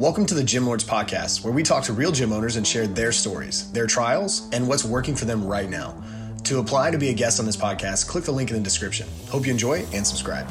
Welcome 0.00 0.26
to 0.26 0.34
the 0.34 0.42
Gym 0.42 0.66
Lords 0.66 0.82
Podcast, 0.82 1.44
where 1.44 1.52
we 1.52 1.62
talk 1.62 1.84
to 1.84 1.92
real 1.92 2.10
gym 2.10 2.32
owners 2.32 2.56
and 2.56 2.66
share 2.66 2.88
their 2.88 3.12
stories, 3.12 3.70
their 3.70 3.86
trials, 3.86 4.50
and 4.52 4.66
what's 4.66 4.84
working 4.84 5.14
for 5.14 5.24
them 5.24 5.46
right 5.46 5.70
now. 5.70 6.02
To 6.42 6.58
apply 6.58 6.90
to 6.90 6.98
be 6.98 7.10
a 7.10 7.14
guest 7.14 7.38
on 7.38 7.46
this 7.46 7.56
podcast, 7.56 8.08
click 8.08 8.24
the 8.24 8.32
link 8.32 8.50
in 8.50 8.56
the 8.56 8.62
description. 8.62 9.06
Hope 9.28 9.46
you 9.46 9.52
enjoy 9.52 9.86
and 9.92 10.04
subscribe. 10.04 10.48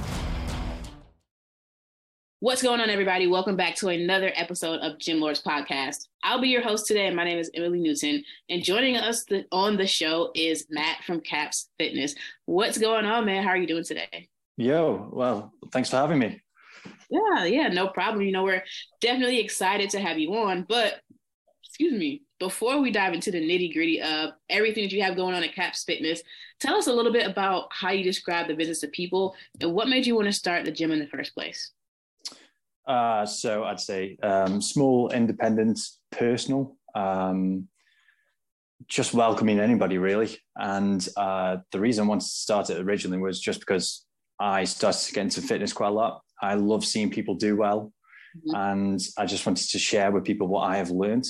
What's 2.40 2.64
going 2.64 2.80
on, 2.80 2.90
everybody? 2.90 3.28
Welcome 3.28 3.58
back 3.58 3.76
to 3.76 3.90
another 3.90 4.32
episode 4.36 4.80
of 4.80 4.98
Gym 4.98 5.20
Lords 5.20 5.44
Podcast. 5.44 6.08
I'll 6.24 6.40
be 6.40 6.48
your 6.48 6.62
host 6.62 6.88
today, 6.88 7.14
my 7.14 7.26
name 7.26 7.38
is 7.38 7.52
Emily 7.54 7.82
Newton. 7.82 8.24
And 8.50 8.64
joining 8.64 8.96
us 8.96 9.26
on 9.52 9.76
the 9.76 9.88
show 9.88 10.32
is 10.36 10.68
Matt 10.70 11.04
from 11.04 11.20
Caps 11.20 11.68
Fitness. 11.78 12.16
What's 12.46 12.78
going 12.78 13.04
on, 13.04 13.26
man? 13.26 13.44
How 13.44 13.50
are 13.50 13.58
you 13.58 13.68
doing 13.68 13.84
today? 13.84 14.30
Yo, 14.56 15.10
well, 15.12 15.52
thanks 15.74 15.90
for 15.90 15.98
having 15.98 16.20
me. 16.20 16.43
Yeah, 17.10 17.46
yeah, 17.46 17.68
no 17.68 17.88
problem. 17.88 18.24
You 18.24 18.32
know, 18.32 18.44
we're 18.44 18.64
definitely 19.02 19.40
excited 19.40 19.90
to 19.92 20.00
have 20.00 20.20
you 20.20 20.34
on. 20.36 20.66
But 20.68 21.02
excuse 21.64 21.94
me, 21.94 22.22
before 22.40 22.80
we 22.80 22.92
dive 22.92 23.14
into 23.14 23.32
the 23.32 23.42
nitty 23.42 23.74
gritty 23.74 24.02
of 24.02 24.32
everything 24.50 24.84
that 24.84 24.92
you 24.92 25.02
have 25.02 25.16
going 25.16 25.34
on 25.34 25.44
at 25.44 25.56
Caps 25.56 25.84
Fitness, 25.84 26.22
tell 26.60 26.76
us 26.76 26.88
a 26.88 26.94
little 26.94 27.12
bit 27.12 27.26
about 27.26 27.68
how 27.72 27.92
you 27.92 28.04
describe 28.04 28.48
the 28.48 28.54
business 28.54 28.82
to 28.82 28.88
people 28.88 29.36
and 29.62 29.74
what 29.74 29.88
made 29.88 30.06
you 30.06 30.16
want 30.16 30.28
to 30.28 30.34
start 30.34 30.66
the 30.66 30.72
gym 30.72 30.92
in 30.92 31.00
the 31.00 31.08
first 31.08 31.34
place. 31.34 31.72
Uh, 32.86 33.26
so 33.26 33.64
I'd 33.64 33.80
say 33.80 34.18
um, 34.22 34.62
small, 34.62 35.10
independent, 35.12 35.80
personal, 36.12 36.76
um, 36.96 37.68
just 38.88 39.14
welcoming 39.14 39.60
anybody 39.60 39.98
really. 39.98 40.38
And 40.56 41.08
uh, 41.16 41.58
the 41.72 41.80
reason 41.80 42.06
I 42.06 42.08
wanted 42.08 42.26
to 42.26 42.28
start 42.28 42.70
it 42.70 42.80
originally 42.80 43.20
was 43.20 43.40
just 43.40 43.60
because 43.62 44.06
I 44.40 44.66
started 44.66 45.00
to 45.00 45.14
get 45.14 45.22
into 45.22 45.42
fitness 45.42 45.74
quite 45.74 45.90
a 45.90 45.92
lot. 45.92 46.22
I 46.44 46.56
love 46.56 46.86
seeing 46.86 47.10
people 47.10 47.36
do 47.36 47.56
well. 47.56 47.92
Mm-hmm. 48.38 48.56
And 48.56 49.00
I 49.18 49.26
just 49.26 49.46
wanted 49.46 49.70
to 49.70 49.80
share 49.80 50.12
with 50.12 50.26
people 50.26 50.48
what 50.48 50.70
I 50.70 50.78
have 50.78 50.92
learned. 50.92 51.26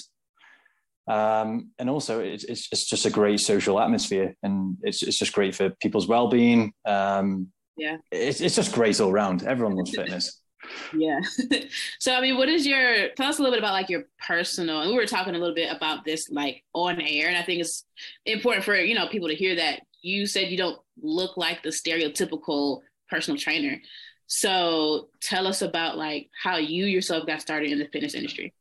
Um, 1.08 1.72
and 1.80 1.90
also, 1.90 2.20
it's, 2.22 2.46
it's, 2.46 2.70
it's, 2.72 2.86
just 2.86 3.06
a 3.06 3.10
great 3.10 3.42
social 3.42 3.78
atmosphere 3.80 4.36
and 4.42 4.78
it's, 4.84 5.04
it's 5.04 5.20
just 5.20 5.34
great 5.34 5.54
for 5.54 5.70
people's 5.82 6.08
well 6.08 6.30
being. 6.30 6.74
Um, 6.86 7.50
yeah. 7.76 7.98
It's, 8.12 8.40
it's 8.40 8.56
just 8.56 8.74
great 8.74 9.00
all 9.02 9.12
around. 9.12 9.44
Everyone 9.44 9.76
loves 9.76 9.94
fitness. 9.94 10.40
yeah. 10.98 11.20
so, 12.00 12.16
I 12.16 12.22
mean, 12.22 12.38
what 12.38 12.48
is 12.48 12.66
your, 12.66 13.10
tell 13.18 13.28
us 13.28 13.38
a 13.38 13.42
little 13.42 13.56
bit 13.56 13.64
about 13.64 13.74
like 13.74 13.90
your 13.90 14.04
personal, 14.26 14.82
and 14.82 14.92
we 14.92 14.96
were 14.96 15.06
talking 15.06 15.36
a 15.36 15.40
little 15.40 15.56
bit 15.56 15.76
about 15.76 16.06
this 16.06 16.30
like 16.30 16.64
on 16.74 17.02
air. 17.02 17.28
And 17.28 17.38
I 17.38 17.44
think 17.44 17.60
it's 17.60 17.86
important 18.26 18.64
for, 18.64 18.76
you 18.76 18.96
know, 18.96 19.08
people 19.10 19.28
to 19.28 19.36
hear 19.36 19.56
that 19.56 19.82
you 20.02 20.26
said 20.26 20.50
you 20.50 20.58
don't 20.58 20.80
look 21.02 21.36
like 21.36 21.64
the 21.64 21.70
stereotypical 21.70 22.80
personal 23.10 23.38
trainer. 23.38 23.82
So 24.28 25.10
tell 25.22 25.48
us 25.48 25.62
about 25.62 25.98
like 25.98 26.30
how 26.42 26.58
you 26.58 26.86
yourself 26.86 27.26
got 27.26 27.42
started 27.42 27.72
in 27.72 27.80
the 27.80 27.88
fitness 27.88 28.14
industry. 28.14 28.54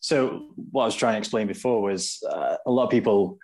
So 0.00 0.48
what 0.70 0.82
I 0.82 0.86
was 0.86 0.96
trying 0.96 1.14
to 1.14 1.18
explain 1.18 1.46
before 1.46 1.80
was 1.80 2.22
uh, 2.28 2.56
a 2.66 2.70
lot 2.70 2.84
of 2.84 2.90
people 2.90 3.38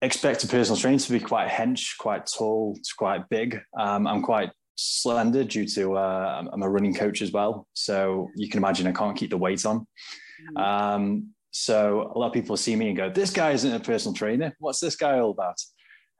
expect 0.00 0.42
a 0.44 0.48
personal 0.48 0.78
trainer 0.78 0.98
to 0.98 1.12
be 1.12 1.20
quite 1.20 1.48
hench, 1.48 1.96
quite 1.98 2.26
tall, 2.26 2.76
quite 2.96 3.28
big. 3.28 3.60
Um, 3.78 4.06
I'm 4.06 4.22
quite 4.22 4.50
slender 4.74 5.44
due 5.44 5.66
to 5.68 5.96
uh, 5.96 6.44
I'm 6.52 6.62
a 6.62 6.68
running 6.68 6.94
coach 6.94 7.22
as 7.22 7.32
well. 7.32 7.66
So 7.74 8.30
you 8.36 8.48
can 8.48 8.58
imagine 8.58 8.86
I 8.86 8.92
can't 8.92 9.16
keep 9.16 9.30
the 9.30 9.36
weight 9.36 9.64
on. 9.64 9.80
Mm-hmm. 9.80 10.56
Um, 10.56 11.28
so 11.50 12.10
a 12.14 12.18
lot 12.18 12.28
of 12.28 12.32
people 12.32 12.56
see 12.56 12.74
me 12.74 12.88
and 12.88 12.96
go, 12.96 13.10
"This 13.10 13.30
guy 13.30 13.52
isn't 13.52 13.72
a 13.72 13.80
personal 13.80 14.14
trainer. 14.14 14.56
What's 14.58 14.80
this 14.80 14.96
guy 14.96 15.18
all 15.18 15.30
about?" 15.30 15.58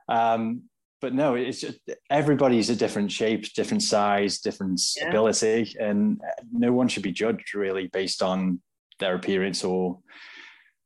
Um, 0.08 0.64
but 1.02 1.12
no, 1.12 1.34
it's 1.34 1.60
just 1.60 1.80
everybody's 2.08 2.70
a 2.70 2.76
different 2.76 3.10
shape, 3.10 3.52
different 3.54 3.82
size, 3.82 4.38
different 4.38 4.80
yeah. 4.96 5.08
ability, 5.08 5.74
and 5.78 6.20
no 6.52 6.72
one 6.72 6.86
should 6.86 7.02
be 7.02 7.12
judged 7.12 7.54
really 7.54 7.88
based 7.88 8.22
on 8.22 8.60
their 9.00 9.16
appearance 9.16 9.64
or 9.64 9.98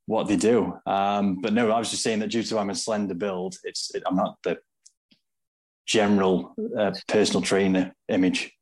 what 0.07 0.27
they 0.27 0.37
do. 0.37 0.75
Um, 0.87 1.41
but 1.43 1.53
no, 1.53 1.71
I 1.71 1.79
was 1.79 1.91
just 1.91 2.03
saying 2.03 2.21
that 2.21 2.31
due 2.31 2.43
to 2.43 2.59
I'm 2.59 2.71
a 2.71 2.75
slender 2.75 3.15
build, 3.15 3.57
it's 3.63 3.95
it, 3.95 4.03
I'm 4.07 4.17
not 4.17 4.39
the 4.43 4.59
general 5.85 6.55
uh, 6.77 6.93
personal 7.07 7.43
trainer 7.43 7.95
image. 8.09 8.53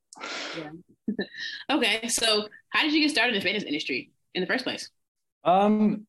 Yeah. 0.58 0.70
okay, 1.70 2.08
so 2.08 2.48
how 2.70 2.82
did 2.82 2.92
you 2.92 3.00
get 3.00 3.10
started 3.10 3.34
in 3.34 3.40
the 3.40 3.44
fitness 3.44 3.62
industry 3.62 4.10
in 4.34 4.40
the 4.40 4.46
first 4.48 4.64
place? 4.64 4.90
Um, 5.44 6.06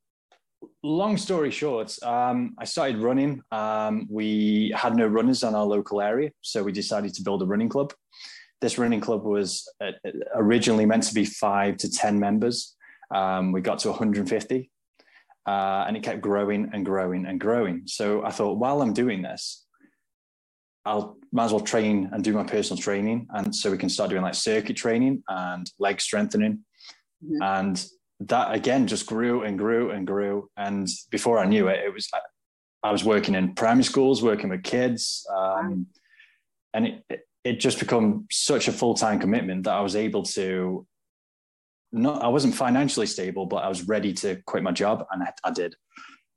long 0.84 1.18
story 1.18 1.52
short, 1.52 1.96
um, 2.04 2.56
I 2.58 2.66
started 2.66 2.98
running. 2.98 3.42
Um, 3.52 4.08
we 4.10 4.74
had 4.76 4.96
no 4.96 5.08
runners 5.08 5.44
on 5.44 5.56
our 5.56 5.66
local 5.66 6.02
area, 6.02 6.32
so 6.42 6.64
we 6.64 6.72
decided 6.72 7.14
to 7.16 7.24
build 7.24 7.42
a 7.42 7.46
running 7.46 7.70
club. 7.70 7.94
This 8.62 8.78
running 8.78 9.02
club 9.02 9.24
was 9.24 9.68
uh, 9.84 9.92
originally 10.36 10.86
meant 10.86 11.04
to 11.04 11.14
be 11.14 11.26
five 11.26 11.78
to 11.78 11.92
10 11.92 12.20
members. 12.20 12.76
Um, 13.14 13.52
we 13.52 13.62
got 13.62 13.80
to 13.80 13.90
150, 13.90 14.72
uh, 15.46 15.86
and 15.88 15.98
it 15.98 16.04
kept 16.04 16.22
growing 16.22 16.70
and 16.74 16.86
growing 16.86 17.26
and 17.26 17.40
growing. 17.40 17.84
So 17.86 18.24
I 18.24 18.32
thought, 18.32 18.58
while 18.58 18.82
I'm 18.82 18.94
doing 18.94 19.22
this, 19.22 19.66
I'll 20.86 21.18
might 21.32 21.46
as 21.46 21.52
well 21.52 21.62
train 21.62 22.10
and 22.14 22.24
do 22.24 22.32
my 22.34 22.44
personal 22.44 22.82
training, 22.82 23.28
and 23.32 23.54
so 23.54 23.72
we 23.72 23.78
can 23.78 23.90
start 23.90 24.10
doing 24.10 24.22
like 24.22 24.36
circuit 24.36 24.76
training 24.76 25.24
and 25.28 25.70
leg 25.80 26.00
strengthening. 26.00 26.64
Mm-hmm. 27.24 27.42
And 27.42 27.86
that 28.22 28.53
again 28.53 28.88
just 28.88 29.06
grew 29.06 29.44
and 29.44 29.58
grew 29.58 29.92
and 29.92 30.08
grew. 30.08 30.50
And 30.56 30.88
before 31.12 31.40
I 31.40 31.46
knew 31.46 31.68
it, 31.68 31.84
it 31.86 31.94
was 31.94 32.09
I 32.84 32.92
was 32.92 33.03
working 33.03 33.36
in 33.36 33.56
primary 33.56 33.84
schools, 33.84 34.24
working 34.24 34.50
with 34.50 34.64
kids, 34.64 35.26
um, 35.36 35.88
and 36.74 36.88
it 36.88 37.28
it 37.44 37.59
just 37.59 37.80
become 37.80 38.28
such 38.31 38.68
a 38.68 38.72
full 38.72 38.94
time 38.94 39.20
commitment 39.20 39.64
that 39.64 39.74
I 39.74 39.81
was 39.81 39.96
able 39.96 40.24
to. 40.24 40.86
Not, 41.92 42.24
I 42.24 42.28
wasn't 42.28 42.56
financially 42.56 43.06
stable, 43.06 43.46
but 43.46 43.58
I 43.58 43.70
was 43.70 43.88
ready 43.88 44.12
to 44.14 44.42
quit 44.46 44.64
my 44.64 44.72
job, 44.72 45.06
and 45.12 45.24
I, 45.24 45.31
I 45.44 45.52
did. 45.52 45.75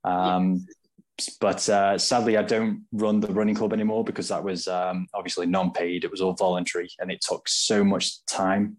Um, 0.05 0.67
But 1.41 1.69
uh, 1.69 1.99
sadly, 1.99 2.37
I 2.37 2.43
don't 2.45 2.85
run 2.93 3.19
the 3.19 3.33
running 3.33 3.57
club 3.57 3.73
anymore 3.73 4.05
because 4.05 4.29
that 4.29 4.45
was 4.45 4.69
um, 4.69 5.09
obviously 5.15 5.47
non-paid. 5.47 6.05
It 6.05 6.13
was 6.13 6.21
all 6.21 6.35
voluntary, 6.35 6.89
and 7.01 7.11
it 7.11 7.21
took 7.21 7.49
so 7.49 7.83
much 7.83 8.25
time 8.27 8.77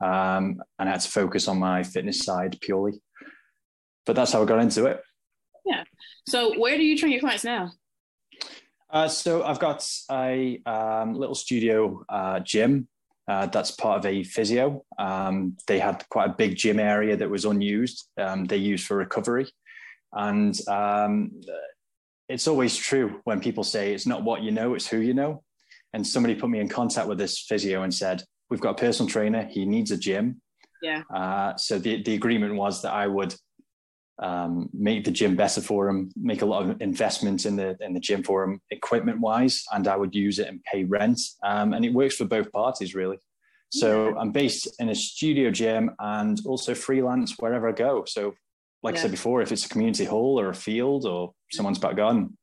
um, 0.00 0.62
and 0.78 0.88
I 0.88 0.92
had 0.92 1.00
to 1.00 1.10
focus 1.10 1.48
on 1.48 1.58
my 1.58 1.82
fitness 1.82 2.20
side 2.20 2.58
purely. 2.60 3.00
But 4.06 4.16
that's 4.16 4.32
how 4.32 4.42
I 4.42 4.44
got 4.46 4.60
into 4.60 4.86
it. 4.86 5.00
Yeah. 5.64 5.84
So 6.28 6.58
where 6.58 6.76
do 6.76 6.82
you 6.82 6.96
train 6.96 7.12
your 7.12 7.20
clients 7.20 7.44
now? 7.44 7.72
Uh, 8.90 9.08
so 9.08 9.44
I've 9.44 9.60
got 9.60 9.86
a 10.10 10.60
um, 10.66 11.14
little 11.14 11.34
studio 11.34 12.04
uh, 12.08 12.40
gym 12.40 12.88
uh, 13.28 13.46
that's 13.46 13.70
part 13.70 13.98
of 13.98 14.06
a 14.06 14.24
physio. 14.24 14.84
Um, 14.98 15.56
they 15.68 15.78
had 15.78 16.04
quite 16.08 16.30
a 16.30 16.34
big 16.34 16.56
gym 16.56 16.80
area 16.80 17.16
that 17.16 17.30
was 17.30 17.44
unused. 17.44 18.08
Um, 18.18 18.44
they 18.44 18.56
used 18.56 18.86
for 18.86 18.96
recovery, 18.96 19.48
and 20.12 20.58
um, 20.68 21.40
it's 22.28 22.48
always 22.48 22.76
true 22.76 23.20
when 23.24 23.40
people 23.40 23.62
say 23.62 23.94
it's 23.94 24.06
not 24.06 24.24
what 24.24 24.42
you 24.42 24.50
know, 24.50 24.74
it's 24.74 24.88
who 24.88 24.98
you 24.98 25.14
know. 25.14 25.44
And 25.92 26.04
somebody 26.04 26.34
put 26.34 26.50
me 26.50 26.58
in 26.58 26.68
contact 26.68 27.06
with 27.06 27.18
this 27.18 27.38
physio 27.38 27.82
and 27.82 27.94
said, 27.94 28.24
we've 28.50 28.60
got 28.60 28.70
a 28.70 28.80
personal 28.80 29.08
trainer. 29.08 29.44
He 29.44 29.64
needs 29.64 29.90
a 29.90 29.96
gym. 29.96 30.40
Yeah. 30.82 31.02
Uh, 31.14 31.56
so 31.56 31.78
the 31.78 32.02
the 32.02 32.14
agreement 32.14 32.54
was 32.54 32.82
that 32.82 32.92
I 32.92 33.06
would 33.06 33.34
um, 34.20 34.68
make 34.74 35.04
the 35.04 35.10
gym 35.10 35.34
better 35.34 35.60
for 35.60 35.88
him, 35.88 36.10
make 36.14 36.42
a 36.42 36.46
lot 36.46 36.68
of 36.68 36.80
investments 36.80 37.46
in 37.46 37.56
the 37.56 37.76
in 37.80 37.94
the 37.94 38.00
gym 38.00 38.22
for 38.22 38.42
him, 38.44 38.60
equipment 38.70 39.20
wise, 39.20 39.64
and 39.72 39.88
I 39.88 39.96
would 39.96 40.14
use 40.14 40.38
it 40.38 40.48
and 40.48 40.62
pay 40.64 40.84
rent. 40.84 41.20
Um, 41.42 41.72
and 41.72 41.84
it 41.84 41.92
works 41.92 42.16
for 42.16 42.24
both 42.24 42.50
parties 42.52 42.94
really. 42.94 43.18
So 43.72 44.08
yeah. 44.08 44.14
I'm 44.18 44.32
based 44.32 44.80
in 44.80 44.88
a 44.88 44.94
studio 44.94 45.50
gym 45.50 45.92
and 46.00 46.40
also 46.44 46.74
freelance 46.74 47.36
wherever 47.38 47.68
I 47.68 47.72
go. 47.72 48.04
So, 48.04 48.34
like 48.82 48.94
yeah. 48.94 49.00
I 49.00 49.02
said 49.02 49.10
before, 49.12 49.42
if 49.42 49.52
it's 49.52 49.64
a 49.64 49.68
community 49.68 50.04
hall 50.04 50.40
or 50.40 50.48
a 50.48 50.54
field 50.54 51.06
or 51.06 51.32
someone's 51.52 51.78
back 51.78 51.96
garden. 51.96 52.36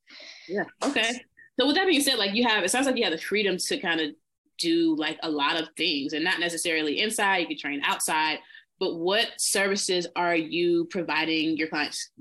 Yeah. 0.48 0.64
Okay. 0.84 1.22
So 1.60 1.68
with 1.68 1.76
that 1.76 1.88
being 1.88 2.02
said, 2.02 2.18
like 2.18 2.34
you 2.34 2.48
have, 2.48 2.64
it 2.64 2.72
sounds 2.72 2.86
like 2.86 2.96
you 2.96 3.04
have 3.04 3.12
the 3.12 3.20
freedom 3.20 3.58
to 3.58 3.78
kind 3.78 4.00
of 4.00 4.12
do 4.58 4.96
like 4.96 5.18
a 5.24 5.30
lot 5.30 5.60
of 5.60 5.70
things 5.78 6.14
and 6.14 6.24
not 6.24 6.40
necessarily 6.40 7.00
inside, 7.00 7.38
you 7.38 7.48
can 7.48 7.58
train 7.58 7.82
outside. 7.84 8.40
But 8.80 8.96
what 8.96 9.30
services 9.38 10.08
are 10.16 10.36
you 10.36 10.86
providing 10.86 11.58
your 11.58 11.68
clients? 11.68 12.12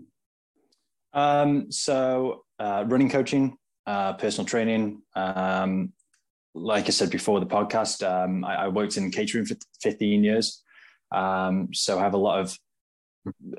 Um, 1.13 1.71
so, 1.71 2.45
uh, 2.59 2.85
running 2.87 3.11
coaching, 3.11 3.57
uh, 3.87 4.15
personal 4.15 4.47
training. 4.47 5.03
Um, 5.15 5.93
like 6.55 6.87
I 6.87 6.91
said 6.91 7.11
before 7.11 7.41
the 7.41 7.47
podcast, 7.47 8.07
um, 8.07 8.45
I, 8.45 8.65
I, 8.65 8.69
worked 8.69 8.97
in 8.97 9.11
catering 9.11 9.45
for 9.45 9.57
15 9.83 10.25
years. 10.25 10.63
Um, 11.13 11.69
so 11.73 11.99
I 11.99 12.03
have 12.03 12.15
a 12.15 12.19
lot 12.19 12.41
of 12.41 12.59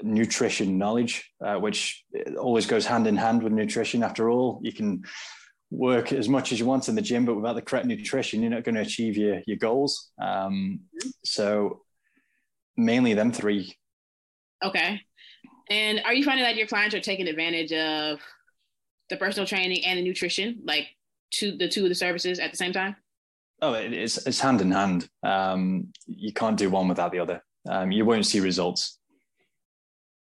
nutrition 0.01 0.78
knowledge, 0.78 1.31
uh, 1.44 1.56
which 1.56 2.04
always 2.40 2.66
goes 2.66 2.86
hand 2.86 3.07
in 3.07 3.16
hand 3.16 3.44
with 3.44 3.54
nutrition. 3.54 4.04
After 4.04 4.30
all, 4.30 4.60
you 4.63 4.72
can 4.72 5.04
work 5.69 6.14
as 6.14 6.30
much 6.30 6.52
as 6.52 6.60
you 6.60 6.66
want 6.66 6.88
in 6.88 6.96
the 6.96 7.02
gym, 7.02 7.25
but 7.25 7.36
without 7.36 7.54
the 7.54 7.62
correct 7.62 7.86
nutrition, 7.86 8.42
you're 8.42 8.52
not 8.52 8.64
going 8.64 8.75
to 8.75 8.81
achieve 8.81 9.18
your 9.18 9.42
your 9.48 9.58
goals. 9.58 10.12
Um, 10.22 10.81
so 11.25 11.81
mainly 12.78 13.14
them 13.14 13.31
three. 13.31 13.75
Okay. 14.64 15.02
And 15.69 16.02
are 16.06 16.14
you 16.14 16.24
finding 16.24 16.46
that 16.46 16.56
your 16.56 16.68
clients 16.68 16.96
are 16.96 17.02
taking 17.02 17.28
advantage 17.28 17.74
of 17.74 18.19
the 19.10 19.18
personal 19.18 19.46
training 19.46 19.84
and 19.86 20.00
the 20.00 20.04
nutrition, 20.04 20.60
like 20.64 20.88
to 21.34 21.58
the 21.58 21.68
two 21.68 21.84
of 21.84 21.90
the 21.90 21.96
services 21.96 22.40
at 22.40 22.52
the 22.52 22.58
same 22.58 22.72
time? 22.72 22.96
Oh, 23.62 23.74
it's 23.74 24.25
it's 24.25 24.40
hand 24.40 24.62
in 24.62 24.72
hand. 24.72 25.10
Um, 25.24 25.92
you 26.06 26.31
can't 26.31 26.58
do 26.58 26.70
one 26.70 26.88
without 26.88 27.12
the 27.12 27.20
other. 27.20 27.42
um, 27.70 27.92
you 27.92 28.06
won't 28.06 28.25
see 28.25 28.40
results. 28.40 29.00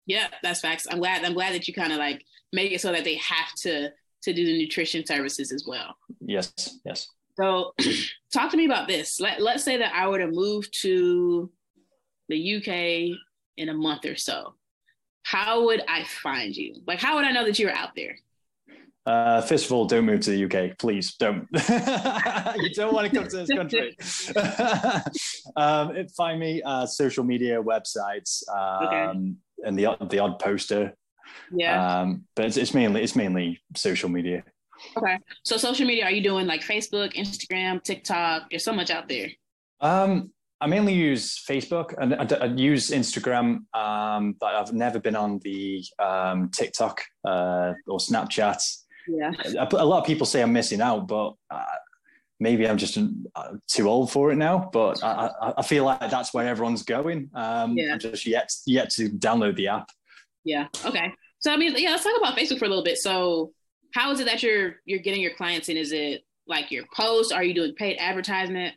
Yeah, 0.05 0.27
that's 0.43 0.61
facts. 0.61 0.87
I'm 0.89 0.99
glad. 0.99 1.25
I'm 1.25 1.33
glad 1.33 1.53
that 1.53 1.67
you 1.67 1.73
kind 1.73 1.91
of 1.91 1.97
like 1.97 2.23
make 2.53 2.71
it 2.71 2.81
so 2.81 2.91
that 2.91 3.03
they 3.03 3.15
have 3.15 3.53
to 3.63 3.89
to 4.25 4.33
do 4.33 4.45
the 4.45 4.57
nutrition 4.57 5.05
services 5.05 5.51
as 5.51 5.65
well. 5.65 5.95
Yes, 6.19 6.79
yes. 6.83 7.07
So, 7.39 7.73
talk 8.33 8.51
to 8.51 8.57
me 8.57 8.65
about 8.65 8.87
this. 8.87 9.19
Let 9.19 9.41
Let's 9.41 9.63
say 9.63 9.77
that 9.77 9.93
I 9.93 10.07
were 10.07 10.19
to 10.19 10.27
move 10.27 10.69
to 10.81 11.49
the 12.27 12.55
UK 12.55 13.17
in 13.57 13.69
a 13.69 13.73
month 13.73 14.05
or 14.05 14.15
so. 14.15 14.55
How 15.23 15.65
would 15.65 15.81
I 15.87 16.03
find 16.03 16.55
you? 16.55 16.75
Like, 16.85 16.99
how 16.99 17.15
would 17.15 17.25
I 17.25 17.31
know 17.31 17.45
that 17.45 17.57
you're 17.57 17.71
out 17.71 17.95
there? 17.95 18.17
Uh, 19.05 19.39
first 19.41 19.65
of 19.65 19.71
all, 19.71 19.85
don't 19.85 20.05
move 20.05 20.19
to 20.21 20.31
the 20.31 20.45
UK, 20.45 20.77
please. 20.79 21.13
Don't. 21.15 21.47
you 22.57 22.73
don't 22.73 22.93
want 22.93 23.09
to 23.09 23.15
come 23.15 23.27
to 23.27 23.45
this 23.45 23.49
country. 23.49 23.95
um, 25.55 26.07
find 26.17 26.39
me 26.39 26.61
uh, 26.63 26.87
social 26.87 27.23
media 27.23 27.61
websites 27.61 28.43
um, 28.49 28.87
okay. 28.87 29.29
and 29.63 29.77
the 29.77 29.95
the 30.09 30.17
odd 30.17 30.39
poster. 30.39 30.95
Yeah. 31.51 32.01
Um, 32.01 32.25
but 32.35 32.45
it's, 32.45 32.57
it's 32.57 32.73
mainly 32.73 33.03
it's 33.03 33.15
mainly 33.15 33.61
social 33.75 34.09
media. 34.09 34.43
Okay. 34.97 35.17
So 35.43 35.57
social 35.57 35.85
media, 35.85 36.05
are 36.05 36.11
you 36.11 36.21
doing 36.21 36.47
like 36.47 36.61
Facebook, 36.61 37.13
Instagram, 37.13 37.81
TikTok? 37.83 38.49
There's 38.49 38.63
so 38.63 38.73
much 38.73 38.89
out 38.89 39.07
there. 39.07 39.29
Um, 39.81 40.31
I 40.61 40.67
mainly 40.67 40.93
use 40.93 41.43
Facebook 41.47 41.93
and 41.97 42.15
I, 42.15 42.37
I 42.37 42.45
use 42.45 42.89
Instagram, 42.89 43.65
um, 43.75 44.35
but 44.39 44.55
I've 44.55 44.73
never 44.73 44.99
been 44.99 45.15
on 45.15 45.39
the 45.43 45.83
um, 45.99 46.49
TikTok 46.49 47.01
uh, 47.25 47.73
or 47.87 47.99
Snapchat. 47.99 48.61
Yeah. 49.07 49.31
A, 49.59 49.67
a, 49.75 49.85
lot 49.85 49.99
of 49.99 50.05
people 50.05 50.25
say 50.25 50.41
I'm 50.41 50.53
missing 50.53 50.81
out, 50.81 51.07
but 51.07 51.33
uh, 51.51 51.63
maybe 52.39 52.67
I'm 52.67 52.77
just 52.77 52.97
uh, 52.97 53.53
too 53.67 53.87
old 53.89 54.11
for 54.11 54.31
it 54.31 54.37
now. 54.37 54.69
But 54.71 55.03
I, 55.03 55.53
I, 55.57 55.61
feel 55.61 55.83
like 55.83 55.99
that's 56.09 56.33
where 56.33 56.47
everyone's 56.47 56.83
going. 56.83 57.29
Um, 57.35 57.77
yeah. 57.77 57.93
I'm 57.93 57.99
just 57.99 58.25
yet 58.25 58.51
yet 58.65 58.89
to 58.91 59.09
download 59.09 59.57
the 59.57 59.67
app. 59.67 59.89
Yeah. 60.45 60.67
Okay. 60.85 61.11
So 61.39 61.51
I 61.51 61.57
mean, 61.57 61.75
yeah, 61.77 61.91
let's 61.91 62.03
talk 62.03 62.17
about 62.17 62.37
Facebook 62.37 62.59
for 62.59 62.65
a 62.65 62.69
little 62.69 62.83
bit. 62.83 62.97
So 62.97 63.51
how 63.93 64.11
is 64.11 64.19
it 64.19 64.25
that 64.25 64.41
you're 64.41 64.75
you're 64.85 64.99
getting 64.99 65.21
your 65.21 65.33
clients 65.35 65.67
in? 65.67 65.75
Is 65.75 65.91
it 65.91 66.21
like 66.47 66.71
your 66.71 66.85
post? 66.95 67.33
Are 67.33 67.43
you 67.43 67.53
doing 67.53 67.73
paid 67.75 67.97
advertisement? 67.97 68.75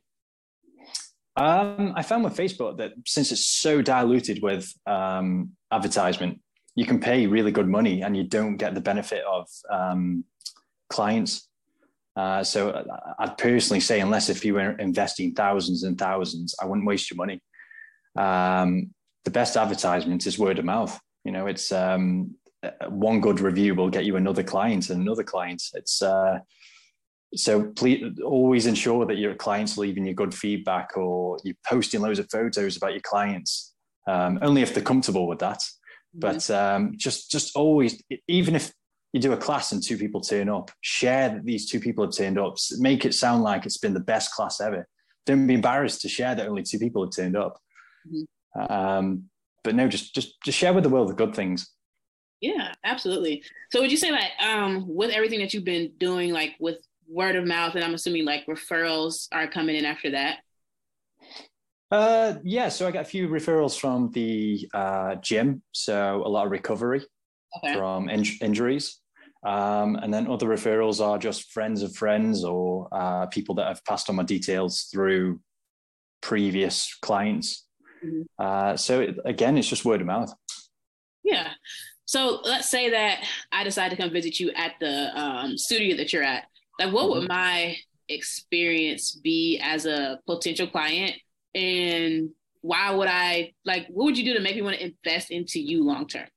Um, 1.37 1.93
I 1.95 2.03
found 2.03 2.25
with 2.25 2.37
Facebook 2.37 2.79
that 2.79 2.93
since 3.07 3.31
it's 3.31 3.47
so 3.47 3.81
diluted 3.81 4.43
with 4.43 4.73
um, 4.87 5.51
advertisement, 5.71 6.41
you 6.75 6.85
can 6.85 6.99
pay 6.99 7.27
really 7.27 7.53
good 7.53 7.69
money 7.69 8.03
and 8.03 8.17
you 8.17 8.25
don't 8.25 8.57
get 8.57 8.75
the 8.75 8.81
benefit 8.81 9.23
of 9.25 9.47
um, 9.71 10.25
clients. 10.91 11.49
Uh, 12.17 12.43
so 12.43 12.71
uh, 12.71 12.85
I'd 13.21 13.39
personally 13.39 13.79
say, 13.79 14.01
unless 14.01 14.29
if 14.29 14.45
you 14.45 14.55
were 14.55 14.73
investing 14.73 15.33
thousands 15.35 15.85
and 15.85 15.97
thousands, 15.97 16.57
I 16.61 16.67
wouldn't 16.67 16.87
waste 16.87 17.09
your 17.09 17.17
money. 17.17 17.41
Um, 18.17 18.93
the 19.25 19.31
best 19.31 19.57
advertisement 19.57 20.27
is 20.27 20.39
word 20.39 20.59
of 20.59 20.65
mouth. 20.65 20.99
You 21.25 21.33
know, 21.33 21.47
it's 21.47 21.73
um, 21.73 22.35
one 22.89 23.21
good 23.21 23.41
review 23.41 23.75
will 23.75 23.91
get 23.91 24.05
you 24.05 24.17
another 24.17 24.43
client 24.43 24.91
and 24.91 25.01
another 25.01 25.25
client. 25.25 25.63
It's 25.75 26.03
uh, 26.03 26.39
so 27.35 27.65
please 27.77 28.19
always 28.25 28.67
ensure 28.67 29.05
that 29.07 29.19
your 29.19 29.35
clients 29.35 29.77
leaving 29.77 30.07
you 30.07 30.15
good 30.15 30.35
feedback 30.35 30.97
or 30.97 31.39
you're 31.45 31.55
posting 31.67 32.01
loads 32.01 32.19
of 32.19 32.29
photos 32.31 32.77
about 32.77 32.93
your 32.93 33.03
clients. 33.03 33.75
Um, 34.07 34.39
only 34.41 34.63
if 34.63 34.73
they're 34.73 34.83
comfortable 34.83 35.27
with 35.27 35.41
that. 35.41 35.59
Mm-hmm. 35.59 36.21
But 36.21 36.51
um, 36.51 36.95
just 36.97 37.31
just 37.31 37.55
always, 37.57 38.03
even 38.27 38.55
if 38.57 38.73
you 39.13 39.21
do 39.21 39.33
a 39.33 39.37
class 39.37 39.73
and 39.73 39.83
two 39.83 39.99
people 39.99 40.21
turn 40.21 40.49
up, 40.49 40.71
share 40.81 41.29
that 41.31 41.45
these 41.45 41.71
two 41.71 41.81
people 41.81 42.05
have 42.05 42.15
turned 42.15 42.39
up. 42.39 42.57
Make 42.79 43.05
it 43.05 43.15
sound 43.15 43.43
like 43.43 43.67
it's 43.67 43.79
been 43.79 43.95
the 43.95 44.01
best 44.01 44.33
class 44.33 44.61
ever. 44.61 44.87
Don't 45.27 45.47
be 45.47 45.55
embarrassed 45.55 46.01
to 46.03 46.09
share 46.09 46.35
that 46.35 46.47
only 46.47 46.63
two 46.63 46.79
people 46.79 47.05
have 47.05 47.15
turned 47.15 47.37
up. 47.37 47.59
Mm-hmm. 48.07 48.73
Um, 48.73 49.25
but 49.65 49.75
no, 49.75 49.89
just 49.89 50.15
just 50.15 50.41
just 50.43 50.59
share 50.59 50.73
with 50.73 50.85
the 50.85 50.91
world 50.91 51.09
the 51.09 51.15
good 51.15 51.35
things. 51.35 51.71
Yeah, 52.41 52.73
absolutely. 52.85 53.43
So 53.73 53.81
would 53.81 53.91
you 53.91 53.97
say 53.97 54.11
that 54.11 54.31
um, 54.41 54.85
with 54.87 55.11
everything 55.11 55.41
that 55.41 55.53
you've 55.53 55.65
been 55.65 55.93
doing, 55.99 56.33
like 56.33 56.53
with 56.61 56.79
word 57.09 57.37
of 57.37 57.47
mouth, 57.47 57.75
and 57.75 57.85
I'm 57.85 57.95
assuming 57.95 58.25
like 58.25 58.47
referrals 58.47 59.29
are 59.33 59.49
coming 59.49 59.77
in 59.77 59.85
after 59.85 60.11
that? 60.13 60.39
Uh, 61.91 62.35
yeah, 62.45 62.69
so 62.69 62.87
I 62.87 62.91
got 62.91 63.03
a 63.03 63.09
few 63.09 63.29
referrals 63.29 63.79
from 63.79 64.11
the 64.13 64.69
uh, 64.75 65.17
gym, 65.17 65.63
so 65.73 66.23
a 66.25 66.29
lot 66.29 66.45
of 66.45 66.53
recovery 66.53 67.05
okay. 67.57 67.75
from 67.75 68.09
in- 68.09 68.25
injuries. 68.41 69.01
Um, 69.45 69.97
and 69.97 70.13
then 70.13 70.29
other 70.29 70.47
referrals 70.47 71.05
are 71.05 71.17
just 71.19 71.53
friends 71.53 71.83
of 71.83 71.95
friends 71.95 72.45
or 72.45 72.89
uh, 72.93 73.27
people 73.27 73.55
that 73.57 73.69
have 73.69 73.85
passed 73.85 74.11
on 74.11 74.17
my 74.17 74.25
details 74.25 74.89
through 74.93 75.41
previous 76.21 76.95
clients. 77.01 77.68
Mm-hmm. 78.05 78.23
Uh, 78.39 78.77
so 78.77 79.01
it, 79.01 79.19
again, 79.25 79.57
it's 79.57 79.69
just 79.69 79.85
word 79.85 80.01
of 80.01 80.07
mouth. 80.07 80.33
Yeah. 81.25 81.51
So 82.05 82.41
let's 82.45 82.71
say 82.71 82.91
that 82.91 83.25
I 83.53 83.65
decide 83.65 83.91
to 83.91 83.97
come 83.97 84.11
visit 84.11 84.41
you 84.41 84.51
at 84.53 84.73
the 84.81 85.11
um, 85.19 85.59
studio 85.59 85.97
that 85.97 86.13
you're 86.13 86.23
at. 86.23 86.45
Like, 86.79 86.93
what 86.93 87.05
mm-hmm. 87.05 87.21
would 87.21 87.29
my 87.29 87.77
experience 88.09 89.13
be 89.13 89.61
as 89.63 89.85
a 89.85 90.19
potential 90.27 90.67
client, 90.67 91.13
and 91.55 92.31
why 92.63 92.91
would 92.91 93.09
I 93.09 93.53
like? 93.65 93.87
What 93.89 94.07
would 94.07 94.19
you 94.19 94.25
do 94.25 94.35
to 94.35 94.41
make 94.41 94.57
me 94.57 94.63
want 94.63 94.77
to 94.77 94.85
invest 94.85 95.31
into 95.31 95.61
you 95.61 95.85
long 95.85 96.07
term? 96.07 96.29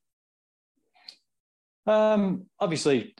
Um, 1.86 2.46
obviously, 2.60 3.14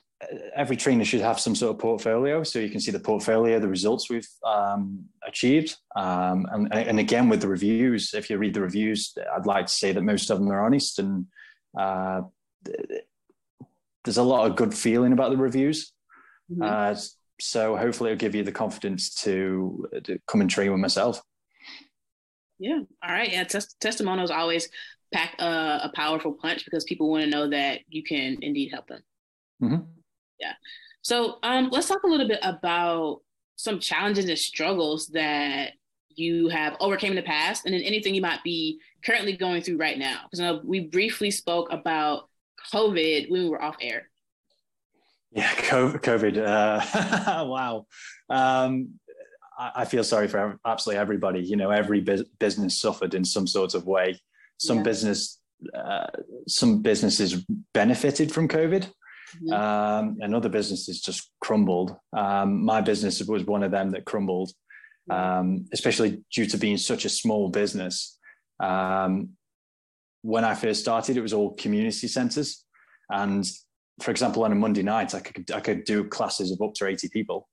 every 0.55 0.77
trainer 0.77 1.05
should 1.05 1.21
have 1.21 1.41
some 1.41 1.55
sort 1.55 1.75
of 1.75 1.81
portfolio, 1.81 2.43
so 2.43 2.59
you 2.59 2.71
can 2.71 2.81
see 2.81 2.91
the 2.91 3.01
portfolio, 3.01 3.59
the 3.59 3.69
results 3.69 4.09
we've 4.09 4.29
um, 4.45 5.05
achieved, 5.27 5.77
um, 5.97 6.47
and, 6.53 6.73
and 6.73 7.01
again 7.01 7.29
with 7.29 7.41
the 7.41 7.49
reviews. 7.49 8.15
If 8.15 8.31
you 8.31 8.39
read 8.39 8.55
the 8.55 8.61
reviews, 8.61 9.15
I'd 9.35 9.47
like 9.47 9.67
to 9.67 9.73
say 9.73 9.93
that 9.93 10.03
most 10.03 10.31
of 10.31 10.39
them 10.39 10.51
are 10.51 10.65
honest 10.65 10.99
and 10.99 11.27
uh, 11.79 12.23
there's 14.05 14.19
a 14.19 14.23
lot 14.23 14.51
of 14.51 14.57
good 14.57 14.75
feeling 14.75 15.13
about 15.13 15.31
the 15.31 15.37
reviews. 15.37 15.93
Mm-hmm. 16.51 16.63
Uh, 16.63 16.97
so 17.41 17.77
hopefully 17.77 18.11
it'll 18.11 18.21
give 18.21 18.35
you 18.35 18.45
the 18.45 18.53
confidence 18.53 19.15
to, 19.23 19.89
to 20.05 20.19
come 20.27 20.41
and 20.41 20.51
train 20.51 20.71
with 20.71 20.81
myself. 20.81 21.21
Yeah. 22.59 22.81
All 23.03 23.13
right. 23.13 23.31
Yeah. 23.31 23.45
Test- 23.45 23.81
testimonials 23.81 24.31
always 24.31 24.69
pack 25.13 25.35
a, 25.41 25.81
a, 25.85 25.93
powerful 25.95 26.33
punch 26.33 26.65
because 26.65 26.85
people 26.85 27.11
want 27.11 27.25
to 27.25 27.31
know 27.31 27.51
that 27.51 27.81
you 27.89 28.03
can 28.03 28.39
indeed 28.41 28.71
help 28.71 28.87
them. 28.87 29.03
Mm-hmm. 29.63 29.83
Yeah. 30.43 30.55
So 31.03 31.39
um, 31.43 31.69
let's 31.71 31.89
talk 31.89 32.03
a 32.03 32.09
little 32.09 32.29
bit 32.29 32.41
about 32.43 33.21
some 33.57 33.79
challenges 33.79 34.29
and 34.29 34.39
struggles 34.39 35.07
that 35.09 35.73
you 36.17 36.49
have 36.49 36.77
overcame 36.81 37.11
in 37.11 37.17
the 37.17 37.23
past 37.23 37.65
and 37.65 37.75
then 37.75 37.81
anything 37.83 38.15
you 38.15 38.21
might 38.21 38.43
be 38.43 38.79
currently 39.05 39.37
going 39.37 39.63
through 39.63 39.79
right 39.79 39.99
now 39.99 40.21
because 40.31 40.63
we 40.65 40.81
briefly 40.81 41.31
spoke 41.31 41.73
about 41.73 42.29
covid 42.73 43.31
when 43.31 43.45
we 43.45 43.49
were 43.49 43.63
off 43.63 43.77
air 43.81 44.11
yeah 45.31 45.49
covid 45.55 46.37
uh, 46.37 47.45
wow 47.47 47.87
um, 48.29 48.91
I, 49.59 49.85
feel 49.85 50.05
sorry 50.05 50.29
for 50.29 50.59
absolutely 50.67 51.01
everybody 51.01 51.41
you 51.41 51.57
know 51.57 51.71
every 51.71 52.05
business 52.39 52.79
suffered 52.79 53.15
in 53.15 53.25
some 53.25 53.47
sort 53.47 53.75
of 53.75 53.87
way 53.87 54.21
some 54.59 54.79
yeah. 54.79 54.83
business 54.83 55.41
uh, 55.73 56.09
some 56.49 56.83
businesses 56.83 57.45
benefited 57.73 58.33
from 58.33 58.49
covid 58.49 58.91
mm-hmm. 59.37 59.53
um, 59.53 60.19
and 60.21 60.35
other 60.35 60.49
businesses 60.49 61.01
just 61.01 61.31
crumbled 61.41 61.97
um, 62.17 62.65
my 62.65 62.81
business 62.81 63.21
was 63.23 63.45
one 63.45 63.63
of 63.63 63.71
them 63.71 63.91
that 63.91 64.05
crumbled 64.05 64.53
um, 65.11 65.67
especially 65.73 66.23
due 66.33 66.47
to 66.47 66.57
being 66.57 66.77
such 66.77 67.05
a 67.05 67.09
small 67.09 67.49
business. 67.49 68.19
Um, 68.61 69.31
when 70.23 70.45
I 70.45 70.55
first 70.55 70.81
started, 70.81 71.17
it 71.17 71.23
was 71.23 71.33
all 71.33 71.55
community 71.55 72.07
centres, 72.07 72.65
and 73.11 73.45
for 74.01 74.11
example, 74.11 74.45
on 74.45 74.53
a 74.53 74.55
Monday 74.55 74.83
night, 74.83 75.15
I 75.15 75.21
could 75.21 75.51
I 75.51 75.61
could 75.61 75.85
do 75.85 76.05
classes 76.05 76.53
of 76.53 76.63
up 76.63 76.75
to 76.75 76.87
eighty 76.87 77.09
people. 77.09 77.49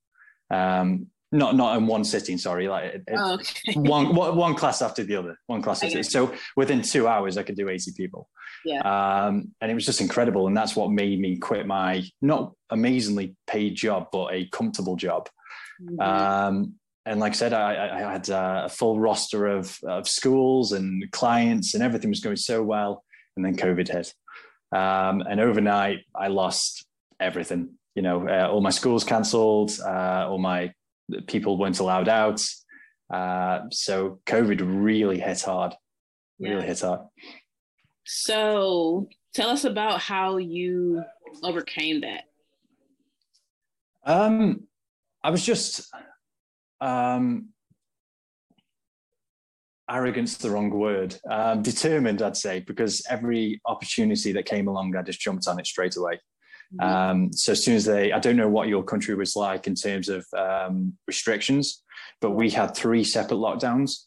Um, 0.50 1.06
not 1.32 1.56
not 1.56 1.76
in 1.76 1.86
one 1.86 2.04
sitting, 2.04 2.38
sorry, 2.38 2.68
like 2.68 3.02
oh, 3.12 3.34
okay. 3.34 3.72
one, 3.74 4.14
one 4.14 4.54
class 4.54 4.82
after 4.82 5.04
the 5.04 5.16
other, 5.16 5.38
one 5.46 5.62
class 5.62 5.82
after. 5.82 6.02
So 6.02 6.34
within 6.56 6.82
two 6.82 7.06
hours, 7.06 7.36
I 7.36 7.42
could 7.42 7.56
do 7.56 7.68
eighty 7.68 7.92
people. 7.96 8.28
Yeah. 8.64 8.80
Um, 8.80 9.52
and 9.60 9.70
it 9.70 9.74
was 9.74 9.86
just 9.86 10.00
incredible, 10.00 10.46
and 10.46 10.56
that's 10.56 10.76
what 10.76 10.90
made 10.90 11.20
me 11.20 11.36
quit 11.36 11.66
my 11.66 12.02
not 12.20 12.52
amazingly 12.70 13.36
paid 13.46 13.74
job, 13.74 14.08
but 14.12 14.32
a 14.32 14.46
comfortable 14.46 14.96
job. 14.96 15.28
Mm-hmm. 15.82 16.00
Um, 16.00 16.74
and 17.06 17.18
like 17.18 17.32
I 17.32 17.36
said, 17.36 17.52
I, 17.52 17.98
I 17.98 18.12
had 18.12 18.28
a 18.28 18.68
full 18.68 19.00
roster 19.00 19.46
of, 19.46 19.78
of 19.84 20.06
schools 20.06 20.72
and 20.72 21.10
clients, 21.12 21.74
and 21.74 21.82
everything 21.82 22.10
was 22.10 22.20
going 22.20 22.36
so 22.36 22.62
well. 22.62 23.02
And 23.36 23.44
then 23.44 23.56
COVID 23.56 23.88
hit, 23.88 24.12
um, 24.72 25.22
and 25.22 25.40
overnight 25.40 26.00
I 26.14 26.28
lost 26.28 26.84
everything. 27.18 27.70
You 27.94 28.02
know, 28.02 28.28
uh, 28.28 28.48
all 28.50 28.60
my 28.60 28.70
schools 28.70 29.04
cancelled, 29.04 29.72
uh, 29.84 30.26
all 30.28 30.38
my 30.38 30.72
people 31.26 31.58
weren't 31.58 31.80
allowed 31.80 32.08
out. 32.08 32.42
Uh, 33.12 33.62
so 33.70 34.20
COVID 34.26 34.60
really 34.60 35.18
hit 35.18 35.42
hard. 35.42 35.74
Really 36.38 36.56
yeah. 36.56 36.62
hit 36.62 36.80
hard. 36.80 37.00
So 38.04 39.08
tell 39.34 39.50
us 39.50 39.64
about 39.64 40.00
how 40.00 40.38
you 40.38 41.02
overcame 41.42 42.00
that. 42.00 42.24
Um, 44.04 44.64
I 45.22 45.30
was 45.30 45.44
just 45.44 45.92
um, 46.80 47.50
arrogance 49.90 50.36
the 50.36 50.50
wrong 50.50 50.70
word 50.70 51.16
um, 51.28 51.62
determined 51.62 52.22
i'd 52.22 52.36
say 52.36 52.60
because 52.60 53.04
every 53.10 53.60
opportunity 53.66 54.32
that 54.32 54.46
came 54.46 54.68
along 54.68 54.94
i 54.94 55.02
just 55.02 55.20
jumped 55.20 55.48
on 55.48 55.58
it 55.58 55.66
straight 55.66 55.96
away 55.96 56.18
mm-hmm. 56.80 56.80
um, 56.80 57.32
so 57.32 57.52
as 57.52 57.64
soon 57.64 57.74
as 57.74 57.84
they 57.84 58.12
i 58.12 58.18
don't 58.18 58.36
know 58.36 58.48
what 58.48 58.68
your 58.68 58.84
country 58.84 59.14
was 59.14 59.34
like 59.34 59.66
in 59.66 59.74
terms 59.74 60.08
of 60.08 60.24
um, 60.36 60.92
restrictions 61.06 61.82
but 62.20 62.30
we 62.30 62.50
had 62.50 62.74
three 62.74 63.02
separate 63.02 63.36
lockdowns 63.36 64.04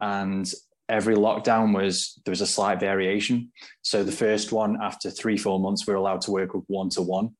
and 0.00 0.54
every 0.92 1.16
lockdown 1.16 1.74
was 1.74 2.20
there 2.24 2.32
was 2.32 2.40
a 2.40 2.46
slight 2.46 2.78
variation 2.78 3.50
so 3.82 4.04
the 4.04 4.12
first 4.12 4.52
one 4.52 4.78
after 4.82 5.10
three 5.10 5.36
four 5.36 5.58
months 5.58 5.86
we 5.86 5.92
were 5.92 5.98
allowed 5.98 6.20
to 6.20 6.30
work 6.30 6.54
with 6.54 6.64
one 6.66 6.88
to 6.90 7.02
one 7.02 7.30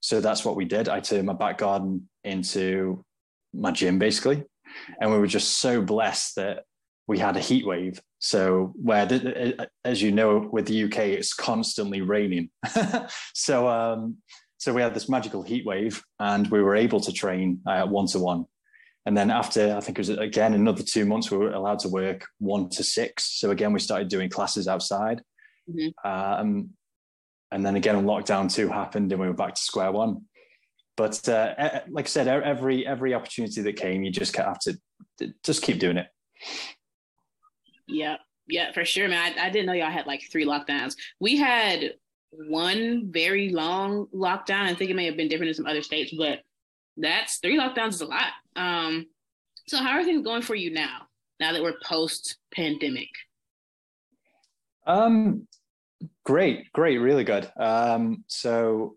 so 0.00 0.20
that's 0.20 0.44
what 0.44 0.56
we 0.56 0.64
did 0.64 0.88
i 0.88 1.00
turned 1.00 1.26
my 1.26 1.32
back 1.32 1.58
garden 1.58 2.08
into 2.24 3.04
my 3.52 3.70
gym 3.70 3.98
basically 3.98 4.44
and 5.00 5.10
we 5.12 5.18
were 5.18 5.26
just 5.26 5.60
so 5.60 5.82
blessed 5.82 6.36
that 6.36 6.64
we 7.06 7.18
had 7.18 7.36
a 7.36 7.40
heat 7.40 7.66
wave. 7.66 8.00
So 8.20 8.72
where, 8.76 9.06
the, 9.06 9.68
as 9.84 10.00
you 10.00 10.12
know, 10.12 10.48
with 10.52 10.66
the 10.66 10.84
UK, 10.84 10.98
it's 10.98 11.34
constantly 11.34 12.00
raining. 12.00 12.50
so 13.34 13.68
um, 13.68 14.18
so 14.58 14.72
we 14.72 14.80
had 14.80 14.94
this 14.94 15.08
magical 15.08 15.42
heat 15.42 15.66
wave, 15.66 16.02
and 16.20 16.48
we 16.48 16.62
were 16.62 16.76
able 16.76 17.00
to 17.00 17.12
train 17.12 17.60
one 17.64 18.06
to 18.08 18.18
one. 18.20 18.46
And 19.04 19.16
then 19.16 19.30
after, 19.30 19.74
I 19.76 19.80
think 19.80 19.98
it 19.98 20.00
was 20.00 20.10
again 20.10 20.54
another 20.54 20.82
two 20.82 21.04
months, 21.04 21.30
we 21.30 21.38
were 21.38 21.52
allowed 21.52 21.80
to 21.80 21.88
work 21.88 22.24
one 22.38 22.68
to 22.70 22.84
six. 22.84 23.40
So 23.40 23.50
again, 23.50 23.72
we 23.72 23.80
started 23.80 24.08
doing 24.08 24.30
classes 24.30 24.68
outside. 24.68 25.22
Mm-hmm. 25.68 26.08
Um, 26.08 26.70
and 27.50 27.66
then 27.66 27.76
again, 27.76 28.04
lockdown 28.04 28.52
two 28.52 28.68
happened, 28.68 29.12
and 29.12 29.20
we 29.20 29.26
were 29.26 29.34
back 29.34 29.54
to 29.54 29.60
square 29.60 29.92
one. 29.92 30.22
But 30.96 31.28
uh, 31.28 31.80
like 31.88 32.06
I 32.06 32.08
said, 32.08 32.28
every 32.28 32.86
every 32.86 33.14
opportunity 33.14 33.60
that 33.62 33.76
came, 33.76 34.02
you 34.02 34.10
just 34.10 34.36
have 34.36 34.58
to 34.60 34.78
just 35.42 35.62
keep 35.62 35.78
doing 35.78 35.96
it. 35.96 36.06
Yeah, 37.88 38.16
yeah, 38.46 38.72
for 38.72 38.84
sure, 38.84 39.08
man. 39.08 39.34
I, 39.36 39.46
I 39.46 39.50
didn't 39.50 39.66
know 39.66 39.72
y'all 39.72 39.90
had 39.90 40.06
like 40.06 40.22
three 40.30 40.46
lockdowns. 40.46 40.94
We 41.20 41.36
had 41.36 41.94
one 42.30 43.10
very 43.10 43.50
long 43.50 44.06
lockdown. 44.14 44.62
I 44.62 44.74
think 44.74 44.90
it 44.90 44.96
may 44.96 45.06
have 45.06 45.16
been 45.16 45.28
different 45.28 45.48
in 45.48 45.54
some 45.54 45.66
other 45.66 45.82
states, 45.82 46.14
but 46.16 46.40
that's 46.96 47.38
three 47.38 47.58
lockdowns 47.58 47.90
is 47.90 48.00
a 48.00 48.06
lot. 48.06 48.32
Um, 48.56 49.06
so 49.66 49.78
how 49.78 49.90
are 49.90 50.04
things 50.04 50.24
going 50.24 50.42
for 50.42 50.54
you 50.54 50.72
now? 50.72 51.02
Now 51.40 51.52
that 51.52 51.62
we're 51.62 51.78
post 51.84 52.36
pandemic. 52.54 53.08
Um, 54.86 55.46
great, 56.24 56.72
great, 56.72 56.98
really 56.98 57.24
good. 57.24 57.50
Um, 57.56 58.24
so 58.26 58.96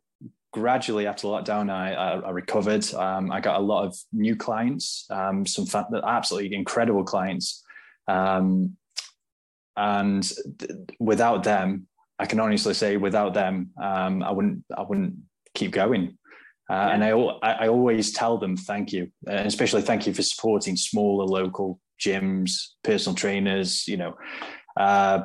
gradually 0.52 1.06
after 1.06 1.28
lockdown, 1.28 1.70
I, 1.70 1.94
I, 1.94 2.20
I 2.20 2.30
recovered. 2.32 2.92
Um, 2.94 3.32
I 3.32 3.40
got 3.40 3.60
a 3.60 3.64
lot 3.64 3.86
of 3.86 3.98
new 4.14 4.36
clients, 4.36 5.06
um, 5.10 5.46
some 5.46 5.66
fa- 5.66 5.88
absolutely 6.06 6.56
incredible 6.56 7.04
clients. 7.04 7.64
Um, 8.08 8.78
and 9.76 10.24
th- 10.60 10.72
without 11.00 11.44
them, 11.44 11.88
I 12.18 12.26
can 12.26 12.40
honestly 12.40 12.74
say, 12.74 12.96
without 12.96 13.34
them, 13.34 13.72
um, 13.82 14.24
I 14.24 14.32
wouldn't, 14.32 14.64
I 14.76 14.84
wouldn't 14.84 15.16
keep 15.54 15.72
going. 15.72 16.18
Uh, 16.70 16.74
yeah. 16.74 16.90
And 16.90 17.04
I, 17.04 17.10
I 17.10 17.68
always 17.68 18.12
tell 18.12 18.38
them 18.38 18.58
thank 18.58 18.92
you, 18.92 19.12
and 19.28 19.48
especially 19.48 19.84
thank 19.84 20.08
you 20.08 20.14
for 20.14 20.24
supporting 20.24 20.76
smaller 20.76 21.26
local 21.26 21.80
gyms, 22.00 22.52
personal 22.84 23.16
trainers. 23.16 23.88
You 23.88 23.98
know, 23.98 24.18
uh, 24.78 25.24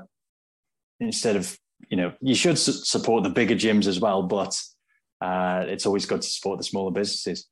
instead 1.01 1.37
of 1.37 1.57
you 1.89 1.97
know, 1.97 2.13
you 2.21 2.35
should 2.35 2.59
su- 2.59 2.73
support 2.73 3.25
the 3.25 3.31
bigger 3.31 3.55
gyms 3.55 3.87
as 3.87 4.01
well, 4.01 4.23
but 4.23 4.61
uh, 5.21 5.65
it's 5.67 5.87
always 5.87 6.07
good 6.07 6.23
to 6.23 6.29
support 6.29 6.59
the 6.59 6.65
smaller 6.65 6.91
businesses. 6.91 7.49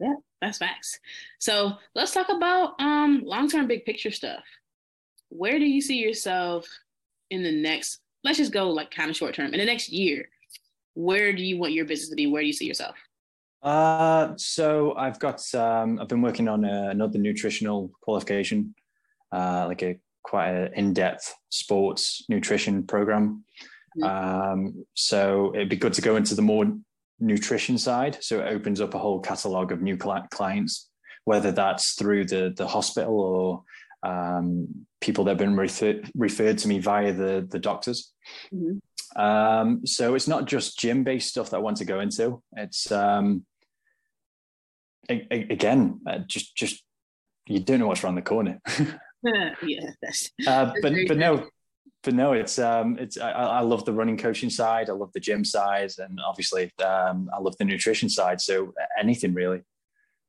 Yeah, 0.00 0.14
that's 0.40 0.58
facts. 0.58 0.98
So 1.38 1.72
let's 1.94 2.12
talk 2.12 2.28
about 2.28 2.80
um, 2.80 3.22
long 3.24 3.48
term, 3.48 3.66
big 3.66 3.84
picture 3.84 4.10
stuff. 4.10 4.44
Where 5.30 5.58
do 5.58 5.64
you 5.64 5.80
see 5.80 5.98
yourself 5.98 6.66
in 7.30 7.42
the 7.42 7.52
next? 7.52 8.00
Let's 8.24 8.38
just 8.38 8.52
go 8.52 8.70
like 8.70 8.90
kind 8.90 9.10
of 9.10 9.16
short 9.16 9.34
term. 9.34 9.52
In 9.52 9.58
the 9.58 9.64
next 9.64 9.88
year, 9.90 10.28
where 10.98 11.32
do 11.32 11.44
you 11.44 11.58
want 11.58 11.72
your 11.72 11.84
business 11.84 12.08
to 12.08 12.16
be? 12.16 12.26
Where 12.26 12.42
do 12.42 12.46
you 12.48 12.52
see 12.52 12.66
yourself? 12.66 12.96
Uh, 13.62 14.32
so 14.36 14.96
I've 14.96 15.18
got 15.20 15.42
um, 15.54 16.00
I've 16.00 16.08
been 16.08 16.22
working 16.22 16.48
on 16.48 16.64
a, 16.64 16.88
another 16.90 17.18
nutritional 17.18 17.92
qualification, 18.02 18.74
uh, 19.32 19.66
like 19.68 19.82
a 19.82 19.98
quite 20.24 20.50
an 20.50 20.72
in-depth 20.74 21.34
sports 21.50 22.24
nutrition 22.28 22.82
program. 22.82 23.44
Mm-hmm. 23.96 24.52
Um, 24.52 24.86
so 24.94 25.52
it'd 25.54 25.68
be 25.68 25.76
good 25.76 25.92
to 25.94 26.02
go 26.02 26.16
into 26.16 26.34
the 26.34 26.42
more 26.42 26.66
nutrition 27.20 27.78
side. 27.78 28.18
So 28.20 28.40
it 28.40 28.52
opens 28.52 28.80
up 28.80 28.94
a 28.94 28.98
whole 28.98 29.20
catalog 29.20 29.70
of 29.70 29.80
new 29.80 29.96
clients, 29.96 30.90
whether 31.24 31.52
that's 31.52 31.94
through 31.94 32.24
the 32.24 32.52
the 32.56 32.66
hospital 32.66 33.20
or 33.20 33.62
um, 34.02 34.86
people 35.00 35.24
that 35.24 35.30
have 35.30 35.38
been 35.38 35.56
refer- 35.56 36.02
referred 36.16 36.58
to 36.58 36.68
me 36.68 36.80
via 36.80 37.12
the 37.12 37.46
the 37.48 37.60
doctors. 37.60 38.12
Mm-hmm. 38.52 38.78
Um, 39.16 39.86
so 39.86 40.14
it's 40.14 40.28
not 40.28 40.46
just 40.46 40.78
gym 40.78 41.04
based 41.04 41.28
stuff 41.28 41.50
that 41.50 41.56
I 41.56 41.60
want 41.60 41.78
to 41.78 41.84
go 41.84 42.00
into. 42.00 42.42
It's 42.56 42.90
um, 42.92 43.44
a- 45.10 45.26
a- 45.30 45.48
again 45.52 46.00
uh, 46.06 46.18
just 46.26 46.54
just 46.56 46.84
you 47.46 47.60
don't 47.60 47.78
know 47.78 47.86
what's 47.86 48.04
around 48.04 48.16
the 48.16 48.22
corner. 48.22 48.60
yeah, 49.22 49.90
that's, 50.02 50.30
uh, 50.46 50.72
but 50.82 50.92
but 51.06 51.16
no, 51.16 51.46
but 52.02 52.14
no, 52.14 52.32
it's 52.32 52.58
um, 52.58 52.98
it's 52.98 53.18
I, 53.18 53.30
I, 53.30 53.60
love 53.60 53.84
the 53.84 53.92
running 53.92 54.16
coaching 54.16 54.50
side. 54.50 54.90
I 54.90 54.92
love 54.92 55.12
the 55.12 55.20
gym 55.20 55.44
side, 55.44 55.90
and 55.98 56.18
obviously, 56.26 56.70
um, 56.84 57.30
I 57.34 57.40
love 57.40 57.56
the 57.58 57.64
nutrition 57.64 58.08
side. 58.08 58.40
So 58.40 58.72
anything 58.98 59.34
really, 59.34 59.62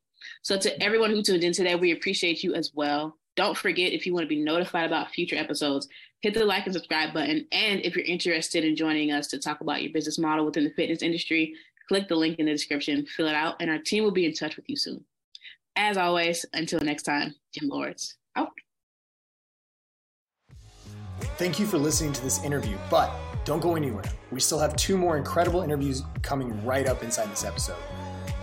So, 0.46 0.56
to 0.56 0.80
everyone 0.80 1.10
who 1.10 1.24
tuned 1.24 1.42
in 1.42 1.52
today, 1.52 1.74
we 1.74 1.90
appreciate 1.90 2.44
you 2.44 2.54
as 2.54 2.70
well. 2.72 3.18
Don't 3.34 3.58
forget 3.58 3.92
if 3.92 4.06
you 4.06 4.14
want 4.14 4.22
to 4.22 4.28
be 4.28 4.40
notified 4.40 4.86
about 4.86 5.10
future 5.10 5.34
episodes, 5.34 5.88
hit 6.20 6.34
the 6.34 6.44
like 6.44 6.66
and 6.66 6.72
subscribe 6.72 7.12
button. 7.12 7.48
And 7.50 7.80
if 7.80 7.96
you're 7.96 8.04
interested 8.04 8.64
in 8.64 8.76
joining 8.76 9.10
us 9.10 9.26
to 9.26 9.40
talk 9.40 9.60
about 9.60 9.82
your 9.82 9.92
business 9.92 10.20
model 10.20 10.44
within 10.44 10.62
the 10.62 10.70
fitness 10.70 11.02
industry, 11.02 11.52
click 11.88 12.06
the 12.06 12.14
link 12.14 12.38
in 12.38 12.46
the 12.46 12.52
description, 12.52 13.06
fill 13.06 13.26
it 13.26 13.34
out, 13.34 13.56
and 13.58 13.68
our 13.68 13.78
team 13.78 14.04
will 14.04 14.12
be 14.12 14.24
in 14.24 14.34
touch 14.34 14.54
with 14.54 14.68
you 14.68 14.76
soon. 14.76 15.04
As 15.74 15.96
always, 15.96 16.46
until 16.52 16.78
next 16.78 17.02
time, 17.02 17.34
Gym 17.52 17.68
Lords 17.68 18.14
out. 18.36 18.52
Thank 21.38 21.58
you 21.58 21.66
for 21.66 21.78
listening 21.78 22.12
to 22.12 22.22
this 22.22 22.40
interview, 22.44 22.78
but 22.88 23.10
don't 23.44 23.60
go 23.60 23.74
anywhere. 23.74 24.04
We 24.30 24.38
still 24.38 24.60
have 24.60 24.76
two 24.76 24.96
more 24.96 25.16
incredible 25.16 25.62
interviews 25.62 26.04
coming 26.22 26.64
right 26.64 26.86
up 26.86 27.02
inside 27.02 27.32
this 27.32 27.44
episode. 27.44 27.82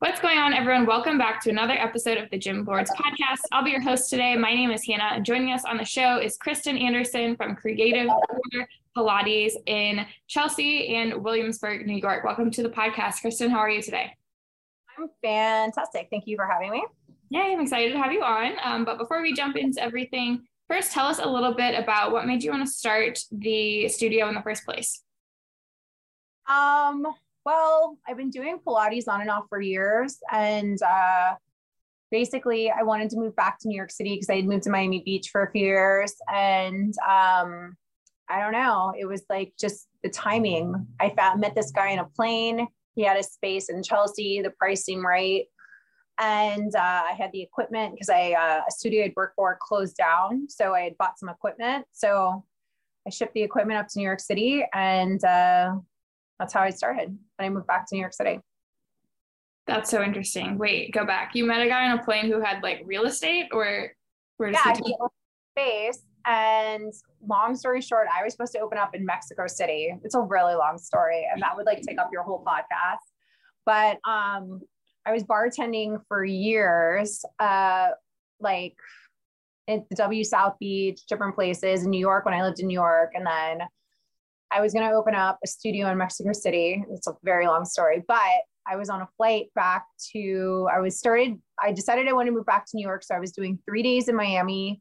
What's 0.00 0.20
going 0.20 0.38
on, 0.38 0.54
everyone? 0.54 0.86
Welcome 0.86 1.18
back 1.18 1.42
to 1.42 1.50
another 1.50 1.72
episode 1.72 2.18
of 2.18 2.30
the 2.30 2.38
Gym 2.38 2.64
Lords 2.64 2.88
podcast. 2.92 3.40
I'll 3.50 3.64
be 3.64 3.72
your 3.72 3.80
host 3.80 4.08
today. 4.08 4.36
My 4.36 4.54
name 4.54 4.70
is 4.70 4.86
Hannah, 4.86 5.10
and 5.14 5.24
joining 5.24 5.50
us 5.52 5.64
on 5.64 5.76
the 5.76 5.84
show 5.84 6.18
is 6.18 6.36
Kristen 6.36 6.78
Andersen 6.78 7.34
from 7.34 7.56
Creative 7.56 8.08
Pilates 8.96 9.54
in 9.66 10.06
Chelsea 10.28 10.94
and 10.94 11.24
Williamsburg, 11.24 11.84
New 11.84 11.96
York. 11.96 12.22
Welcome 12.22 12.52
to 12.52 12.62
the 12.62 12.68
podcast. 12.68 13.22
Kristen, 13.22 13.50
how 13.50 13.58
are 13.58 13.70
you 13.70 13.82
today? 13.82 14.14
I'm 14.96 15.08
fantastic. 15.20 16.06
Thank 16.10 16.28
you 16.28 16.36
for 16.36 16.46
having 16.46 16.70
me. 16.70 16.86
Yeah, 17.30 17.40
I'm 17.40 17.60
excited 17.60 17.92
to 17.92 17.98
have 17.98 18.12
you 18.12 18.22
on. 18.22 18.52
Um, 18.62 18.84
but 18.84 18.98
before 18.98 19.20
we 19.20 19.32
jump 19.32 19.56
into 19.56 19.82
everything, 19.82 20.46
First, 20.68 20.92
tell 20.92 21.06
us 21.06 21.18
a 21.18 21.26
little 21.26 21.54
bit 21.54 21.82
about 21.82 22.12
what 22.12 22.26
made 22.26 22.44
you 22.44 22.50
want 22.50 22.66
to 22.66 22.70
start 22.70 23.18
the 23.32 23.88
studio 23.88 24.28
in 24.28 24.34
the 24.34 24.42
first 24.42 24.66
place. 24.66 25.02
Um, 26.46 27.06
well, 27.48 27.96
I've 28.06 28.18
been 28.18 28.28
doing 28.28 28.58
Pilates 28.58 29.08
on 29.08 29.22
and 29.22 29.30
off 29.30 29.44
for 29.48 29.58
years, 29.58 30.18
and 30.30 30.78
uh, 30.82 31.34
basically 32.10 32.70
I 32.70 32.82
wanted 32.82 33.08
to 33.08 33.16
move 33.16 33.34
back 33.36 33.58
to 33.60 33.68
New 33.68 33.74
York 33.74 33.90
City 33.90 34.16
because 34.16 34.28
I 34.28 34.36
had 34.36 34.44
moved 34.44 34.64
to 34.64 34.70
Miami 34.70 35.00
Beach 35.02 35.30
for 35.32 35.44
a 35.44 35.50
few 35.50 35.64
years. 35.64 36.14
And 36.30 36.92
um, 37.08 37.74
I 38.28 38.40
don't 38.40 38.52
know, 38.52 38.92
it 38.98 39.06
was 39.06 39.22
like 39.30 39.54
just 39.58 39.88
the 40.02 40.10
timing. 40.10 40.86
I 41.00 41.08
found, 41.16 41.40
met 41.40 41.54
this 41.54 41.70
guy 41.70 41.88
in 41.88 42.00
a 42.00 42.04
plane. 42.04 42.68
He 42.96 43.02
had 43.02 43.16
a 43.16 43.22
space 43.22 43.70
in 43.70 43.82
Chelsea, 43.82 44.42
the 44.42 44.50
price 44.50 44.84
seemed 44.84 45.04
right. 45.04 45.46
And 46.20 46.76
uh, 46.76 47.04
I 47.08 47.14
had 47.16 47.32
the 47.32 47.40
equipment 47.40 47.94
because 47.94 48.10
I 48.10 48.32
uh, 48.32 48.60
a 48.68 48.70
studio 48.70 49.04
I'd 49.04 49.14
worked 49.16 49.36
for 49.36 49.56
closed 49.58 49.96
down. 49.96 50.50
So 50.50 50.74
I 50.74 50.82
had 50.82 50.98
bought 50.98 51.18
some 51.18 51.30
equipment. 51.30 51.86
So 51.92 52.44
I 53.06 53.10
shipped 53.10 53.32
the 53.32 53.42
equipment 53.42 53.80
up 53.80 53.88
to 53.88 53.98
New 53.98 54.04
York 54.04 54.20
City 54.20 54.66
and 54.74 55.24
uh, 55.24 55.76
that's 56.38 56.52
how 56.52 56.62
I 56.62 56.70
started. 56.70 57.08
And 57.08 57.18
I 57.38 57.48
moved 57.48 57.66
back 57.66 57.86
to 57.88 57.94
New 57.94 58.00
York 58.00 58.14
City. 58.14 58.40
That's 59.66 59.90
so 59.90 60.02
interesting. 60.02 60.56
Wait, 60.56 60.92
go 60.92 61.04
back. 61.04 61.34
You 61.34 61.44
met 61.44 61.60
a 61.60 61.68
guy 61.68 61.90
on 61.90 61.98
a 61.98 62.02
plane 62.02 62.26
who 62.26 62.40
had 62.40 62.62
like 62.62 62.82
real 62.86 63.04
estate, 63.04 63.48
or 63.52 63.92
where 64.38 64.50
does 64.50 64.60
yeah, 64.64 64.74
he, 64.74 64.82
he 64.84 64.96
space? 65.52 66.02
And 66.26 66.92
long 67.26 67.54
story 67.54 67.80
short, 67.80 68.06
I 68.14 68.22
was 68.22 68.32
supposed 68.32 68.52
to 68.52 68.60
open 68.60 68.78
up 68.78 68.94
in 68.94 69.04
Mexico 69.04 69.46
City. 69.46 69.94
It's 70.04 70.14
a 70.14 70.20
really 70.20 70.54
long 70.54 70.78
story, 70.78 71.28
and 71.30 71.42
that 71.42 71.56
would 71.56 71.66
like 71.66 71.82
take 71.82 71.98
up 71.98 72.10
your 72.12 72.22
whole 72.22 72.44
podcast. 72.44 72.96
But 73.66 73.98
um, 74.10 74.60
I 75.04 75.12
was 75.12 75.22
bartending 75.24 76.00
for 76.08 76.24
years, 76.24 77.24
uh, 77.38 77.88
like 78.40 78.74
at 79.68 79.88
the 79.90 79.96
W 79.96 80.24
South 80.24 80.54
Beach, 80.58 81.00
different 81.08 81.34
places 81.34 81.84
in 81.84 81.90
New 81.90 82.00
York 82.00 82.24
when 82.24 82.34
I 82.34 82.42
lived 82.42 82.60
in 82.60 82.66
New 82.68 82.74
York, 82.74 83.12
and 83.14 83.26
then 83.26 83.66
I 84.50 84.60
was 84.60 84.72
going 84.72 84.88
to 84.88 84.94
open 84.94 85.14
up 85.14 85.38
a 85.44 85.46
studio 85.46 85.90
in 85.90 85.98
Mexico 85.98 86.32
City. 86.32 86.84
It's 86.90 87.06
a 87.06 87.14
very 87.22 87.46
long 87.46 87.64
story, 87.64 88.02
but 88.06 88.18
I 88.66 88.76
was 88.76 88.88
on 88.88 89.02
a 89.02 89.08
flight 89.16 89.46
back 89.54 89.84
to, 90.12 90.68
I 90.74 90.80
was 90.80 90.98
started, 90.98 91.38
I 91.62 91.72
decided 91.72 92.08
I 92.08 92.12
wanted 92.12 92.30
to 92.30 92.36
move 92.36 92.46
back 92.46 92.66
to 92.66 92.76
New 92.76 92.86
York. 92.86 93.02
So 93.02 93.14
I 93.14 93.20
was 93.20 93.32
doing 93.32 93.58
three 93.64 93.82
days 93.82 94.08
in 94.08 94.16
Miami, 94.16 94.80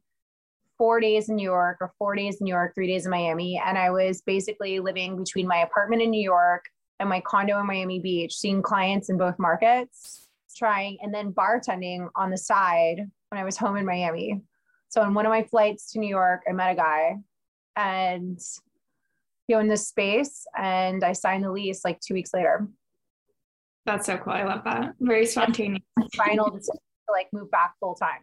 four 0.78 1.00
days 1.00 1.30
in 1.30 1.36
New 1.36 1.44
York, 1.44 1.78
or 1.82 1.94
four 1.98 2.16
days 2.16 2.40
in 2.40 2.46
New 2.46 2.54
York, 2.54 2.76
three 2.76 2.88
days 2.88 3.06
in 3.06 3.12
Miami. 3.12 3.62
And 3.66 3.78
I 3.78 3.90
was 3.90 4.22
basically 4.22 4.80
living 4.80 5.18
between 5.18 5.48
my 5.48 5.58
apartment 5.58 6.02
in 6.02 6.12
New 6.12 6.22
York 6.22 6.66
and 7.00 7.10
my 7.10 7.22
condo 7.22 7.60
in 7.60 7.68
Miami 7.68 8.00
Beach, 8.00 8.36
seeing 8.36 8.62
clients 8.62 9.10
in 9.10 9.18
both 9.18 9.38
markets, 9.40 10.28
trying, 10.56 10.98
and 11.02 11.14
then 11.14 11.32
bartending 11.32 12.10
on 12.16 12.30
the 12.30 12.38
side 12.38 13.00
when 13.30 13.42
I 13.42 13.44
was 13.44 13.58
home 13.58 13.78
in 13.78 13.86
Miami. 13.86 14.42
So 14.90 15.02
on 15.02 15.14
one 15.14 15.26
of 15.26 15.30
my 15.30 15.44
flights 15.44 15.92
to 15.92 16.00
New 16.00 16.10
York, 16.10 16.42
I 16.50 16.54
met 16.54 16.72
a 16.72 16.76
guy 16.76 17.16
and 17.76 18.40
he 19.48 19.54
owned 19.54 19.72
this 19.72 19.88
space 19.88 20.46
and 20.58 21.04
I 21.04 21.13
signed 21.13 21.44
the 21.44 21.51
lease 21.51 21.84
like 21.86 22.00
two 22.00 22.13
weeks 22.13 22.34
later. 22.34 22.68
That's 23.86 24.06
so 24.06 24.18
cool. 24.18 24.34
I 24.34 24.44
love 24.44 24.63
that. 24.66 24.94
Very 25.00 25.25
spontaneous. 25.25 25.82
Final 26.16 26.50
decision 26.50 26.75
to 26.75 27.13
like 27.13 27.27
move 27.32 27.50
back 27.50 27.74
full 27.80 27.96
time. 27.96 28.22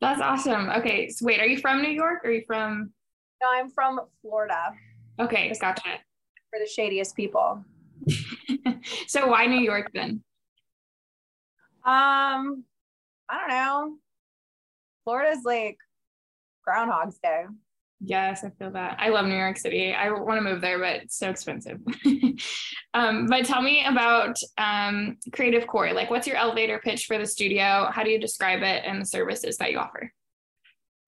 That's 0.00 0.20
awesome. 0.20 0.70
Okay. 0.70 1.08
So 1.08 1.26
wait, 1.26 1.40
are 1.40 1.46
you 1.46 1.58
from 1.58 1.82
New 1.82 1.90
York? 1.90 2.20
Or 2.24 2.28
are 2.28 2.32
you 2.32 2.44
from? 2.46 2.92
No, 3.42 3.48
I'm 3.52 3.70
from 3.70 4.00
Florida. 4.22 4.72
Okay, 5.20 5.52
gotcha. 5.60 5.82
For 6.50 6.60
the 6.60 6.70
shadiest 6.70 7.16
people. 7.16 7.64
so 9.08 9.26
why 9.26 9.46
New 9.46 9.60
York 9.60 9.90
then? 9.92 10.22
Um, 11.84 12.64
I 13.28 13.40
don't 13.40 13.48
know. 13.48 13.96
Florida's 15.04 15.44
like 15.44 15.78
Groundhog's 16.64 17.18
Day. 17.18 17.44
Yes, 18.00 18.44
I 18.44 18.50
feel 18.50 18.70
that. 18.72 18.96
I 19.00 19.08
love 19.08 19.26
New 19.26 19.36
York 19.36 19.56
City. 19.56 19.92
I 19.92 20.10
want 20.10 20.38
to 20.38 20.48
move 20.48 20.60
there, 20.60 20.78
but 20.78 21.02
it's 21.02 21.18
so 21.18 21.30
expensive. 21.30 21.78
um, 22.94 23.26
but 23.26 23.44
tell 23.44 23.60
me 23.60 23.84
about 23.84 24.36
um, 24.56 25.16
Creative 25.32 25.66
Core. 25.66 25.92
Like, 25.92 26.08
what's 26.08 26.26
your 26.26 26.36
elevator 26.36 26.78
pitch 26.78 27.06
for 27.06 27.18
the 27.18 27.26
studio? 27.26 27.90
How 27.92 28.04
do 28.04 28.10
you 28.10 28.20
describe 28.20 28.62
it 28.62 28.84
and 28.86 29.00
the 29.00 29.06
services 29.06 29.56
that 29.56 29.72
you 29.72 29.78
offer? 29.78 30.12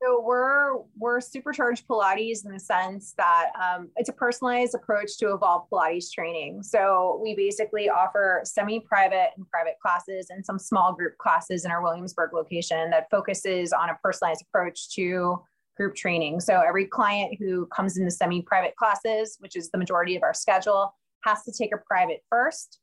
So 0.03 0.23
we're 0.25 0.79
we're 0.97 1.21
supercharged 1.21 1.87
Pilates 1.87 2.47
in 2.47 2.53
the 2.53 2.59
sense 2.59 3.13
that 3.19 3.51
um, 3.61 3.91
it's 3.97 4.09
a 4.09 4.15
personalized 4.15 4.75
approach 4.75 5.19
to 5.19 5.35
evolve 5.35 5.69
Pilates 5.71 6.11
training. 6.11 6.63
So 6.63 7.21
we 7.23 7.37
basically 7.37 7.91
offer 7.91 8.41
semi-private 8.45 9.33
and 9.37 9.49
private 9.51 9.75
classes 9.83 10.29
and 10.31 10.45
some 10.45 10.59
small 10.59 10.95
group 10.95 11.19
classes 11.19 11.67
in 11.67 11.71
our 11.71 11.83
Williamsburg 11.83 12.33
location 12.33 12.89
that 12.91 13.11
focuses 13.11 13.75
on 13.75 13.91
a 13.91 13.99
personalized 14.03 14.43
approach 14.49 14.89
to 14.95 15.43
group 15.81 15.95
training. 15.95 16.39
So 16.41 16.61
every 16.61 16.85
client 16.85 17.37
who 17.39 17.65
comes 17.75 17.97
in 17.97 18.05
the 18.05 18.11
semi-private 18.11 18.77
classes, 18.77 19.37
which 19.41 19.57
is 19.57 19.71
the 19.71 19.79
majority 19.79 20.15
of 20.15 20.23
our 20.23 20.35
schedule, 20.35 20.95
has 21.25 21.43
to 21.45 21.53
take 21.53 21.75
a 21.75 21.79
private 21.79 22.23
first. 22.29 22.81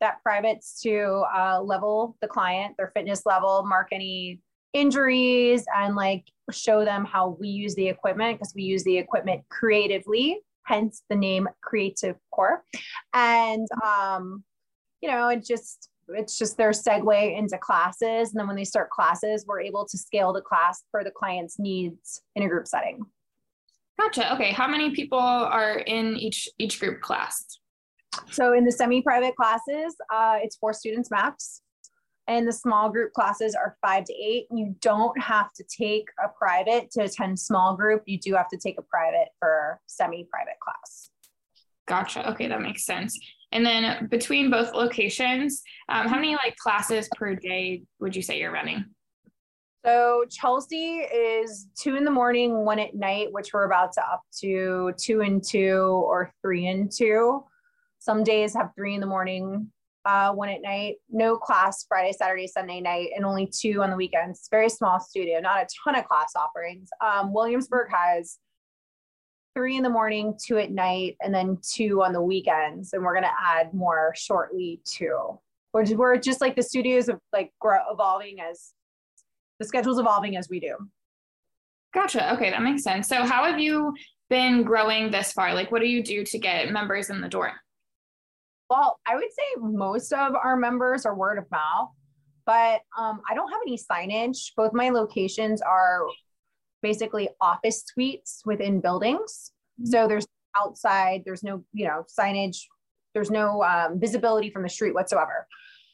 That 0.00 0.22
private's 0.22 0.80
to 0.80 1.24
uh, 1.36 1.60
level 1.60 2.16
the 2.22 2.28
client, 2.28 2.74
their 2.78 2.90
fitness 2.94 3.26
level, 3.26 3.66
mark 3.66 3.88
any 3.92 4.40
injuries, 4.72 5.66
and 5.76 5.94
like 5.94 6.24
show 6.50 6.86
them 6.86 7.04
how 7.04 7.36
we 7.38 7.48
use 7.48 7.74
the 7.74 7.86
equipment 7.86 8.38
because 8.38 8.54
we 8.54 8.62
use 8.62 8.82
the 8.84 8.96
equipment 8.96 9.42
creatively, 9.50 10.38
hence 10.62 11.02
the 11.10 11.16
name 11.16 11.48
Creative 11.60 12.16
Core. 12.30 12.64
And 13.12 13.66
um, 13.84 14.42
you 15.02 15.10
know, 15.10 15.28
it 15.28 15.44
just 15.44 15.90
it's 16.08 16.38
just 16.38 16.56
their 16.56 16.70
segue 16.70 17.38
into 17.38 17.58
classes. 17.58 18.30
And 18.30 18.40
then 18.40 18.46
when 18.46 18.56
they 18.56 18.64
start 18.64 18.90
classes, 18.90 19.44
we're 19.46 19.60
able 19.60 19.86
to 19.86 19.98
scale 19.98 20.32
the 20.32 20.40
class 20.40 20.84
for 20.90 21.04
the 21.04 21.10
client's 21.10 21.58
needs 21.58 22.22
in 22.36 22.42
a 22.42 22.48
group 22.48 22.66
setting. 22.66 23.00
Gotcha. 23.98 24.32
Okay. 24.34 24.52
How 24.52 24.68
many 24.68 24.90
people 24.90 25.18
are 25.18 25.78
in 25.80 26.16
each 26.16 26.48
each 26.58 26.78
group 26.78 27.00
class? 27.00 27.58
So 28.30 28.52
in 28.52 28.64
the 28.64 28.72
semi-private 28.72 29.36
classes, 29.36 29.96
uh, 30.12 30.38
it's 30.42 30.56
four 30.56 30.72
students 30.72 31.10
max. 31.10 31.62
And 32.26 32.46
the 32.46 32.52
small 32.52 32.90
group 32.90 33.14
classes 33.14 33.54
are 33.54 33.76
five 33.80 34.04
to 34.04 34.12
eight. 34.12 34.48
You 34.54 34.76
don't 34.82 35.18
have 35.20 35.50
to 35.54 35.64
take 35.64 36.08
a 36.22 36.28
private 36.28 36.90
to 36.92 37.04
attend 37.04 37.40
small 37.40 37.74
group. 37.74 38.02
You 38.06 38.18
do 38.18 38.34
have 38.34 38.48
to 38.48 38.58
take 38.58 38.78
a 38.78 38.82
private 38.82 39.28
for 39.38 39.80
semi-private 39.86 40.60
class. 40.62 41.10
Gotcha. 41.86 42.30
Okay, 42.32 42.46
that 42.48 42.60
makes 42.60 42.84
sense. 42.84 43.18
And 43.52 43.64
then 43.64 44.08
between 44.08 44.50
both 44.50 44.74
locations, 44.74 45.62
um, 45.88 46.06
how 46.06 46.16
many 46.16 46.34
like 46.34 46.56
classes 46.56 47.08
per 47.16 47.34
day 47.34 47.82
would 47.98 48.14
you 48.14 48.22
say 48.22 48.38
you're 48.38 48.52
running? 48.52 48.84
So 49.84 50.24
Chelsea 50.30 50.98
is 50.98 51.68
two 51.80 51.96
in 51.96 52.04
the 52.04 52.10
morning, 52.10 52.64
one 52.64 52.78
at 52.78 52.94
night, 52.94 53.28
which 53.30 53.54
we're 53.54 53.64
about 53.64 53.92
to 53.92 54.02
up 54.02 54.22
to 54.40 54.92
two 54.98 55.22
and 55.22 55.42
two 55.42 56.04
or 56.06 56.32
three 56.42 56.66
and 56.66 56.90
two. 56.92 57.44
Some 57.98 58.22
days 58.22 58.54
have 58.54 58.70
three 58.76 58.94
in 58.94 59.00
the 59.00 59.06
morning, 59.06 59.70
uh, 60.04 60.32
one 60.32 60.48
at 60.48 60.62
night. 60.62 60.96
No 61.08 61.36
class 61.36 61.86
Friday, 61.88 62.12
Saturday, 62.12 62.46
Sunday 62.46 62.80
night, 62.80 63.10
and 63.16 63.24
only 63.24 63.46
two 63.46 63.82
on 63.82 63.90
the 63.90 63.96
weekends. 63.96 64.48
Very 64.50 64.68
small 64.68 65.00
studio, 65.00 65.40
not 65.40 65.62
a 65.62 65.66
ton 65.84 65.94
of 65.94 66.06
class 66.06 66.32
offerings. 66.36 66.90
Um, 67.00 67.32
Williamsburg 67.32 67.88
has 67.92 68.38
three 69.58 69.76
in 69.76 69.82
the 69.82 69.90
morning, 69.90 70.38
two 70.40 70.56
at 70.56 70.70
night, 70.70 71.16
and 71.20 71.34
then 71.34 71.58
two 71.68 72.00
on 72.04 72.12
the 72.12 72.22
weekends. 72.22 72.92
And 72.92 73.02
we're 73.02 73.12
going 73.12 73.24
to 73.24 73.44
add 73.44 73.74
more 73.74 74.14
shortly 74.16 74.80
too. 74.84 75.36
We're 75.72 75.82
just, 75.82 75.96
we're 75.96 76.16
just 76.16 76.40
like 76.40 76.54
the 76.54 76.62
studios 76.62 77.08
of 77.08 77.18
like 77.32 77.52
grow, 77.58 77.78
evolving 77.90 78.40
as 78.40 78.72
the 79.58 79.66
schedule's 79.66 79.98
evolving 79.98 80.36
as 80.36 80.48
we 80.48 80.60
do. 80.60 80.76
Gotcha. 81.92 82.34
Okay, 82.34 82.50
that 82.50 82.62
makes 82.62 82.84
sense. 82.84 83.08
So, 83.08 83.24
how 83.24 83.44
have 83.50 83.58
you 83.58 83.94
been 84.30 84.62
growing 84.62 85.10
this 85.10 85.32
far? 85.32 85.54
Like, 85.54 85.72
what 85.72 85.80
do 85.80 85.88
you 85.88 86.04
do 86.04 86.24
to 86.24 86.38
get 86.38 86.70
members 86.70 87.10
in 87.10 87.20
the 87.20 87.28
door? 87.28 87.52
Well, 88.70 89.00
I 89.06 89.16
would 89.16 89.32
say 89.32 89.60
most 89.60 90.12
of 90.12 90.36
our 90.36 90.56
members 90.56 91.04
are 91.04 91.16
word 91.16 91.38
of 91.38 91.50
mouth, 91.50 91.88
but 92.46 92.82
um, 92.96 93.22
I 93.28 93.34
don't 93.34 93.50
have 93.50 93.60
any 93.66 93.76
signage. 93.76 94.52
Both 94.56 94.72
my 94.72 94.90
locations 94.90 95.62
are 95.62 96.02
basically 96.82 97.28
office 97.40 97.84
suites 97.86 98.42
within 98.44 98.80
buildings. 98.80 99.52
Mm-hmm. 99.80 99.90
So 99.90 100.08
there's 100.08 100.26
outside, 100.56 101.22
there's 101.24 101.42
no, 101.42 101.64
you 101.72 101.86
know, 101.86 102.04
signage, 102.18 102.58
there's 103.14 103.30
no 103.30 103.62
um, 103.62 103.98
visibility 104.00 104.50
from 104.50 104.62
the 104.62 104.68
street 104.68 104.94
whatsoever. 104.94 105.46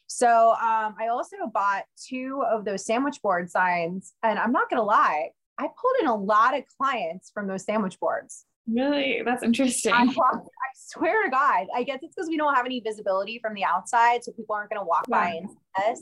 So 0.07 0.51
um, 0.51 0.95
I 0.99 1.07
also 1.09 1.35
bought 1.53 1.83
two 2.07 2.43
of 2.49 2.65
those 2.65 2.85
sandwich 2.85 3.21
board 3.21 3.49
signs, 3.49 4.13
and 4.23 4.37
I'm 4.37 4.51
not 4.51 4.69
gonna 4.69 4.83
lie, 4.83 5.29
I 5.57 5.63
pulled 5.63 5.95
in 6.01 6.07
a 6.07 6.15
lot 6.15 6.55
of 6.57 6.63
clients 6.79 7.31
from 7.33 7.47
those 7.47 7.63
sandwich 7.63 7.99
boards. 7.99 8.45
Really, 8.67 9.21
that's 9.23 9.43
interesting. 9.43 9.93
I, 9.93 10.03
I 10.03 10.39
swear 10.75 11.23
to 11.23 11.29
God, 11.29 11.67
I 11.75 11.83
guess 11.83 11.99
it's 12.01 12.15
because 12.15 12.29
we 12.29 12.37
don't 12.37 12.55
have 12.55 12.65
any 12.65 12.79
visibility 12.79 13.39
from 13.39 13.53
the 13.53 13.63
outside, 13.63 14.23
so 14.23 14.31
people 14.31 14.55
aren't 14.55 14.69
gonna 14.69 14.85
walk 14.85 15.05
yeah. 15.07 15.23
by 15.23 15.29
and 15.31 15.49
see 15.49 15.91
us. 15.91 16.01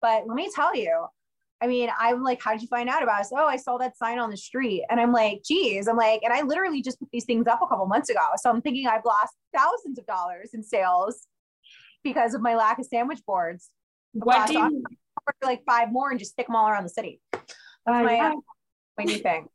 But 0.00 0.26
let 0.26 0.34
me 0.34 0.50
tell 0.54 0.74
you, 0.74 1.06
I 1.62 1.66
mean, 1.66 1.88
I'm 1.98 2.22
like, 2.22 2.42
how 2.42 2.52
did 2.52 2.60
you 2.60 2.68
find 2.68 2.88
out 2.88 3.02
about 3.02 3.20
us? 3.20 3.32
Oh, 3.32 3.46
I 3.46 3.56
saw 3.56 3.78
that 3.78 3.96
sign 3.96 4.18
on 4.18 4.30
the 4.30 4.36
street. 4.36 4.84
And 4.90 5.00
I'm 5.00 5.12
like, 5.12 5.42
geez, 5.42 5.88
I'm 5.88 5.96
like, 5.96 6.20
and 6.22 6.32
I 6.32 6.42
literally 6.42 6.82
just 6.82 6.98
put 6.98 7.08
these 7.12 7.24
things 7.24 7.46
up 7.46 7.60
a 7.62 7.66
couple 7.66 7.86
months 7.86 8.10
ago. 8.10 8.20
So 8.36 8.50
I'm 8.50 8.60
thinking 8.60 8.86
I've 8.86 9.04
lost 9.06 9.34
thousands 9.56 9.98
of 9.98 10.06
dollars 10.06 10.50
in 10.52 10.62
sales 10.62 11.26
because 12.04 12.34
of 12.34 12.42
my 12.42 12.56
lack 12.56 12.78
of 12.78 12.84
sandwich 12.84 13.20
boards. 13.26 13.70
What 14.12 14.46
do 14.48 14.52
you 14.52 14.82
like 15.42 15.62
five 15.64 15.90
more 15.90 16.10
and 16.10 16.18
just 16.18 16.32
stick 16.32 16.46
them 16.46 16.56
all 16.56 16.68
around 16.68 16.84
the 16.84 16.90
city? 16.90 17.20
That's 17.32 17.54
uh, 17.86 18.02
my, 18.02 18.14
yeah. 18.14 18.32
my 18.98 19.04
new 19.04 19.18
thing. 19.18 19.48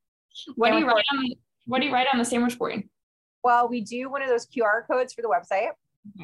what 0.55 0.71
do 0.71 0.79
you 0.79 0.87
write 0.87 1.05
on 1.13 1.25
what 1.65 1.79
do 1.79 1.85
you 1.87 1.93
write 1.93 2.07
on 2.11 2.17
the 2.17 2.25
sandwich 2.25 2.57
board? 2.57 2.83
Well, 3.43 3.69
we 3.69 3.81
do 3.81 4.09
one 4.09 4.21
of 4.21 4.29
those 4.29 4.47
QR 4.47 4.85
codes 4.89 5.13
for 5.13 5.21
the 5.21 5.27
website. 5.27 5.69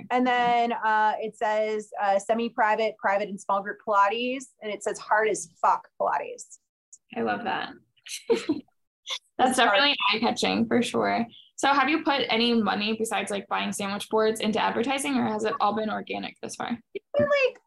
And 0.09 0.25
then 0.25 0.73
uh, 0.73 1.13
it 1.19 1.37
says 1.37 1.89
uh, 2.01 2.19
semi-private, 2.19 2.95
private, 2.97 3.29
and 3.29 3.39
small 3.39 3.61
group 3.61 3.77
Pilates, 3.87 4.45
and 4.61 4.71
it 4.71 4.83
says 4.83 4.97
hard 4.97 5.29
as 5.29 5.49
fuck 5.61 5.87
Pilates. 5.99 6.57
I 7.15 7.21
love 7.21 7.43
that. 7.43 7.69
That's 9.37 9.57
definitely 9.57 9.95
eye 10.11 10.19
catching 10.19 10.65
for 10.67 10.81
sure. 10.81 11.25
So, 11.55 11.73
have 11.73 11.89
you 11.89 12.03
put 12.03 12.21
any 12.29 12.53
money 12.53 12.95
besides 12.97 13.31
like 13.31 13.47
buying 13.47 13.71
sandwich 13.71 14.09
boards 14.09 14.39
into 14.39 14.59
advertising, 14.59 15.15
or 15.15 15.27
has 15.27 15.43
it 15.43 15.53
all 15.59 15.75
been 15.75 15.89
organic 15.89 16.35
this 16.41 16.55
far? 16.55 16.77
It's 16.93 17.05
been 17.17 17.27
like 17.27 17.59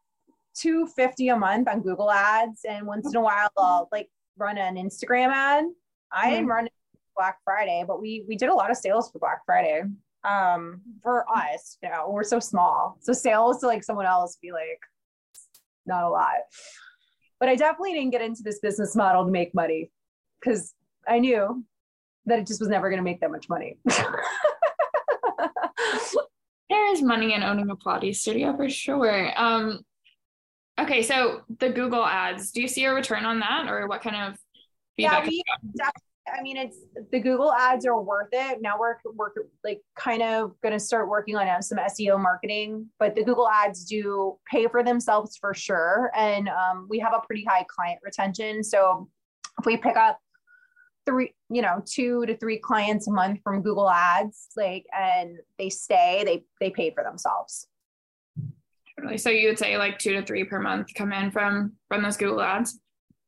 two 0.55 0.87
fifty 0.87 1.29
a 1.29 1.37
month 1.37 1.67
on 1.67 1.81
Google 1.81 2.11
Ads, 2.11 2.61
and 2.67 2.85
once 2.85 3.07
in 3.07 3.15
a 3.15 3.21
while 3.21 3.49
I'll 3.57 3.89
like 3.91 4.09
run 4.37 4.57
an 4.57 4.75
Instagram 4.75 5.29
ad. 5.29 5.65
I 6.11 6.29
didn't 6.29 6.47
run 6.47 6.67
Black 7.15 7.37
Friday, 7.43 7.83
but 7.87 8.01
we 8.01 8.25
we 8.27 8.35
did 8.35 8.49
a 8.49 8.53
lot 8.53 8.71
of 8.71 8.77
sales 8.77 9.11
for 9.11 9.19
Black 9.19 9.45
Friday. 9.45 9.83
Um, 10.23 10.81
for 11.01 11.25
us, 11.29 11.77
you 11.81 11.89
know, 11.89 12.09
we're 12.09 12.23
so 12.23 12.39
small, 12.39 12.97
so 13.01 13.11
sales 13.11 13.59
to 13.61 13.67
like 13.67 13.83
someone 13.83 14.05
else 14.05 14.37
be 14.41 14.51
like 14.51 14.79
not 15.85 16.03
a 16.03 16.09
lot. 16.09 16.41
But 17.39 17.49
I 17.49 17.55
definitely 17.55 17.93
didn't 17.93 18.11
get 18.11 18.21
into 18.21 18.43
this 18.43 18.59
business 18.59 18.95
model 18.95 19.25
to 19.25 19.31
make 19.31 19.55
money 19.55 19.89
because 20.39 20.73
I 21.07 21.19
knew 21.19 21.63
that 22.25 22.39
it 22.39 22.47
just 22.47 22.59
was 22.59 22.69
never 22.69 22.89
going 22.89 22.99
to 22.99 23.03
make 23.03 23.19
that 23.21 23.31
much 23.31 23.49
money. 23.49 23.79
there 26.69 26.93
is 26.93 27.01
money 27.01 27.33
in 27.33 27.41
owning 27.43 27.69
a 27.69 27.75
Pilates 27.75 28.17
studio 28.17 28.55
for 28.55 28.69
sure. 28.69 29.31
Um, 29.35 29.79
okay, 30.79 31.01
so 31.01 31.41
the 31.59 31.69
Google 31.69 32.05
ads, 32.05 32.51
do 32.51 32.61
you 32.61 32.67
see 32.67 32.85
a 32.85 32.93
return 32.93 33.25
on 33.25 33.39
that 33.39 33.67
or 33.67 33.87
what 33.87 34.01
kind 34.01 34.15
of 34.15 34.37
feedback? 34.95 35.23
Yeah, 35.23 35.29
we 35.29 35.43
I 36.27 36.41
mean, 36.41 36.57
it's 36.57 36.77
the 37.11 37.19
Google 37.19 37.51
ads 37.51 37.85
are 37.85 37.99
worth 37.99 38.29
it. 38.31 38.61
Now 38.61 38.77
we're, 38.79 38.95
we're 39.05 39.31
like 39.63 39.81
kind 39.95 40.21
of 40.21 40.53
going 40.61 40.73
to 40.73 40.79
start 40.79 41.09
working 41.09 41.35
on 41.35 41.61
some 41.61 41.79
SEO 41.79 42.21
marketing, 42.21 42.87
but 42.99 43.15
the 43.15 43.23
Google 43.23 43.49
ads 43.49 43.85
do 43.85 44.37
pay 44.49 44.67
for 44.67 44.83
themselves 44.83 45.37
for 45.37 45.53
sure. 45.53 46.11
And 46.15 46.47
um, 46.49 46.87
we 46.89 46.99
have 46.99 47.13
a 47.13 47.25
pretty 47.25 47.43
high 47.43 47.65
client 47.67 47.99
retention. 48.03 48.63
So 48.63 49.09
if 49.59 49.65
we 49.65 49.77
pick 49.77 49.97
up 49.97 50.19
three, 51.05 51.33
you 51.49 51.63
know, 51.63 51.83
two 51.85 52.25
to 52.27 52.37
three 52.37 52.57
clients 52.57 53.07
a 53.07 53.11
month 53.11 53.39
from 53.43 53.63
Google 53.63 53.89
ads, 53.89 54.49
like, 54.55 54.85
and 54.97 55.37
they 55.57 55.69
stay, 55.69 56.21
they, 56.23 56.43
they 56.59 56.69
pay 56.69 56.91
for 56.91 57.03
themselves. 57.03 57.67
Totally. 58.95 59.17
So 59.17 59.29
you 59.29 59.47
would 59.47 59.57
say 59.59 59.77
like 59.77 59.97
two 59.97 60.13
to 60.13 60.23
three 60.23 60.43
per 60.43 60.59
month 60.59 60.89
come 60.95 61.13
in 61.13 61.31
from, 61.31 61.73
from 61.87 62.03
those 62.03 62.17
Google 62.17 62.41
ads? 62.41 62.79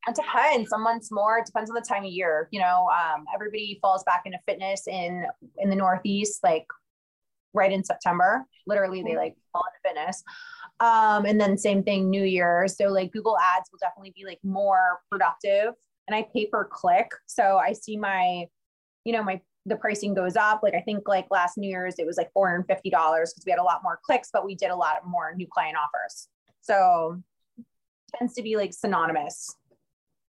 It 0.07 0.15
depends. 0.15 0.69
Some 0.69 0.83
months 0.83 1.11
more. 1.11 1.37
It 1.37 1.45
depends 1.45 1.69
on 1.69 1.75
the 1.75 1.81
time 1.81 2.03
of 2.03 2.11
year. 2.11 2.49
You 2.51 2.59
know, 2.59 2.89
um, 2.89 3.25
everybody 3.33 3.79
falls 3.81 4.03
back 4.03 4.23
into 4.25 4.37
fitness 4.45 4.87
in 4.87 5.25
in 5.59 5.69
the 5.69 5.75
Northeast, 5.75 6.39
like 6.43 6.65
right 7.53 7.71
in 7.71 7.83
September. 7.83 8.45
Literally, 8.67 9.01
they 9.01 9.15
like 9.15 9.35
fall 9.53 9.63
into 9.63 9.95
fitness. 9.95 10.23
Um, 10.79 11.25
and 11.25 11.39
then 11.39 11.57
same 11.57 11.83
thing, 11.83 12.09
New 12.09 12.23
Year. 12.23 12.67
So 12.67 12.85
like 12.87 13.13
Google 13.13 13.37
Ads 13.37 13.69
will 13.71 13.79
definitely 13.79 14.13
be 14.15 14.25
like 14.25 14.39
more 14.43 14.99
productive. 15.09 15.73
And 16.07 16.15
I 16.15 16.27
pay 16.33 16.47
per 16.47 16.65
click, 16.65 17.09
so 17.27 17.57
I 17.57 17.71
see 17.71 17.95
my, 17.95 18.45
you 19.05 19.13
know, 19.13 19.23
my 19.23 19.39
the 19.65 19.77
pricing 19.77 20.13
goes 20.13 20.35
up. 20.35 20.59
Like 20.61 20.73
I 20.73 20.81
think 20.81 21.07
like 21.07 21.27
last 21.31 21.57
New 21.57 21.69
Year's 21.69 21.95
it 21.97 22.05
was 22.05 22.17
like 22.17 22.29
four 22.33 22.49
hundred 22.49 22.65
fifty 22.67 22.89
dollars 22.89 23.31
because 23.31 23.45
we 23.45 23.51
had 23.51 23.59
a 23.59 23.63
lot 23.63 23.83
more 23.83 23.99
clicks, 24.05 24.29
but 24.33 24.45
we 24.45 24.55
did 24.55 24.71
a 24.71 24.75
lot 24.75 25.07
more 25.07 25.33
new 25.33 25.47
client 25.49 25.77
offers. 25.77 26.27
So 26.59 27.21
tends 28.17 28.33
to 28.33 28.41
be 28.43 28.57
like 28.57 28.73
synonymous 28.73 29.55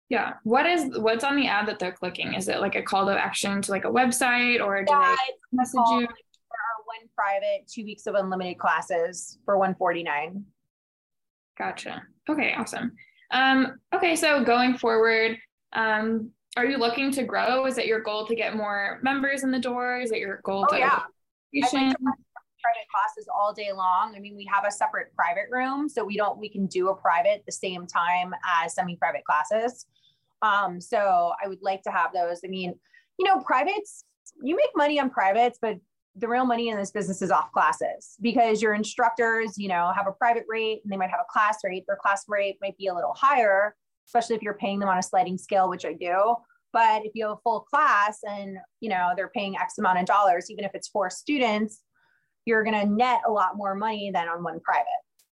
yeah. 0.09 0.33
What 0.43 0.65
is 0.65 0.97
what's 0.97 1.23
on 1.23 1.35
the 1.35 1.47
ad 1.47 1.67
that 1.67 1.77
they're 1.77 1.91
clicking? 1.91 2.33
Is 2.33 2.47
it 2.47 2.59
like 2.61 2.75
a 2.75 2.81
call 2.81 3.05
to 3.05 3.11
action 3.11 3.61
to 3.61 3.71
like 3.71 3.85
a 3.85 3.89
website 3.89 4.59
or 4.59 4.83
do 4.83 4.91
yeah, 4.91 5.15
they 5.15 5.33
message 5.51 5.79
you? 5.91 6.07
For 6.07 6.57
our 6.57 6.83
one 6.85 7.07
private 7.15 7.67
two 7.67 7.83
weeks 7.83 8.07
of 8.07 8.15
unlimited 8.15 8.57
classes 8.57 9.37
for 9.45 9.57
149. 9.57 10.43
Gotcha. 11.57 12.01
Okay, 12.27 12.53
awesome. 12.57 12.93
Um, 13.31 13.79
okay, 13.93 14.15
so 14.15 14.43
going 14.43 14.77
forward, 14.77 15.37
um, 15.73 16.31
are 16.57 16.65
you 16.65 16.77
looking 16.77 17.11
to 17.11 17.23
grow? 17.23 17.67
Is 17.67 17.77
it 17.77 17.85
your 17.85 18.01
goal 18.01 18.25
to 18.25 18.35
get 18.35 18.55
more 18.55 18.99
members 19.03 19.43
in 19.43 19.51
the 19.51 19.59
door? 19.59 19.99
Is 19.99 20.11
it 20.11 20.19
your 20.19 20.41
goal 20.43 20.65
oh, 20.67 20.73
to 20.73 20.79
yeah. 20.79 21.03
private 22.61 22.87
classes 22.93 23.27
all 23.33 23.53
day 23.53 23.71
long. 23.71 24.13
I 24.15 24.19
mean, 24.19 24.35
we 24.35 24.45
have 24.51 24.65
a 24.65 24.71
separate 24.71 25.13
private 25.15 25.45
room, 25.51 25.89
so 25.89 26.03
we 26.03 26.17
don't 26.17 26.37
we 26.37 26.49
can 26.49 26.65
do 26.67 26.89
a 26.89 26.95
private 26.95 27.43
the 27.45 27.51
same 27.51 27.87
time 27.87 28.33
as 28.63 28.75
semi-private 28.75 29.23
classes. 29.23 29.85
Um, 30.41 30.79
so 30.79 31.33
I 31.43 31.47
would 31.47 31.61
like 31.61 31.81
to 31.83 31.91
have 31.91 32.13
those. 32.13 32.41
I 32.45 32.47
mean, 32.47 32.73
you 33.17 33.25
know, 33.25 33.39
privates, 33.39 34.05
you 34.41 34.55
make 34.55 34.69
money 34.75 34.99
on 34.99 35.09
privates, 35.09 35.59
but 35.61 35.77
the 36.15 36.27
real 36.27 36.45
money 36.45 36.69
in 36.69 36.77
this 36.77 36.91
business 36.91 37.21
is 37.21 37.31
off 37.31 37.51
classes 37.51 38.15
because 38.21 38.61
your 38.61 38.73
instructors, 38.73 39.57
you 39.57 39.67
know, 39.67 39.91
have 39.95 40.07
a 40.07 40.11
private 40.11 40.45
rate 40.47 40.81
and 40.83 40.91
they 40.91 40.97
might 40.97 41.09
have 41.09 41.19
a 41.21 41.31
class 41.31 41.59
rate. 41.63 41.85
Their 41.87 41.97
class 41.97 42.25
rate 42.27 42.57
might 42.61 42.77
be 42.77 42.87
a 42.87 42.93
little 42.93 43.13
higher, 43.15 43.75
especially 44.07 44.35
if 44.35 44.41
you're 44.41 44.55
paying 44.55 44.79
them 44.79 44.89
on 44.89 44.97
a 44.97 45.03
sliding 45.03 45.37
scale, 45.37 45.69
which 45.69 45.85
I 45.85 45.93
do. 45.93 46.35
But 46.71 47.05
if 47.05 47.11
you 47.15 47.25
have 47.27 47.37
a 47.37 47.41
full 47.43 47.61
class 47.61 48.19
and 48.27 48.57
you 48.79 48.89
know 48.89 49.13
they're 49.15 49.29
paying 49.29 49.57
X 49.57 49.77
amount 49.77 49.99
of 49.99 50.05
dollars, 50.05 50.51
even 50.51 50.65
if 50.65 50.71
it's 50.73 50.87
four 50.87 51.09
students, 51.09 51.81
you're 52.45 52.63
going 52.63 52.79
to 52.79 52.85
net 52.85 53.21
a 53.27 53.31
lot 53.31 53.55
more 53.55 53.75
money 53.75 54.11
than 54.13 54.27
on 54.27 54.43
one 54.43 54.59
private. 54.59 54.85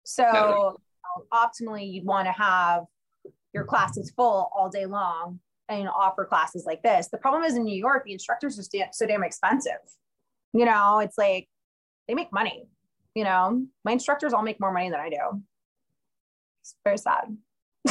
So 0.05 0.25
totally. 0.25 1.29
optimally, 1.33 1.93
you'd 1.93 2.05
want 2.05 2.27
to 2.27 2.33
have 2.33 2.85
your 3.55 3.65
class 3.65 3.97
is 3.97 4.11
full 4.17 4.51
all 4.55 4.69
day 4.69 4.87
long 4.87 5.41
and 5.69 5.89
offer 5.89 6.25
classes 6.25 6.65
like 6.67 6.83
this. 6.83 7.09
The 7.09 7.19
problem 7.19 7.45
is 7.45 7.57
in 7.57 7.65
New 7.65 7.77
York, 7.77 8.05
the 8.05 8.13
instructors 8.13 8.59
are 8.59 8.87
so 8.93 9.07
damn 9.07 9.25
expensive. 9.25 9.73
You 10.53 10.65
know, 10.65 10.99
it's 10.99 11.17
like 11.17 11.49
they 12.09 12.15
make 12.15 12.33
money. 12.33 12.69
You 13.15 13.25
know, 13.25 13.67
my 13.85 13.93
instructors 13.93 14.33
all 14.33 14.43
make 14.43 14.61
more 14.61 14.73
money 14.73 14.91
than 14.91 15.01
I 15.01 15.11
do. 15.11 15.43
It's 16.63 16.77
very 16.85 16.99
sad. 16.99 17.37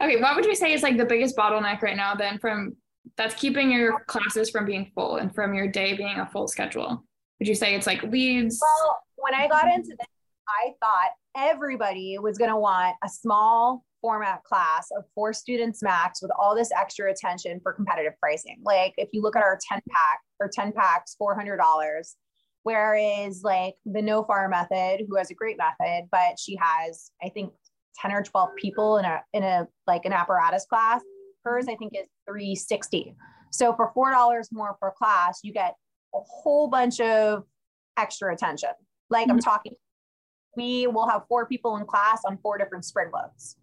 okay, 0.00 0.20
what 0.20 0.36
would 0.36 0.44
you 0.44 0.54
say 0.54 0.72
is 0.72 0.82
like 0.82 0.96
the 0.96 1.04
biggest 1.04 1.36
bottleneck 1.36 1.82
right 1.82 1.96
now 1.96 2.14
then 2.14 2.38
from 2.38 2.76
that's 3.16 3.34
keeping 3.34 3.70
your 3.70 4.00
classes 4.06 4.50
from 4.50 4.64
being 4.66 4.90
full 4.94 5.16
and 5.16 5.34
from 5.34 5.54
your 5.54 5.68
day 5.68 5.94
being 5.94 6.18
a 6.18 6.26
full 6.26 6.48
schedule? 6.48 7.04
Would 7.38 7.48
you 7.48 7.54
say 7.54 7.74
it's 7.74 7.86
like 7.86 8.02
leads? 8.02 8.60
Well, 8.60 8.98
when 9.16 9.34
I 9.34 9.48
got 9.48 9.66
into 9.66 9.90
this, 9.98 10.06
I 10.48 10.72
thought 10.80 11.10
everybody 11.36 12.18
was 12.18 12.38
going 12.38 12.50
to 12.50 12.56
want 12.56 12.96
a 13.04 13.08
small 13.08 13.84
format 14.00 14.44
class 14.44 14.88
of 14.96 15.04
four 15.14 15.32
students 15.32 15.82
max 15.82 16.22
with 16.22 16.30
all 16.38 16.54
this 16.54 16.70
extra 16.72 17.10
attention 17.10 17.60
for 17.62 17.72
competitive 17.72 18.12
pricing. 18.20 18.58
Like 18.62 18.94
if 18.96 19.08
you 19.12 19.22
look 19.22 19.36
at 19.36 19.42
our 19.42 19.58
10 19.68 19.80
pack 19.90 20.20
or 20.40 20.48
10 20.52 20.72
packs, 20.72 21.16
$400. 21.20 21.58
Whereas 22.62 23.42
like 23.42 23.74
the 23.84 24.00
Nofar 24.00 24.50
method, 24.50 25.06
who 25.08 25.16
has 25.16 25.30
a 25.30 25.34
great 25.34 25.56
method, 25.56 26.08
but 26.10 26.38
she 26.38 26.56
has, 26.60 27.10
I 27.22 27.28
think 27.28 27.52
10 28.00 28.12
or 28.12 28.22
12 28.22 28.50
people 28.56 28.98
in 28.98 29.04
a, 29.04 29.22
in 29.32 29.42
a, 29.42 29.66
like 29.86 30.04
an 30.04 30.12
apparatus 30.12 30.66
class, 30.66 31.02
hers 31.44 31.66
I 31.68 31.76
think 31.76 31.92
is 31.94 32.06
360. 32.28 33.14
So 33.52 33.74
for 33.74 33.92
$4 33.96 34.46
more 34.52 34.76
per 34.80 34.90
class, 34.90 35.40
you 35.42 35.52
get 35.52 35.74
a 36.14 36.18
whole 36.20 36.68
bunch 36.68 37.00
of 37.00 37.44
extra 37.96 38.32
attention. 38.32 38.70
Like 39.10 39.24
mm-hmm. 39.24 39.32
I'm 39.32 39.38
talking 39.40 39.74
we 40.56 40.86
will 40.86 41.08
have 41.08 41.22
four 41.28 41.46
people 41.46 41.76
in 41.76 41.86
class 41.86 42.22
on 42.26 42.38
four 42.38 42.58
different 42.58 42.84
spring 42.84 43.10
loads. 43.12 43.56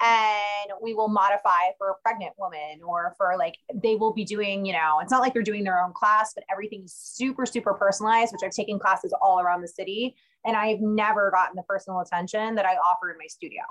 And 0.00 0.70
we 0.80 0.94
will 0.94 1.08
modify 1.08 1.72
for 1.76 1.90
a 1.90 1.94
pregnant 2.04 2.32
woman 2.38 2.80
or 2.86 3.14
for 3.16 3.34
like 3.36 3.56
they 3.74 3.96
will 3.96 4.12
be 4.12 4.24
doing 4.24 4.64
you 4.64 4.72
know 4.72 5.00
it's 5.02 5.10
not 5.10 5.20
like 5.20 5.34
they're 5.34 5.42
doing 5.42 5.64
their 5.64 5.82
own 5.82 5.92
class 5.92 6.34
but 6.36 6.44
everything 6.48 6.84
is 6.84 6.94
super 6.94 7.44
super 7.44 7.74
personalized 7.74 8.32
which 8.32 8.42
i've 8.44 8.54
taken 8.54 8.78
classes 8.78 9.12
all 9.20 9.40
around 9.40 9.60
the 9.60 9.66
city. 9.66 10.14
And 10.44 10.56
i've 10.56 10.80
never 10.80 11.32
gotten 11.32 11.56
the 11.56 11.64
personal 11.64 11.98
attention 11.98 12.54
that 12.54 12.64
i 12.64 12.76
offer 12.76 13.10
in 13.10 13.18
my 13.18 13.26
studio 13.26 13.62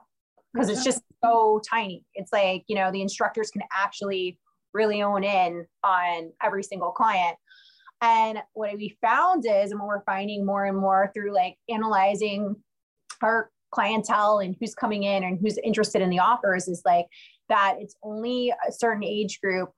because 0.57 0.69
it's 0.69 0.83
just 0.83 1.01
so 1.23 1.61
tiny. 1.69 2.03
It's 2.13 2.33
like 2.33 2.63
you 2.67 2.75
know 2.75 2.91
the 2.91 3.01
instructors 3.01 3.51
can 3.51 3.61
actually 3.75 4.39
really 4.73 5.01
own 5.01 5.23
in 5.23 5.65
on 5.83 6.31
every 6.43 6.63
single 6.63 6.91
client 6.91 7.37
and 8.01 8.39
what 8.53 8.75
we 8.75 8.97
found 9.01 9.45
is, 9.45 9.71
and 9.71 9.79
what 9.79 9.87
we're 9.87 10.03
finding 10.03 10.45
more 10.45 10.65
and 10.65 10.77
more 10.77 11.11
through 11.13 11.33
like 11.33 11.55
analyzing 11.69 12.55
our 13.21 13.49
clientele 13.71 14.39
and 14.39 14.55
who's 14.59 14.75
coming 14.75 15.03
in 15.03 15.23
and 15.23 15.39
who's 15.41 15.57
interested 15.63 16.01
in 16.01 16.09
the 16.09 16.19
offers 16.19 16.67
is 16.67 16.81
like 16.85 17.05
that 17.49 17.75
it's 17.79 17.95
only 18.01 18.53
a 18.67 18.71
certain 18.71 19.03
age 19.03 19.41
group 19.41 19.71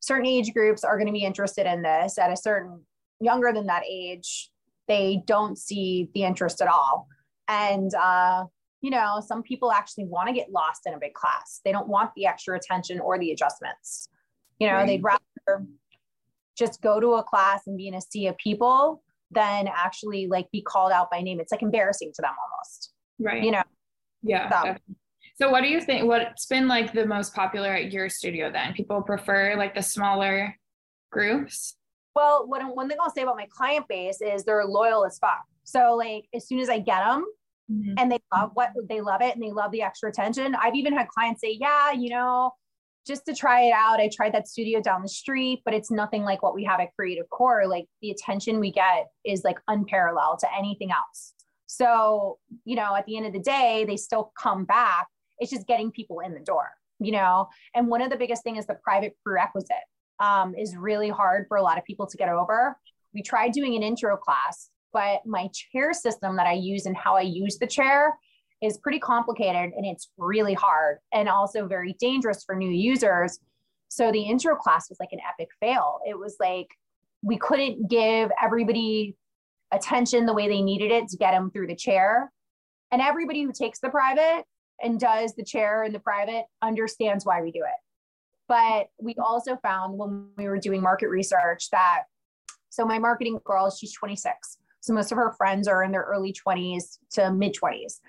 certain 0.00 0.26
age 0.26 0.52
groups 0.52 0.84
are 0.84 0.96
going 0.96 1.06
to 1.06 1.12
be 1.12 1.24
interested 1.24 1.66
in 1.66 1.82
this. 1.82 2.18
At 2.18 2.32
a 2.32 2.36
certain 2.36 2.82
younger 3.20 3.52
than 3.52 3.66
that 3.66 3.82
age 3.88 4.50
they 4.88 5.20
don't 5.26 5.58
see 5.58 6.08
the 6.14 6.22
interest 6.22 6.60
at 6.60 6.68
all. 6.68 7.08
And 7.48 7.92
uh, 7.94 8.44
you 8.82 8.90
know 8.90 9.20
some 9.26 9.42
people 9.42 9.72
actually 9.72 10.04
want 10.04 10.28
to 10.28 10.34
get 10.34 10.50
lost 10.50 10.82
in 10.86 10.94
a 10.94 10.98
big 10.98 11.14
class. 11.14 11.60
They 11.64 11.72
don't 11.72 11.88
want 11.88 12.10
the 12.16 12.26
extra 12.26 12.56
attention 12.56 13.00
or 13.00 13.18
the 13.18 13.32
adjustments. 13.32 14.08
You 14.58 14.68
know 14.68 14.74
right. 14.74 14.86
they'd 14.86 15.02
rather 15.02 15.66
just 16.56 16.80
go 16.80 16.98
to 17.00 17.14
a 17.14 17.22
class 17.22 17.62
and 17.66 17.76
be 17.76 17.88
in 17.88 17.94
a 17.94 18.00
sea 18.00 18.26
of 18.26 18.36
people 18.38 19.02
than 19.30 19.68
actually 19.68 20.26
like 20.26 20.50
be 20.50 20.62
called 20.62 20.92
out 20.92 21.10
by 21.10 21.20
name. 21.20 21.40
It's 21.40 21.52
like 21.52 21.62
embarrassing 21.62 22.12
to 22.14 22.22
them 22.22 22.32
almost. 22.42 22.92
Right. 23.18 23.42
You 23.42 23.52
know? 23.52 23.62
Yeah. 24.22 24.62
So, 24.62 24.76
so 25.36 25.50
what 25.50 25.62
do 25.62 25.68
you 25.68 25.80
think? 25.80 26.06
What's 26.06 26.46
been 26.46 26.68
like 26.68 26.92
the 26.92 27.06
most 27.06 27.34
popular 27.34 27.70
at 27.70 27.92
your 27.92 28.08
studio 28.08 28.50
then? 28.50 28.72
People 28.72 29.02
prefer 29.02 29.56
like 29.56 29.74
the 29.74 29.82
smaller 29.82 30.56
groups? 31.10 31.76
Well, 32.14 32.46
what 32.46 32.62
one 32.74 32.88
thing 32.88 32.96
I'll 33.00 33.12
say 33.12 33.22
about 33.22 33.36
my 33.36 33.46
client 33.50 33.86
base 33.88 34.20
is 34.22 34.44
they're 34.44 34.64
loyal 34.64 35.04
as 35.04 35.18
fuck. 35.18 35.42
So 35.64 35.94
like 35.94 36.26
as 36.34 36.46
soon 36.48 36.60
as 36.60 36.68
I 36.68 36.78
get 36.78 37.00
them 37.00 37.26
Mhm. 37.70 37.94
and 37.98 38.12
they 38.12 38.18
love 38.32 38.52
what 38.54 38.70
they 38.88 39.00
love 39.00 39.20
it 39.22 39.34
and 39.34 39.42
they 39.42 39.50
love 39.50 39.72
the 39.72 39.82
extra 39.82 40.08
attention. 40.08 40.54
I've 40.54 40.76
even 40.76 40.92
had 40.96 41.08
clients 41.08 41.40
say, 41.40 41.50
"Yeah, 41.60 41.90
you 41.90 42.10
know, 42.10 42.52
just 43.06 43.24
to 43.26 43.34
try 43.34 43.62
it 43.62 43.72
out, 43.72 44.00
I 44.00 44.10
tried 44.12 44.34
that 44.34 44.48
studio 44.48 44.80
down 44.80 45.02
the 45.02 45.08
street, 45.08 45.62
but 45.64 45.74
it's 45.74 45.90
nothing 45.90 46.24
like 46.24 46.42
what 46.42 46.54
we 46.54 46.64
have 46.64 46.80
at 46.80 46.94
Creative 46.94 47.28
Core. 47.30 47.66
Like 47.66 47.86
the 48.02 48.10
attention 48.10 48.58
we 48.58 48.72
get 48.72 49.06
is 49.24 49.44
like 49.44 49.58
unparalleled 49.68 50.40
to 50.40 50.48
anything 50.56 50.90
else." 50.90 51.34
So, 51.66 52.38
you 52.64 52.76
know, 52.76 52.94
at 52.96 53.06
the 53.06 53.16
end 53.16 53.26
of 53.26 53.32
the 53.32 53.40
day, 53.40 53.84
they 53.86 53.96
still 53.96 54.32
come 54.40 54.64
back. 54.64 55.08
It's 55.38 55.50
just 55.50 55.66
getting 55.66 55.90
people 55.90 56.20
in 56.20 56.32
the 56.32 56.40
door, 56.40 56.70
you 56.98 57.12
know. 57.12 57.48
And 57.74 57.88
one 57.88 58.02
of 58.02 58.10
the 58.10 58.16
biggest 58.16 58.42
thing 58.42 58.56
is 58.56 58.66
the 58.66 58.78
private 58.82 59.16
prerequisite 59.24 59.76
um, 60.20 60.54
is 60.54 60.76
really 60.76 61.10
hard 61.10 61.46
for 61.48 61.56
a 61.56 61.62
lot 61.62 61.78
of 61.78 61.84
people 61.84 62.06
to 62.06 62.16
get 62.16 62.28
over. 62.28 62.76
We 63.14 63.22
tried 63.22 63.52
doing 63.52 63.74
an 63.76 63.82
intro 63.82 64.16
class, 64.16 64.70
but 64.92 65.26
my 65.26 65.48
chair 65.52 65.92
system 65.92 66.36
that 66.36 66.46
I 66.46 66.54
use 66.54 66.86
and 66.86 66.96
how 66.96 67.16
I 67.16 67.22
use 67.22 67.58
the 67.58 67.66
chair 67.66 68.14
is 68.62 68.78
pretty 68.78 68.98
complicated 68.98 69.72
and 69.76 69.84
it's 69.84 70.10
really 70.16 70.54
hard 70.54 70.98
and 71.12 71.28
also 71.28 71.66
very 71.66 71.94
dangerous 72.00 72.42
for 72.44 72.54
new 72.54 72.70
users. 72.70 73.38
So 73.88 74.10
the 74.10 74.22
intro 74.22 74.56
class 74.56 74.88
was 74.88 74.98
like 74.98 75.12
an 75.12 75.20
epic 75.28 75.48
fail. 75.60 76.00
It 76.06 76.18
was 76.18 76.36
like 76.40 76.68
we 77.22 77.36
couldn't 77.38 77.88
give 77.88 78.30
everybody 78.42 79.16
attention 79.72 80.26
the 80.26 80.32
way 80.32 80.48
they 80.48 80.62
needed 80.62 80.90
it 80.90 81.08
to 81.08 81.16
get 81.16 81.32
them 81.32 81.50
through 81.50 81.66
the 81.66 81.76
chair. 81.76 82.32
And 82.92 83.02
everybody 83.02 83.42
who 83.42 83.52
takes 83.52 83.80
the 83.80 83.90
private 83.90 84.44
and 84.82 85.00
does 85.00 85.34
the 85.34 85.44
chair 85.44 85.82
and 85.82 85.94
the 85.94 86.00
private 86.00 86.44
understands 86.62 87.26
why 87.26 87.42
we 87.42 87.50
do 87.50 87.60
it. 87.60 87.80
But 88.48 88.88
we 89.00 89.14
also 89.18 89.56
found 89.56 89.98
when 89.98 90.28
we 90.36 90.48
were 90.48 90.58
doing 90.58 90.80
market 90.80 91.08
research 91.08 91.68
that 91.70 92.04
so 92.76 92.84
my 92.84 92.98
marketing 92.98 93.40
girl, 93.42 93.70
she's 93.70 93.94
26. 93.94 94.58
So 94.80 94.92
most 94.92 95.10
of 95.10 95.16
her 95.16 95.32
friends 95.32 95.66
are 95.66 95.82
in 95.82 95.92
their 95.92 96.02
early 96.02 96.32
20s 96.32 96.98
to 97.12 97.32
mid 97.32 97.54
20s. 97.54 98.00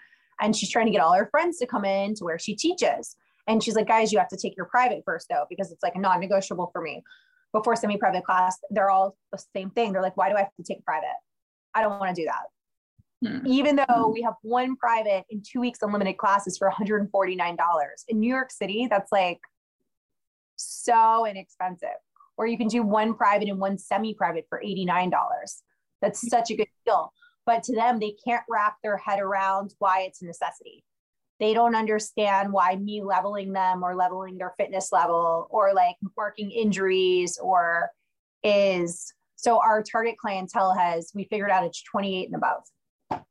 And 0.42 0.56
she's 0.56 0.70
trying 0.70 0.86
to 0.86 0.92
get 0.92 1.02
all 1.02 1.14
her 1.14 1.28
friends 1.32 1.58
to 1.60 1.68
come 1.68 1.86
in 1.86 2.16
to 2.16 2.24
where 2.24 2.40
she 2.40 2.56
teaches. 2.56 3.16
And 3.48 3.64
she's 3.64 3.76
like, 3.76 3.88
guys, 3.88 4.12
you 4.12 4.20
have 4.20 4.28
to 4.30 4.38
take 4.38 4.56
your 4.56 4.66
private 4.66 5.04
first 5.06 5.28
though, 5.30 5.46
because 5.50 5.72
it's 5.72 5.84
like 5.84 5.96
a 5.96 6.00
non-negotiable 6.00 6.70
for 6.72 6.82
me. 6.82 7.04
Before 7.54 7.76
semi-private 7.76 8.26
class, 8.26 8.58
they're 8.70 8.90
all 8.90 9.16
the 9.32 9.42
same 9.56 9.70
thing. 9.72 9.94
They're 9.94 10.02
like, 10.02 10.18
why 10.18 10.30
do 10.30 10.36
I 10.36 10.40
have 10.40 10.56
to 10.58 10.64
take 10.64 10.84
private? 10.84 11.08
I 11.74 11.82
don't 11.82 11.98
want 12.00 12.16
to 12.16 12.22
do 12.22 12.28
that. 12.28 12.44
Hmm. 13.26 13.48
Even 13.48 13.78
though 13.78 14.10
we 14.14 14.22
have 14.22 14.36
one 14.42 14.76
private 14.76 15.26
in 15.30 15.42
two 15.42 15.60
weeks 15.60 15.80
unlimited 15.82 16.18
classes 16.18 16.58
for 16.58 16.70
$149. 16.70 17.58
In 18.10 18.20
New 18.20 18.30
York 18.30 18.52
City, 18.52 18.88
that's 18.90 19.12
like 19.12 19.40
so 20.58 21.26
inexpensive. 21.26 21.90
Or 22.38 22.46
you 22.46 22.58
can 22.58 22.68
do 22.68 22.84
one 22.84 23.16
private 23.16 23.50
and 23.50 23.60
one 23.60 23.78
semi-private 23.78 24.46
for 24.50 24.62
$89. 24.64 25.12
That's 26.02 26.30
such 26.30 26.52
a 26.52 26.56
good 26.56 26.68
deal. 26.86 27.12
But 27.48 27.64
to 27.64 27.74
them, 27.74 27.98
they 27.98 28.14
can't 28.24 28.44
wrap 28.50 28.76
their 28.84 28.98
head 28.98 29.20
around 29.20 29.74
why 29.80 30.02
it's 30.02 30.22
a 30.22 30.26
necessity. 30.26 30.84
They 31.40 31.54
don't 31.54 31.76
understand 31.76 32.52
why 32.52 32.76
me 32.76 33.02
leveling 33.02 33.54
them 33.54 33.84
or 33.84 33.96
leveling 33.96 34.38
their 34.38 34.54
fitness 34.58 34.92
level 34.92 35.48
or 35.50 35.74
like 35.74 35.96
working 36.18 36.52
injuries 36.52 37.38
or 37.38 37.90
is 38.44 39.14
so 39.38 39.60
our 39.60 39.82
target 39.82 40.18
clientele 40.18 40.76
has 40.76 41.12
we 41.16 41.24
figured 41.26 41.50
out 41.50 41.64
it's 41.64 41.82
28 41.84 42.26
and 42.26 42.36
above. 42.36 43.24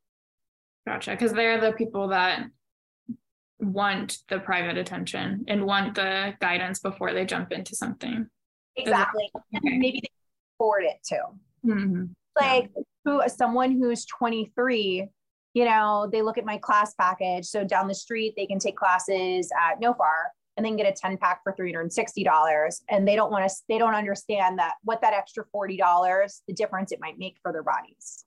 Gotcha. 0.86 1.10
Because 1.10 1.32
they're 1.32 1.60
the 1.60 1.72
people 1.72 2.08
that 2.08 2.46
want 3.58 4.18
the 4.28 4.38
private 4.38 4.78
attention 4.78 5.44
and 5.48 5.66
want 5.66 5.94
the 5.94 6.34
guidance 6.40 6.78
before 6.78 7.12
they 7.12 7.26
jump 7.26 7.52
into 7.52 7.74
something. 7.74 8.26
Exactly. 8.76 9.30
Okay. 9.34 9.78
Maybe 9.78 10.00
they 10.00 10.08
can 10.08 10.56
afford 10.58 10.84
it 10.84 11.00
too. 11.06 11.68
Mhm. 11.68 12.14
like 12.40 12.70
who 13.06 13.22
someone 13.28 13.70
who's 13.70 14.04
23 14.04 15.08
you 15.54 15.64
know 15.64 16.06
they 16.12 16.20
look 16.20 16.36
at 16.36 16.44
my 16.44 16.58
class 16.58 16.92
package. 17.00 17.46
So 17.46 17.64
down 17.64 17.88
the 17.88 17.94
street 17.94 18.34
they 18.36 18.44
can 18.44 18.58
take 18.58 18.76
classes 18.76 19.50
at 19.58 19.80
nofar 19.80 20.26
and 20.58 20.66
then 20.66 20.76
get 20.76 20.86
a 20.86 20.92
10 20.92 21.16
pack 21.16 21.40
for 21.42 21.54
$360 21.54 22.74
and 22.90 23.08
they 23.08 23.16
don't 23.16 23.30
want 23.30 23.48
to 23.48 23.54
they 23.68 23.78
don't 23.78 23.94
understand 23.94 24.58
that 24.58 24.74
what 24.82 25.00
that 25.00 25.14
extra 25.14 25.44
$40 25.54 26.40
the 26.46 26.52
difference 26.52 26.92
it 26.92 26.98
might 27.00 27.18
make 27.18 27.36
for 27.42 27.52
their 27.52 27.62
bodies. 27.62 28.26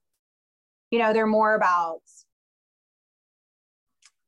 You 0.90 0.98
know 0.98 1.12
they're 1.12 1.26
more 1.26 1.54
about 1.54 2.00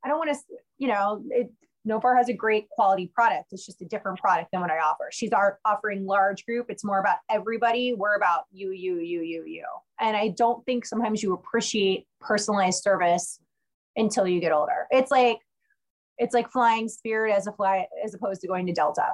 i 0.05 0.09
don't 0.09 0.19
want 0.19 0.31
to 0.31 0.39
you 0.79 0.89
know 0.89 1.23
it 1.31 1.51
Nofar 1.89 2.17
has 2.17 2.29
a 2.29 2.33
great 2.33 2.69
quality 2.71 3.11
product. 3.13 3.47
It's 3.53 3.67
just 3.67 3.83
a 3.83 3.85
different 3.85 4.19
product 4.21 4.51
than 4.53 4.61
what 4.61 4.71
I 4.71 4.79
offer. 4.79 5.09
She's 5.11 5.33
our, 5.33 5.59
offering 5.65 6.07
large 6.07 6.47
group. 6.47 6.67
It's 6.69 6.85
more 6.85 7.01
about 7.01 7.17
everybody. 7.29 7.93
We're 7.95 8.15
about 8.15 8.45
you, 8.53 8.71
you, 8.71 9.01
you, 9.01 9.23
you, 9.23 9.45
you. 9.45 9.65
And 10.01 10.17
I 10.17 10.29
don't 10.29 10.65
think 10.65 10.87
sometimes 10.87 11.23
you 11.23 11.33
appreciate 11.35 12.07
personalized 12.21 12.83
service 12.83 13.41
until 13.97 14.29
you 14.29 14.41
get 14.41 14.53
older. 14.53 14.87
It's 14.91 15.11
like 15.11 15.39
it's 16.19 16.35
like 16.35 16.51
flying 16.51 16.89
Spirit 16.89 17.35
as 17.35 17.47
a 17.47 17.53
fly 17.53 17.87
as 18.05 18.15
opposed 18.15 18.43
to 18.43 18.47
going 18.47 18.67
to 18.67 18.73
Delta. 18.73 19.07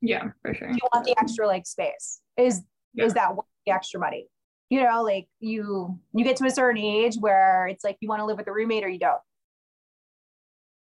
Yeah, 0.00 0.30
for 0.40 0.54
sure. 0.54 0.70
You 0.70 0.78
want 0.94 1.04
the 1.04 1.14
extra 1.18 1.46
like 1.46 1.66
space. 1.66 2.20
Is 2.38 2.62
Yeah. 2.94 3.04
is 3.04 3.14
that 3.14 3.36
worth 3.36 3.44
the 3.66 3.72
extra 3.72 4.00
money? 4.00 4.28
You 4.70 4.82
know, 4.82 5.02
like 5.02 5.26
you 5.40 5.98
you 6.14 6.24
get 6.24 6.36
to 6.36 6.46
a 6.46 6.50
certain 6.50 6.80
age 6.82 7.16
where 7.20 7.66
it's 7.66 7.84
like 7.84 7.98
you 8.00 8.08
want 8.08 8.20
to 8.20 8.24
live 8.24 8.38
with 8.38 8.48
a 8.48 8.52
roommate 8.52 8.82
or 8.82 8.88
you 8.88 8.98
don't. 8.98 9.20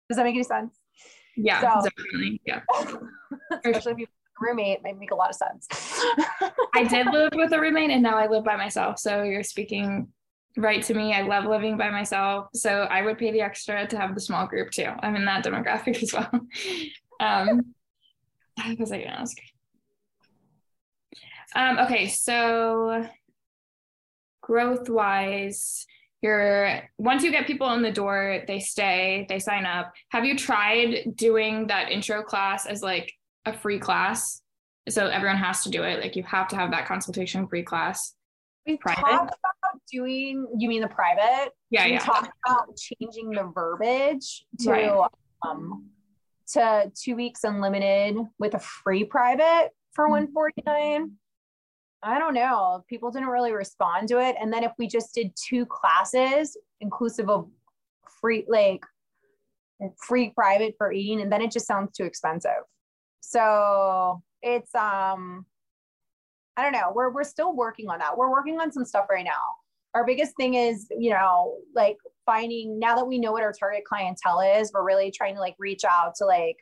Does 0.09 0.17
that 0.17 0.23
make 0.23 0.35
any 0.35 0.43
sense? 0.43 0.79
Yeah, 1.37 1.61
So- 1.61 1.89
definitely. 1.89 2.41
Yeah. 2.45 2.61
Especially 3.63 3.91
if 3.93 3.97
you 3.99 4.05
have 4.07 4.41
a 4.41 4.45
roommate, 4.45 4.77
it 4.79 4.83
might 4.83 4.99
make 4.99 5.11
a 5.11 5.15
lot 5.15 5.29
of 5.29 5.35
sense. 5.35 5.67
I 6.75 6.83
did 6.83 7.07
live 7.07 7.31
with 7.35 7.51
a 7.53 7.59
roommate 7.59 7.91
and 7.91 8.01
now 8.03 8.17
I 8.17 8.27
live 8.27 8.43
by 8.43 8.55
myself. 8.55 8.99
So 8.99 9.23
you're 9.23 9.43
speaking 9.43 10.07
right 10.57 10.81
to 10.83 10.93
me. 10.95 11.13
I 11.13 11.21
love 11.21 11.45
living 11.45 11.77
by 11.77 11.89
myself. 11.91 12.47
So 12.55 12.81
I 12.89 13.03
would 13.03 13.17
pay 13.19 13.31
the 13.31 13.41
extra 13.41 13.85
to 13.87 13.97
have 13.97 14.15
the 14.15 14.21
small 14.21 14.47
group 14.47 14.71
too. 14.71 14.89
I'm 15.01 15.15
in 15.15 15.25
that 15.25 15.45
demographic 15.45 16.01
as 16.03 16.13
well. 16.13 16.29
Um, 17.19 17.73
what 18.55 18.79
was 18.79 18.91
I 18.91 18.99
gonna 19.03 19.11
ask? 19.11 19.37
Um, 21.55 21.77
okay, 21.79 22.07
so 22.07 23.07
growth 24.41 24.89
wise, 24.89 25.85
you're 26.21 26.81
once 26.97 27.23
you 27.23 27.31
get 27.31 27.45
people 27.47 27.71
in 27.73 27.81
the 27.81 27.91
door, 27.91 28.43
they 28.47 28.59
stay, 28.59 29.25
they 29.29 29.39
sign 29.39 29.65
up. 29.65 29.93
Have 30.09 30.25
you 30.25 30.35
tried 30.37 31.15
doing 31.15 31.67
that 31.67 31.91
intro 31.91 32.23
class 32.23 32.65
as 32.65 32.81
like 32.81 33.11
a 33.45 33.53
free 33.53 33.79
class? 33.79 34.41
So 34.89 35.07
everyone 35.07 35.37
has 35.37 35.63
to 35.63 35.69
do 35.69 35.83
it. 35.83 35.99
Like 36.01 36.15
you 36.15 36.23
have 36.23 36.47
to 36.49 36.55
have 36.55 36.71
that 36.71 36.85
consultation 36.87 37.47
free 37.47 37.63
class. 37.63 38.13
we 38.65 38.77
Private? 38.77 39.01
talked 39.01 39.29
about 39.29 39.81
doing, 39.91 40.45
you 40.57 40.67
mean 40.67 40.81
the 40.81 40.87
private? 40.89 41.51
Yeah, 41.69 41.85
we 41.85 41.91
yeah. 41.93 41.99
talked 41.99 42.29
about 42.45 42.75
changing 42.77 43.29
the 43.31 43.49
verbiage 43.53 44.45
to 44.59 44.69
Right. 44.71 45.09
um 45.47 45.85
to 46.53 46.91
two 46.95 47.15
weeks 47.15 47.43
unlimited 47.43 48.15
with 48.39 48.53
a 48.55 48.59
free 48.59 49.03
private 49.03 49.71
for 49.93 50.07
Mhm. 50.07 50.11
149 50.11 51.11
i 52.03 52.19
don't 52.19 52.33
know. 52.33 52.83
People 52.87 53.11
didn't 53.11 53.29
really 53.29 53.51
respond 53.51 54.07
to 54.09 54.19
it. 54.19 54.35
And 54.39 54.51
then 54.51 54.63
if 54.63 54.71
we 54.77 54.87
just 54.87 55.13
did 55.13 55.31
two 55.35 55.65
classes 55.65 56.57
inclusive 56.81 57.29
of 57.29 57.49
free 58.21 58.45
like 58.47 58.83
free 59.97 60.31
private 60.31 60.75
for 60.77 60.91
18 60.91 61.21
and 61.21 61.31
then 61.31 61.41
it 61.41 61.51
just 61.51 61.67
sounds 61.67 61.95
too 61.95 62.03
expensive. 62.03 62.63
So 63.21 64.21
it's 64.41 64.73
um 64.75 65.45
i 66.55 66.63
don't 66.63 66.73
know. 66.73 66.91
We're, 66.93 67.11
we're 67.11 67.23
still 67.23 67.55
working 67.55 67.89
on 67.89 67.99
that. 67.99 68.17
We're 68.17 68.31
working 68.31 68.59
on 68.59 68.71
some 68.71 68.85
stuff 68.85 69.05
right 69.09 69.25
now. 69.25 69.31
Our 69.93 70.05
biggest 70.05 70.35
thing 70.37 70.53
is 70.53 70.87
you 70.97 71.09
know 71.09 71.57
like 71.75 71.97
finding 72.25 72.77
now 72.77 72.95
that 72.95 73.07
we 73.07 73.17
know 73.17 73.31
what 73.31 73.43
our 73.43 73.53
target 73.53 73.83
clientele 73.85 74.41
is 74.41 74.71
we're 74.73 74.83
really 74.83 75.11
trying 75.11 75.33
to 75.33 75.39
like 75.41 75.55
reach 75.57 75.83
out 75.83 76.13
to 76.15 76.25
like 76.25 76.57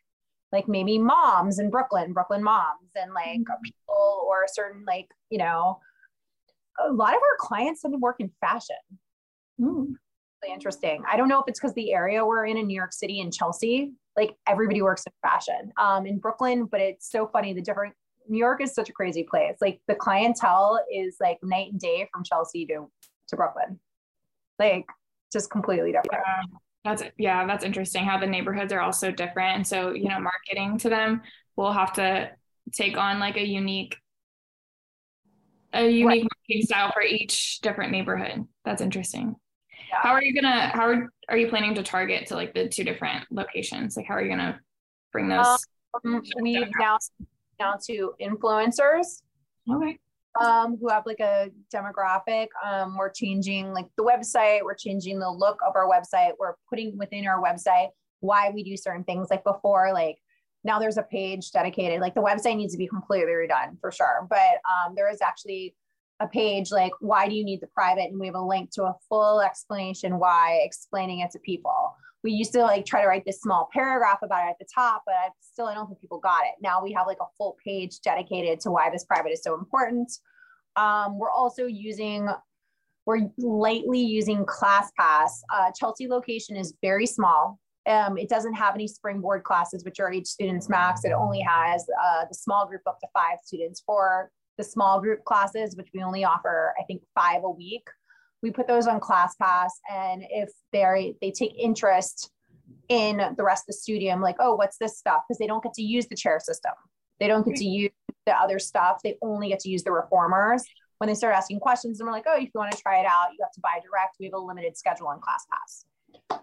like 0.52 0.68
maybe 0.68 0.98
moms 0.98 1.60
in 1.60 1.70
brooklyn 1.70 2.14
brooklyn 2.14 2.44
moms 2.44 2.90
and 2.96 3.14
like 3.14 3.40
people 3.64 4.26
or 4.28 4.44
a 4.44 4.50
certain 4.50 4.84
like 4.86 5.08
you 5.30 5.38
know 5.38 5.80
a 6.84 6.92
lot 6.92 7.10
of 7.10 7.16
our 7.16 7.38
clients 7.40 7.82
tend 7.82 7.94
to 7.94 7.98
work 7.98 8.18
in 8.20 8.30
fashion. 8.42 8.76
Ooh. 9.62 9.96
really 10.44 10.54
interesting. 10.54 11.02
I 11.10 11.16
don't 11.16 11.30
know 11.30 11.40
if 11.40 11.46
it's 11.48 11.58
because 11.58 11.74
the 11.74 11.94
area 11.94 12.26
we're 12.26 12.46
in 12.46 12.58
in 12.58 12.68
new 12.68 12.76
york 12.76 12.94
city 12.94 13.22
and 13.22 13.34
chelsea 13.34 13.94
like 14.18 14.36
everybody 14.48 14.82
works 14.82 15.04
in 15.06 15.14
fashion 15.22 15.72
um 15.78 16.06
in 16.06 16.20
brooklyn 16.20 16.66
but 16.66 16.82
it's 16.82 17.10
so 17.10 17.28
funny 17.28 17.54
the 17.54 17.62
different 17.62 17.94
new 18.28 18.38
york 18.38 18.62
is 18.62 18.74
such 18.74 18.90
a 18.90 18.94
crazy 18.94 19.24
place. 19.24 19.56
Like 19.62 19.80
the 19.88 19.96
clientele 19.96 20.80
is 20.94 21.18
like 21.20 21.38
night 21.44 21.72
and 21.72 21.80
day 21.80 22.08
from 22.12 22.24
chelsea 22.24 22.66
to 22.68 22.90
to 23.30 23.36
brooklyn. 23.36 23.80
Like 24.60 24.86
just 25.32 25.50
completely 25.50 25.92
different. 25.92 26.24
Yeah, 26.26 26.58
that's 26.86 27.04
yeah, 27.18 27.46
that's 27.46 27.66
interesting 27.66 28.06
how 28.06 28.20
the 28.20 28.28
neighborhoods 28.28 28.72
are 28.72 28.80
all 28.80 28.94
so 28.94 29.12
different. 29.12 29.56
And 29.56 29.68
so, 29.68 29.92
you 29.92 30.08
know, 30.08 30.20
marketing 30.20 30.78
to 30.80 30.90
them 30.90 31.22
will 31.56 31.74
have 31.74 31.94
to 31.94 32.30
take 32.74 32.96
on 32.96 33.20
like 33.20 33.38
a 33.38 33.46
unique 33.46 33.98
a 35.74 35.90
unique 35.90 36.24
marketing 36.24 36.66
style 36.66 36.92
for 36.94 37.02
each 37.02 37.60
different 37.62 37.92
neighborhood. 37.92 38.46
That's 38.64 38.82
interesting. 38.82 39.36
Yeah. 39.90 39.98
How 40.02 40.12
are 40.12 40.24
you 40.24 40.40
gonna 40.40 40.70
how 40.70 40.88
are, 40.88 41.10
are 41.28 41.38
you 41.38 41.50
planning 41.50 41.76
to 41.76 41.84
target 41.84 42.28
to 42.28 42.36
like 42.36 42.54
the 42.54 42.70
two 42.70 42.84
different 42.84 43.26
locations? 43.32 43.98
Like 43.98 44.06
how 44.06 44.14
are 44.14 44.22
you 44.22 44.30
gonna 44.30 44.60
bring 45.12 45.28
those? 45.28 45.66
Um, 46.06 46.22
we've 46.42 46.70
now 46.80 47.00
now 47.60 47.78
to 47.88 48.14
influencers 48.22 49.22
okay. 49.72 49.98
Um, 50.42 50.78
who 50.80 50.90
have 50.90 51.06
like 51.06 51.20
a 51.20 51.50
demographic. 51.74 52.48
Um, 52.64 52.98
we're 52.98 53.10
changing 53.10 53.74
like 53.74 53.88
the 53.98 54.04
website, 54.04 54.64
we're 54.64 54.76
changing 54.76 55.20
the 55.20 55.30
look 55.30 55.60
of 55.66 55.76
our 55.76 55.90
website, 55.90 56.32
we're 56.40 56.56
putting 56.70 56.98
within 56.98 57.28
our 57.28 57.42
website 57.42 57.90
why 58.20 58.50
we 58.54 58.64
do 58.64 58.76
certain 58.76 59.04
things. 59.04 59.28
Like 59.30 59.44
before, 59.44 59.92
like 59.94 60.18
now 60.64 60.80
there's 60.80 60.98
a 60.98 61.04
page 61.04 61.52
dedicated, 61.52 62.02
like 62.02 62.16
the 62.16 62.22
website 62.22 62.58
needs 62.58 62.74
to 62.74 62.78
be 62.78 62.88
completely 62.88 63.32
redone 63.32 63.80
for 63.80 63.92
sure. 63.92 64.28
But 64.30 64.60
um, 64.70 64.96
there 64.96 65.12
is 65.12 65.22
actually 65.22 65.76
a 66.22 66.28
page 66.28 66.72
like 66.72 66.94
why 67.02 67.28
do 67.28 67.36
you 67.36 67.44
need 67.44 67.60
the 67.60 67.68
private 67.68 68.10
and 68.10 68.18
we 68.18 68.26
have 68.26 68.36
a 68.36 68.42
link 68.42 68.72
to 68.72 68.84
a 68.84 68.96
full 69.10 69.42
explanation 69.42 70.18
why 70.18 70.62
explaining 70.64 71.20
it 71.20 71.30
to 71.30 71.40
people 71.40 71.94
we 72.26 72.32
used 72.32 72.52
to 72.54 72.62
like 72.64 72.86
try 72.86 73.02
to 73.04 73.08
write 73.08 73.24
this 73.24 73.40
small 73.40 73.70
paragraph 73.72 74.18
about 74.24 74.48
it 74.48 74.50
at 74.50 74.60
the 74.60 74.66
top 74.74 75.04
but 75.06 75.14
I 75.14 75.30
still 75.40 75.68
i 75.68 75.76
don't 75.76 75.88
think 75.88 76.02
people 76.02 76.20
got 76.20 76.42
it. 76.44 76.56
Now 76.60 76.84
we 76.84 76.92
have 76.94 77.06
like 77.06 77.20
a 77.22 77.32
full 77.38 77.56
page 77.64 78.02
dedicated 78.02 78.60
to 78.62 78.72
why 78.72 78.90
this 78.90 79.06
private 79.06 79.32
is 79.32 79.44
so 79.44 79.54
important. 79.54 80.12
Um, 80.76 81.20
we're 81.20 81.32
also 81.32 81.68
using 81.68 82.28
we're 83.06 83.30
lightly 83.38 84.00
using 84.00 84.44
classpass. 84.46 85.44
Uh, 85.54 85.72
chelsea 85.80 86.08
location 86.08 86.56
is 86.56 86.74
very 86.82 87.06
small. 87.06 87.60
Um, 87.88 88.18
it 88.18 88.28
doesn't 88.28 88.56
have 88.56 88.74
any 88.74 88.88
springboard 88.88 89.44
classes 89.44 89.86
which 89.86 90.00
are 90.00 90.12
each 90.12 90.26
student's 90.26 90.68
max. 90.68 91.06
It 91.06 91.12
only 91.12 91.42
has 91.42 91.86
uh, 92.04 92.26
the 92.28 92.34
small 92.34 92.66
group 92.66 92.82
up 92.88 93.00
to 93.02 93.08
five 93.14 93.38
students 93.44 93.84
for 93.86 94.32
the 94.58 94.64
small 94.64 95.00
group 95.00 95.24
classes, 95.26 95.76
which 95.76 95.90
we 95.94 96.02
only 96.02 96.24
offer, 96.24 96.74
I 96.80 96.84
think, 96.86 97.04
five 97.14 97.44
a 97.44 97.50
week. 97.50 97.88
We 98.46 98.52
put 98.52 98.68
those 98.68 98.86
on 98.86 99.00
ClassPass, 99.00 99.72
and 99.92 100.24
if 100.30 100.52
they 100.72 101.16
they 101.20 101.32
take 101.32 101.56
interest 101.58 102.30
in 102.90 103.18
the 103.36 103.44
rest 103.44 103.64
of 103.64 103.68
the 103.70 103.74
studium, 103.74 104.22
like, 104.22 104.36
oh, 104.38 104.54
what's 104.54 104.78
this 104.78 105.00
stuff? 105.00 105.24
Because 105.28 105.40
they 105.40 105.48
don't 105.48 105.64
get 105.64 105.74
to 105.74 105.82
use 105.82 106.06
the 106.06 106.16
chair 106.16 106.40
system. 106.40 106.74
They 107.20 107.28
don't 107.28 107.44
get 107.44 107.56
to 107.56 107.66
use 107.66 107.90
the 108.28 108.40
other 108.40 108.60
stuff. 108.60 109.00
They 109.04 109.18
only 109.24 109.50
get 109.50 109.62
to 109.62 109.70
use 109.70 109.84
the 109.84 109.92
reformers. 109.92 110.64
When 111.00 111.08
they 111.08 111.16
start 111.16 111.34
asking 111.34 111.60
questions, 111.60 112.00
and 112.00 112.06
we're 112.06 112.14
like, 112.14 112.26
oh, 112.28 112.36
if 112.36 112.44
you 112.44 112.52
want 112.54 112.72
to 112.72 112.78
try 112.78 113.00
it 113.00 113.08
out, 113.08 113.30
you 113.32 113.40
have 113.42 113.52
to 113.54 113.62
buy 113.62 113.80
direct. 113.84 114.18
We 114.20 114.28
have 114.28 114.36
a 114.36 114.38
limited 114.38 114.78
schedule 114.78 115.08
on 115.08 115.20
ClassPass. 115.20 115.86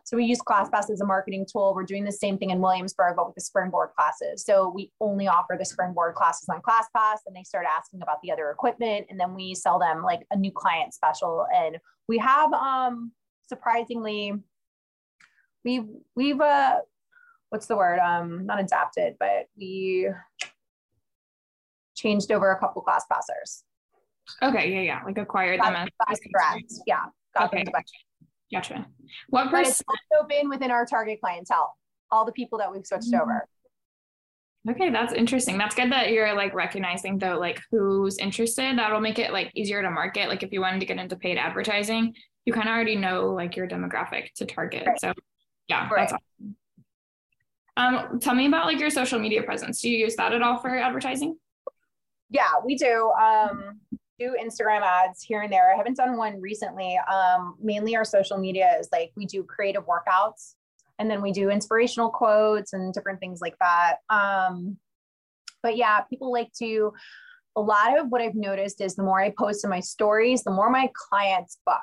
So 0.05 0.17
we 0.17 0.25
use 0.25 0.41
ClassPass 0.41 0.91
as 0.91 1.01
a 1.01 1.07
marketing 1.07 1.47
tool. 1.51 1.73
We're 1.75 1.85
doing 1.85 2.05
the 2.05 2.13
same 2.13 2.39
thing 2.39 2.51
in 2.51 2.61
Williamsburg, 2.61 3.17
but 3.17 3.27
with 3.27 3.35
the 3.35 3.41
Springboard 3.41 3.91
classes. 3.97 4.45
So 4.45 4.71
we 4.75 4.93
only 5.01 5.27
offer 5.27 5.57
the 5.59 5.65
Springboard 5.65 6.15
classes 6.15 6.49
on 6.49 6.61
ClassPass, 6.63 7.19
and 7.27 7.35
they 7.35 7.43
start 7.43 7.67
asking 7.67 8.03
about 8.03 8.19
the 8.23 8.31
other 8.31 8.51
equipment, 8.51 9.07
and 9.11 9.19
then 9.19 9.35
we 9.35 9.55
sell 9.55 9.79
them 9.79 10.03
like 10.03 10.21
a 10.31 10.37
new 10.37 10.53
client 10.53 10.95
special. 10.95 11.47
And 11.55 11.79
we 12.09 12.19
have, 12.19 12.53
um, 12.53 13.13
surprisingly, 13.49 14.35
we've 15.65 15.87
we've 16.17 16.41
uh, 16.41 16.77
what's 17.51 17.67
the 17.67 17.77
word? 17.77 17.99
Um, 17.99 18.47
not 18.47 18.61
adapted, 18.61 19.17
but 19.19 19.47
we 19.57 20.09
changed 21.95 22.33
over 22.33 22.51
a 22.51 22.59
couple 22.59 22.83
class 22.83 23.05
passers. 23.11 23.65
Okay, 24.43 24.73
yeah, 24.73 24.81
yeah, 24.81 25.01
like 25.05 25.19
acquired 25.19 25.61
them 25.61 25.75
as 26.09 26.21
correct. 26.35 26.73
Yeah, 26.87 27.05
got 27.37 27.53
okay. 27.53 27.65
them 27.65 27.73
Gotcha. 28.53 28.87
What 29.31 29.49
it's 29.55 29.83
also 29.89 30.27
been 30.29 30.51
within 30.51 30.71
our 30.71 30.85
target 30.85 31.21
clientele, 31.21 31.75
all 32.11 32.27
the 32.27 32.33
people 32.33 32.59
that 32.59 32.71
we've 32.71 32.87
switched 32.87 33.11
mm-hmm. 33.11 33.23
over. 33.23 33.49
Okay, 34.71 34.91
that's 34.91 35.13
interesting. 35.13 35.59
That's 35.59 35.75
good 35.75 35.91
that 35.91 36.13
you're 36.13 36.35
like 36.35 36.55
recognizing 36.55 37.19
though, 37.19 37.37
like 37.39 37.61
who's 37.71 38.19
interested. 38.19 38.79
That'll 38.79 39.01
make 39.01 39.19
it 39.19 39.33
like 39.33 39.51
easier 39.55 39.83
to 39.83 39.91
market. 39.91 40.29
Like 40.29 40.45
if 40.45 40.53
you 40.53 40.61
wanted 40.61 40.81
to 40.81 40.87
get 40.87 40.99
into 40.99 41.17
paid 41.17 41.37
advertising, 41.37 42.15
you 42.45 42.53
kind 42.53 42.69
of 42.69 42.73
already 42.73 42.95
know 42.95 43.31
like 43.31 43.57
your 43.57 43.67
demographic 43.67 44.33
to 44.37 44.47
target. 44.47 44.87
Right. 44.87 45.01
So 45.01 45.13
yeah, 45.67 45.89
right. 45.89 46.09
that's 46.09 46.13
awesome. 46.13 46.57
Um, 47.77 48.21
tell 48.21 48.35
me 48.35 48.47
about 48.47 48.67
like 48.67 48.79
your 48.79 48.91
social 48.91 49.19
media 49.19 49.43
presence. 49.43 49.81
Do 49.81 49.91
you 49.91 49.99
use 49.99 50.15
that 50.17 50.33
at 50.33 50.43
all 50.43 50.59
for 50.59 50.77
advertising? 50.77 51.37
Yeah, 52.31 52.51
we 52.65 52.77
do. 52.77 53.11
Um, 53.21 53.81
do 54.19 54.37
Instagram 54.41 54.83
ads 54.83 55.23
here 55.23 55.43
and 55.43 55.53
there. 55.53 55.73
I 55.73 55.77
haven't 55.77 55.97
done 55.97 56.17
one 56.17 56.41
recently. 56.41 56.99
Um, 57.13 57.57
mainly 57.61 57.97
our 57.97 58.05
social 58.05 58.39
media 58.39 58.77
is 58.79 58.89
like 58.93 59.11
we 59.17 59.27
do 59.27 59.43
creative 59.43 59.85
workouts 59.87 60.55
and 60.99 61.11
then 61.11 61.23
we 61.23 61.33
do 61.33 61.51
inspirational 61.51 62.11
quotes 62.11 62.73
and 62.73 62.93
different 62.93 63.21
things 63.21 63.41
like 63.41 63.57
that. 63.61 63.97
Um, 64.11 64.77
but 65.63 65.77
yeah, 65.77 66.01
people 66.03 66.33
like 66.33 66.53
to, 66.59 66.93
a 67.57 67.61
lot 67.61 67.99
of 67.99 68.09
what 68.09 68.23
I've 68.23 68.35
noticed 68.35 68.81
is 68.81 68.95
the 68.95 69.03
more 69.03 69.21
I 69.21 69.33
post 69.37 69.65
in 69.65 69.71
my 69.71 69.81
stories, 69.81 70.43
the 70.43 70.51
more 70.51 70.71
my 70.71 70.91
clients 70.95 71.59
book. 71.67 71.77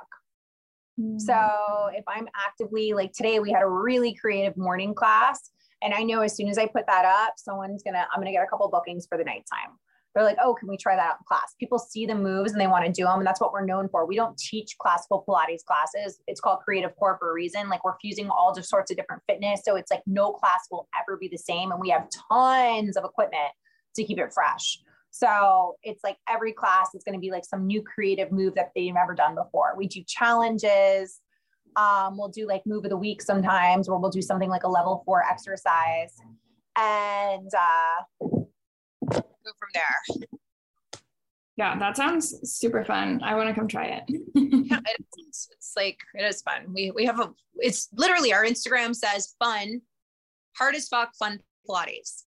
Mm. 0.99 1.19
So 1.19 1.89
if 1.93 2.03
I'm 2.07 2.27
actively 2.35 2.93
like 2.93 3.13
today, 3.13 3.39
we 3.39 3.51
had 3.51 3.63
a 3.63 3.69
really 3.69 4.13
creative 4.13 4.57
morning 4.57 4.93
class. 4.93 5.51
And 5.81 5.93
I 5.93 6.03
know 6.03 6.21
as 6.21 6.35
soon 6.35 6.49
as 6.49 6.57
I 6.57 6.65
put 6.65 6.87
that 6.87 7.05
up, 7.05 7.35
someone's 7.37 7.83
gonna, 7.83 8.05
I'm 8.13 8.19
gonna 8.19 8.31
get 8.31 8.43
a 8.43 8.47
couple 8.47 8.67
bookings 8.69 9.05
for 9.07 9.17
the 9.17 9.23
nighttime 9.23 9.77
they're 10.13 10.23
like, 10.23 10.37
oh, 10.41 10.55
can 10.55 10.67
we 10.67 10.77
try 10.77 10.95
that 10.95 11.05
out 11.05 11.17
in 11.19 11.25
class? 11.27 11.53
People 11.59 11.77
see 11.77 12.05
the 12.05 12.15
moves 12.15 12.51
and 12.51 12.59
they 12.59 12.67
want 12.67 12.85
to 12.85 12.91
do 12.91 13.05
them. 13.05 13.19
And 13.19 13.27
that's 13.27 13.39
what 13.39 13.53
we're 13.53 13.65
known 13.65 13.87
for. 13.89 14.05
We 14.05 14.15
don't 14.15 14.37
teach 14.37 14.75
classical 14.79 15.23
Pilates 15.27 15.63
classes. 15.63 16.19
It's 16.27 16.41
called 16.41 16.59
creative 16.65 16.95
core 16.95 17.17
for 17.19 17.29
a 17.29 17.33
reason. 17.33 17.69
Like 17.69 17.83
we're 17.83 17.97
fusing 18.01 18.29
all 18.29 18.53
just 18.53 18.69
sorts 18.69 18.89
of 18.89 18.97
different 18.97 19.21
fitness. 19.27 19.61
So 19.63 19.75
it's 19.75 19.91
like 19.91 20.01
no 20.07 20.31
class 20.31 20.67
will 20.71 20.87
ever 20.99 21.17
be 21.17 21.27
the 21.27 21.37
same. 21.37 21.71
And 21.71 21.79
we 21.79 21.89
have 21.89 22.07
tons 22.29 22.97
of 22.97 23.03
equipment 23.03 23.51
to 23.95 24.03
keep 24.03 24.17
it 24.17 24.33
fresh. 24.33 24.79
So 25.11 25.75
it's 25.83 26.03
like 26.03 26.17
every 26.27 26.53
class 26.53 26.89
is 26.95 27.03
going 27.03 27.15
to 27.15 27.19
be 27.19 27.31
like 27.31 27.45
some 27.45 27.65
new 27.65 27.81
creative 27.83 28.31
move 28.31 28.55
that 28.55 28.71
they've 28.75 28.93
never 28.93 29.13
done 29.13 29.35
before. 29.35 29.73
We 29.77 29.87
do 29.87 30.03
challenges. 30.07 31.19
Um, 31.75 32.17
we'll 32.17 32.29
do 32.29 32.47
like 32.47 32.63
move 32.65 32.83
of 32.83 32.89
the 32.89 32.97
week 32.97 33.21
sometimes, 33.21 33.87
or 33.87 33.99
we'll 33.99 34.09
do 34.09 34.21
something 34.21 34.49
like 34.49 34.63
a 34.63 34.69
level 34.69 35.03
four 35.05 35.23
exercise. 35.23 36.15
And 36.75 37.49
uh, 37.53 38.38
go 39.09 39.51
from 39.57 39.69
there. 39.73 40.99
Yeah, 41.57 41.77
that 41.77 41.97
sounds 41.97 42.33
super 42.43 42.85
fun. 42.85 43.21
I 43.21 43.35
want 43.35 43.49
to 43.49 43.53
come 43.53 43.67
try 43.67 43.85
it. 43.85 44.03
yeah, 44.33 44.79
it's, 45.17 45.49
it's 45.51 45.73
like 45.75 45.97
it 46.13 46.23
is 46.23 46.41
fun. 46.41 46.73
We 46.73 46.91
we 46.91 47.05
have 47.05 47.19
a 47.19 47.31
it's 47.57 47.89
literally 47.93 48.31
our 48.31 48.45
Instagram 48.45 48.95
says 48.95 49.35
fun, 49.39 49.81
hard 50.55 50.75
as 50.75 50.87
fuck, 50.87 51.13
fun 51.15 51.39
Pilates. 51.67 52.23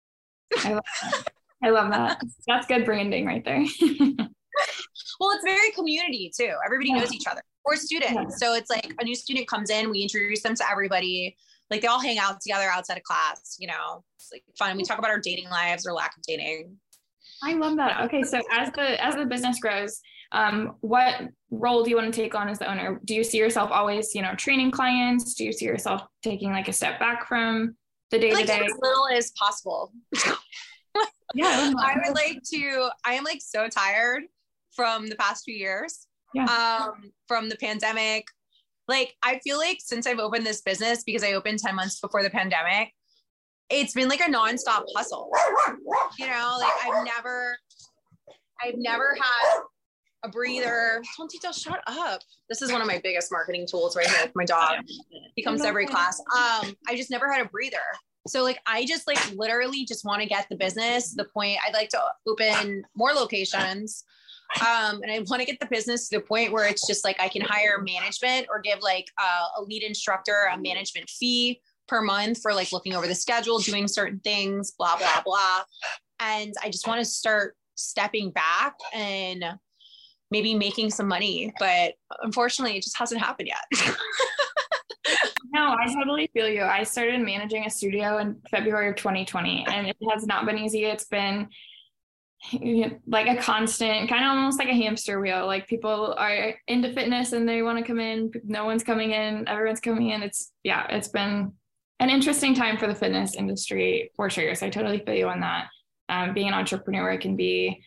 I 0.57 0.73
love 0.73 0.83
that. 1.01 1.23
I 1.63 1.69
love 1.69 1.91
that. 1.91 2.21
That's 2.47 2.67
good 2.67 2.85
branding 2.85 3.25
right 3.25 3.43
there. 3.43 3.65
well, 5.19 5.31
it's 5.31 5.43
very 5.43 5.71
community 5.71 6.31
too. 6.35 6.53
Everybody 6.65 6.91
yeah. 6.91 6.99
knows 6.99 7.13
each 7.13 7.27
other. 7.29 7.41
We're 7.65 7.75
students. 7.75 8.13
Yeah. 8.13 8.27
So 8.29 8.53
it's 8.53 8.69
like 8.69 8.93
a 8.99 9.03
new 9.03 9.15
student 9.15 9.47
comes 9.47 9.69
in, 9.69 9.89
we 9.89 10.01
introduce 10.01 10.41
them 10.41 10.55
to 10.55 10.71
everybody. 10.71 11.35
Like 11.69 11.81
they 11.81 11.87
all 11.87 12.01
hang 12.01 12.17
out 12.17 12.39
together 12.41 12.69
outside 12.69 12.97
of 12.97 13.03
class, 13.03 13.57
you 13.59 13.67
know. 13.67 14.03
It's 14.15 14.29
like 14.31 14.43
fun. 14.57 14.77
We 14.77 14.83
talk 14.83 14.99
about 14.99 15.11
our 15.11 15.19
dating 15.19 15.49
lives 15.49 15.85
or 15.85 15.93
lack 15.93 16.15
of 16.17 16.23
dating. 16.23 16.75
I 17.43 17.53
love 17.53 17.77
that. 17.77 18.01
Okay, 18.05 18.23
so 18.23 18.41
as 18.51 18.71
the 18.71 19.03
as 19.03 19.15
the 19.15 19.25
business 19.25 19.59
grows, 19.59 19.99
um, 20.31 20.75
what 20.81 21.15
role 21.51 21.83
do 21.83 21.89
you 21.89 21.95
want 21.95 22.13
to 22.13 22.21
take 22.21 22.35
on 22.35 22.49
as 22.49 22.59
the 22.59 22.69
owner? 22.69 22.99
Do 23.05 23.13
you 23.13 23.23
see 23.23 23.37
yourself 23.37 23.69
always, 23.71 24.15
you 24.15 24.21
know, 24.21 24.33
training 24.35 24.71
clients? 24.71 25.33
Do 25.35 25.43
you 25.43 25.51
see 25.51 25.65
yourself 25.65 26.01
taking 26.23 26.51
like 26.51 26.67
a 26.67 26.73
step 26.73 26.99
back 26.99 27.27
from 27.27 27.75
the 28.11 28.19
day 28.19 28.31
to 28.31 28.43
day? 28.43 28.65
As 28.65 28.73
little 28.81 29.07
as 29.13 29.31
possible. 29.31 29.91
yeah, 31.35 31.71
I, 31.77 31.95
I 31.95 32.07
would 32.07 32.15
like 32.15 32.41
to. 32.53 32.89
I 33.05 33.13
am 33.13 33.23
like 33.23 33.41
so 33.41 33.67
tired 33.67 34.23
from 34.75 35.07
the 35.07 35.15
past 35.15 35.43
few 35.45 35.55
years. 35.55 36.07
Yeah. 36.33 36.45
Um, 36.45 37.11
from 37.27 37.49
the 37.49 37.57
pandemic. 37.57 38.25
Like 38.87 39.15
I 39.23 39.39
feel 39.39 39.57
like 39.57 39.79
since 39.81 40.07
I've 40.07 40.19
opened 40.19 40.45
this 40.45 40.61
business 40.61 41.03
because 41.03 41.23
I 41.23 41.33
opened 41.33 41.59
10 41.59 41.75
months 41.75 41.99
before 41.99 42.23
the 42.23 42.29
pandemic, 42.29 42.91
it's 43.69 43.93
been 43.93 44.07
like 44.07 44.21
a 44.21 44.31
nonstop 44.31 44.83
hustle. 44.95 45.29
You 46.17 46.27
know, 46.27 46.57
like 46.59 46.73
I've 46.85 47.05
never, 47.05 47.57
I've 48.63 48.75
never 48.77 49.15
had 49.19 49.61
a 50.23 50.29
breather. 50.29 51.01
Tontito, 51.19 51.53
shut 51.53 51.81
up. 51.87 52.21
This 52.49 52.61
is 52.61 52.71
one 52.71 52.81
of 52.81 52.87
my 52.87 52.99
biggest 53.03 53.31
marketing 53.31 53.67
tools 53.69 53.95
right 53.95 54.07
here 54.07 54.31
my 54.35 54.45
dog. 54.45 54.77
He 55.35 55.43
comes 55.43 55.61
to 55.61 55.67
every 55.67 55.85
class. 55.85 56.19
Um, 56.19 56.75
I 56.87 56.95
just 56.95 57.11
never 57.11 57.31
had 57.31 57.45
a 57.45 57.49
breather. 57.49 57.77
So 58.27 58.43
like 58.43 58.59
I 58.65 58.85
just 58.85 59.07
like 59.07 59.19
literally 59.35 59.85
just 59.85 60.05
want 60.05 60.21
to 60.21 60.27
get 60.27 60.47
the 60.49 60.57
business 60.57 61.13
the 61.13 61.25
point 61.25 61.59
I'd 61.65 61.73
like 61.73 61.89
to 61.89 62.01
open 62.27 62.83
more 62.95 63.13
locations. 63.13 64.03
Um, 64.61 65.01
and 65.01 65.11
I 65.11 65.19
want 65.27 65.41
to 65.41 65.45
get 65.45 65.59
the 65.59 65.67
business 65.67 66.09
to 66.09 66.17
the 66.17 66.23
point 66.23 66.51
where 66.51 66.67
it's 66.67 66.87
just 66.87 67.03
like 67.03 67.19
I 67.19 67.27
can 67.27 67.41
hire 67.41 67.81
management 67.81 68.47
or 68.49 68.59
give 68.59 68.79
like 68.81 69.07
uh, 69.17 69.45
a 69.57 69.61
lead 69.61 69.83
instructor 69.83 70.49
a 70.51 70.57
management 70.57 71.09
fee 71.09 71.61
per 71.87 72.01
month 72.01 72.41
for 72.41 72.53
like 72.53 72.71
looking 72.71 72.93
over 72.93 73.07
the 73.07 73.15
schedule, 73.15 73.59
doing 73.59 73.87
certain 73.87 74.19
things, 74.19 74.71
blah, 74.71 74.97
blah, 74.97 75.21
blah. 75.25 75.61
And 76.19 76.53
I 76.63 76.69
just 76.69 76.87
want 76.87 76.99
to 76.99 77.05
start 77.05 77.55
stepping 77.75 78.31
back 78.31 78.75
and 78.93 79.45
maybe 80.31 80.55
making 80.55 80.89
some 80.89 81.07
money. 81.07 81.53
But 81.59 81.93
unfortunately, 82.21 82.77
it 82.77 82.83
just 82.83 82.97
hasn't 82.97 83.21
happened 83.21 83.49
yet. 83.49 83.95
no, 85.53 85.75
I 85.79 85.93
totally 85.93 86.29
feel 86.33 86.49
you. 86.49 86.63
I 86.63 86.83
started 86.83 87.21
managing 87.21 87.65
a 87.65 87.69
studio 87.69 88.17
in 88.17 88.37
February 88.49 88.89
of 88.89 88.95
2020, 88.95 89.65
and 89.69 89.87
it 89.87 89.97
has 90.11 90.25
not 90.25 90.45
been 90.45 90.57
easy. 90.57 90.85
It's 90.85 91.05
been 91.05 91.47
like 93.07 93.27
a 93.27 93.41
constant 93.41 94.07
kind 94.07 94.23
of 94.23 94.31
almost 94.31 94.59
like 94.59 94.69
a 94.69 94.73
hamster 94.73 95.19
wheel 95.19 95.47
like 95.47 95.67
people 95.67 96.13
are 96.17 96.53
into 96.67 96.93
fitness 96.93 97.33
and 97.33 97.49
they 97.49 97.63
want 97.63 97.77
to 97.77 97.83
come 97.83 97.99
in 97.99 98.31
no 98.45 98.63
one's 98.63 98.83
coming 98.83 99.11
in 99.11 99.47
everyone's 99.47 99.79
coming 99.79 100.11
in 100.11 100.21
it's 100.21 100.51
yeah 100.63 100.85
it's 100.89 101.07
been 101.07 101.51
an 101.99 102.09
interesting 102.09 102.53
time 102.53 102.77
for 102.77 102.87
the 102.87 102.95
fitness 102.95 103.35
industry 103.35 104.11
for 104.15 104.29
sure. 104.29 104.53
So 104.55 104.67
I 104.67 104.69
totally 104.69 104.99
feel 104.99 105.15
you 105.15 105.27
on 105.27 105.39
that. 105.41 105.67
Um, 106.09 106.33
being 106.33 106.47
an 106.47 106.53
entrepreneur 106.53 107.17
can 107.17 107.35
be 107.35 107.83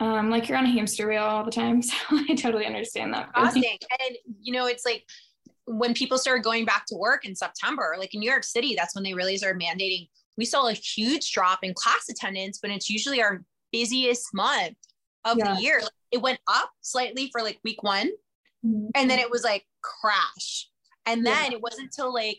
um, 0.00 0.30
like 0.30 0.48
you're 0.48 0.58
on 0.58 0.64
a 0.64 0.70
hamster 0.70 1.08
wheel 1.08 1.22
all 1.22 1.44
the 1.44 1.50
time. 1.50 1.82
So 1.82 1.94
I 2.10 2.34
totally 2.34 2.66
understand 2.66 3.12
that. 3.14 3.30
And 4.06 4.16
you 4.40 4.52
know, 4.52 4.66
it's 4.66 4.84
like 4.84 5.04
when 5.66 5.94
people 5.94 6.18
started 6.18 6.44
going 6.44 6.64
back 6.64 6.86
to 6.86 6.96
work 6.96 7.24
in 7.24 7.34
September, 7.34 7.96
like 7.98 8.14
in 8.14 8.20
New 8.20 8.30
York 8.30 8.44
City, 8.44 8.74
that's 8.76 8.94
when 8.94 9.04
they 9.04 9.14
really 9.14 9.36
started 9.36 9.60
mandating. 9.60 10.08
We 10.36 10.44
saw 10.44 10.66
a 10.66 10.72
huge 10.72 11.32
drop 11.32 11.60
in 11.62 11.74
class 11.74 12.08
attendance 12.08 12.58
when 12.62 12.72
it's 12.72 12.90
usually 12.90 13.22
our 13.22 13.44
busiest 13.72 14.34
month 14.34 14.76
of 15.24 15.38
Yeah. 15.38 15.54
the 15.54 15.60
year. 15.62 15.82
It 16.10 16.18
went 16.22 16.40
up 16.46 16.70
slightly 16.80 17.30
for 17.30 17.42
like 17.42 17.58
week 17.64 17.82
one, 17.82 18.10
Mhm. 18.64 18.90
and 18.94 19.10
then 19.10 19.18
it 19.18 19.30
was 19.30 19.42
like 19.44 19.66
crash. 19.82 20.68
And 21.06 21.24
Yeah. 21.24 21.34
then 21.42 21.52
it 21.52 21.60
wasn't 21.60 21.84
until 21.84 22.12
like 22.12 22.38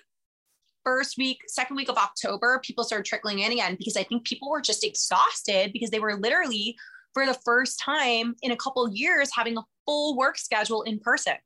first 0.83 1.17
week, 1.17 1.39
second 1.47 1.75
week 1.77 1.89
of 1.89 1.97
October, 1.97 2.59
people 2.63 2.83
started 2.83 3.05
trickling 3.05 3.39
in 3.39 3.51
again 3.51 3.75
because 3.75 3.97
I 3.97 4.03
think 4.03 4.25
people 4.25 4.49
were 4.49 4.61
just 4.61 4.83
exhausted 4.83 5.73
because 5.73 5.89
they 5.89 5.99
were 5.99 6.15
literally 6.15 6.77
for 7.13 7.25
the 7.25 7.33
first 7.45 7.79
time 7.79 8.35
in 8.41 8.51
a 8.51 8.57
couple 8.57 8.87
years 8.93 9.29
having 9.33 9.57
a 9.57 9.63
full 9.85 10.15
work 10.17 10.37
schedule 10.37 10.83
in 10.83 10.99
person. 10.99 11.37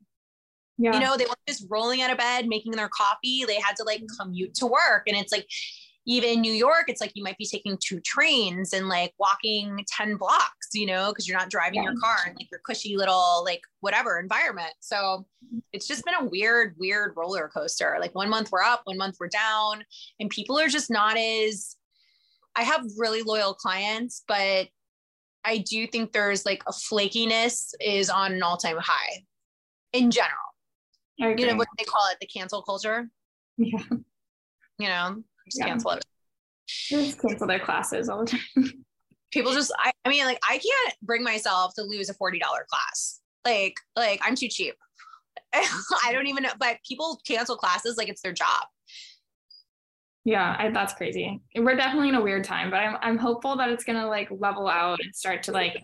yeah. 0.82 0.94
You 0.94 1.00
know, 1.00 1.14
they 1.16 1.26
weren't 1.26 1.38
just 1.46 1.66
rolling 1.68 2.00
out 2.00 2.10
of 2.10 2.16
bed, 2.16 2.46
making 2.48 2.72
their 2.72 2.88
coffee. 2.88 3.44
They 3.44 3.60
had 3.60 3.76
to 3.76 3.84
like 3.84 4.02
commute 4.18 4.54
to 4.54 4.66
work. 4.66 5.02
And 5.06 5.14
it's 5.16 5.30
like, 5.30 5.46
even 6.06 6.30
in 6.30 6.40
New 6.40 6.52
York, 6.52 6.84
it's 6.88 7.00
like 7.00 7.12
you 7.14 7.22
might 7.22 7.36
be 7.36 7.46
taking 7.46 7.78
two 7.78 8.00
trains 8.00 8.72
and 8.72 8.88
like 8.88 9.12
walking 9.18 9.84
10 9.86 10.16
blocks, 10.16 10.68
you 10.72 10.86
know, 10.86 11.08
because 11.10 11.28
you're 11.28 11.38
not 11.38 11.50
driving 11.50 11.82
your 11.82 11.94
car 12.02 12.16
and 12.26 12.36
like 12.36 12.50
your 12.50 12.60
cushy 12.66 12.96
little, 12.96 13.42
like 13.44 13.60
whatever 13.80 14.18
environment. 14.18 14.72
So 14.80 15.26
it's 15.72 15.86
just 15.86 16.04
been 16.04 16.14
a 16.14 16.24
weird, 16.24 16.74
weird 16.78 17.12
roller 17.16 17.50
coaster. 17.52 17.96
Like 18.00 18.14
one 18.14 18.30
month 18.30 18.50
we're 18.50 18.62
up, 18.62 18.80
one 18.84 18.96
month 18.96 19.16
we're 19.20 19.28
down, 19.28 19.84
and 20.18 20.30
people 20.30 20.58
are 20.58 20.68
just 20.68 20.90
not 20.90 21.16
as, 21.18 21.76
I 22.56 22.62
have 22.62 22.84
really 22.96 23.22
loyal 23.22 23.54
clients, 23.54 24.24
but 24.26 24.68
I 25.44 25.58
do 25.58 25.86
think 25.86 26.12
there's 26.12 26.44
like 26.44 26.62
a 26.66 26.72
flakiness 26.72 27.72
is 27.80 28.10
on 28.10 28.32
an 28.32 28.42
all 28.42 28.56
time 28.56 28.76
high 28.78 29.24
in 29.92 30.10
general 30.10 30.36
you 31.18 31.46
know 31.46 31.56
what 31.56 31.68
they 31.78 31.84
call 31.84 32.02
it 32.10 32.18
the 32.20 32.26
cancel 32.26 32.62
culture 32.62 33.08
yeah. 33.58 33.82
you 34.78 34.88
know 34.88 35.22
just 35.50 35.58
Yeah. 35.60 35.66
cancel 35.68 35.90
it 35.92 36.04
just 36.68 37.20
cancel 37.20 37.46
their 37.46 37.58
classes 37.58 38.08
all 38.08 38.24
the 38.24 38.30
time. 38.30 38.84
people 39.32 39.52
just 39.52 39.72
I, 39.78 39.92
I 40.04 40.08
mean 40.08 40.24
like 40.24 40.38
i 40.48 40.58
can't 40.58 40.94
bring 41.02 41.22
myself 41.24 41.74
to 41.74 41.82
lose 41.82 42.08
a 42.10 42.14
$40 42.14 42.40
class 42.40 43.20
like 43.44 43.74
like 43.96 44.20
i'm 44.24 44.34
too 44.36 44.48
cheap 44.48 44.74
i 45.54 46.10
don't 46.12 46.26
even 46.28 46.42
know 46.44 46.52
but 46.58 46.76
people 46.88 47.20
cancel 47.26 47.56
classes 47.56 47.96
like 47.96 48.08
it's 48.08 48.22
their 48.22 48.32
job 48.32 48.62
Yeah, 50.24 50.54
I, 50.58 50.70
that's 50.70 50.92
crazy. 50.92 51.40
We're 51.56 51.76
definitely 51.76 52.10
in 52.10 52.14
a 52.14 52.20
weird 52.22 52.44
time, 52.44 52.70
but 52.70 52.76
I'm 52.76 52.96
I'm 53.00 53.16
hopeful 53.18 53.56
that 53.56 53.70
it's 53.70 53.84
gonna 53.84 54.06
like 54.06 54.28
level 54.30 54.68
out 54.68 54.98
and 55.02 55.14
start 55.14 55.42
to 55.44 55.52
like 55.52 55.82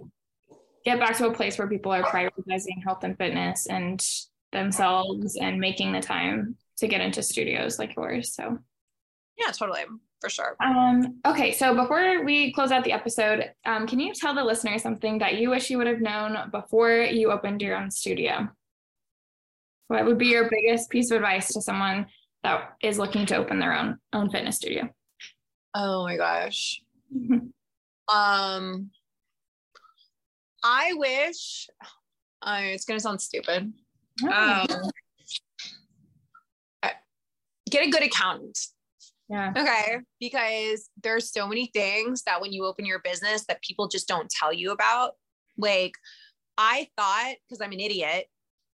get 0.84 1.00
back 1.00 1.16
to 1.16 1.26
a 1.26 1.32
place 1.34 1.56
where 1.58 1.66
people 1.68 1.90
are 1.90 2.02
prioritizing 2.02 2.84
health 2.84 3.02
and 3.02 3.16
fitness 3.16 3.66
and 3.66 4.04
themselves 4.52 5.36
and 5.36 5.58
making 5.58 5.92
the 5.92 6.00
time 6.00 6.56
to 6.78 6.86
get 6.86 7.00
into 7.00 7.22
studios 7.22 7.78
like 7.78 7.96
yours. 7.96 8.34
So 8.34 8.58
yeah 9.38 9.52
totally 9.52 9.84
for 10.20 10.30
sure. 10.30 10.56
Um 10.60 11.20
okay, 11.24 11.52
so 11.52 11.74
before 11.74 12.24
we 12.24 12.52
close 12.52 12.72
out 12.72 12.84
the 12.84 12.92
episode, 12.92 13.52
um, 13.64 13.86
can 13.86 14.00
you 14.00 14.14
tell 14.14 14.34
the 14.34 14.42
listener 14.42 14.78
something 14.78 15.18
that 15.18 15.36
you 15.36 15.50
wish 15.50 15.70
you 15.70 15.78
would 15.78 15.86
have 15.86 16.00
known 16.00 16.50
before 16.50 16.92
you 16.92 17.30
opened 17.30 17.62
your 17.62 17.76
own 17.76 17.90
studio? 17.90 18.48
What 19.88 20.04
would 20.04 20.18
be 20.18 20.26
your 20.26 20.48
biggest 20.50 20.90
piece 20.90 21.10
of 21.10 21.16
advice 21.16 21.52
to 21.52 21.60
someone 21.60 22.06
that 22.42 22.72
is 22.82 22.98
looking 22.98 23.26
to 23.26 23.36
open 23.36 23.58
their 23.58 23.74
own 23.74 23.98
own 24.12 24.30
fitness 24.30 24.56
studio? 24.56 24.88
oh 25.74 26.04
my 26.04 26.16
gosh. 26.16 26.82
Um 28.08 28.90
i 30.62 30.92
wish 30.94 31.68
uh, 32.40 32.60
it's 32.62 32.84
gonna 32.84 33.00
sound 33.00 33.20
stupid. 33.20 33.72
Um 34.22 34.66
get 37.68 37.86
a 37.86 37.90
good 37.90 38.04
accountant 38.04 38.56
yeah. 39.28 39.52
Okay. 39.56 39.98
Because 40.20 40.88
there's 41.02 41.32
so 41.32 41.46
many 41.46 41.70
things 41.74 42.22
that 42.22 42.40
when 42.40 42.52
you 42.52 42.64
open 42.64 42.84
your 42.84 43.00
business 43.00 43.44
that 43.46 43.62
people 43.62 43.88
just 43.88 44.08
don't 44.08 44.30
tell 44.30 44.52
you 44.52 44.70
about. 44.70 45.12
Like, 45.58 45.94
I 46.58 46.88
thought, 46.96 47.34
because 47.48 47.60
I'm 47.60 47.72
an 47.72 47.80
idiot, 47.80 48.26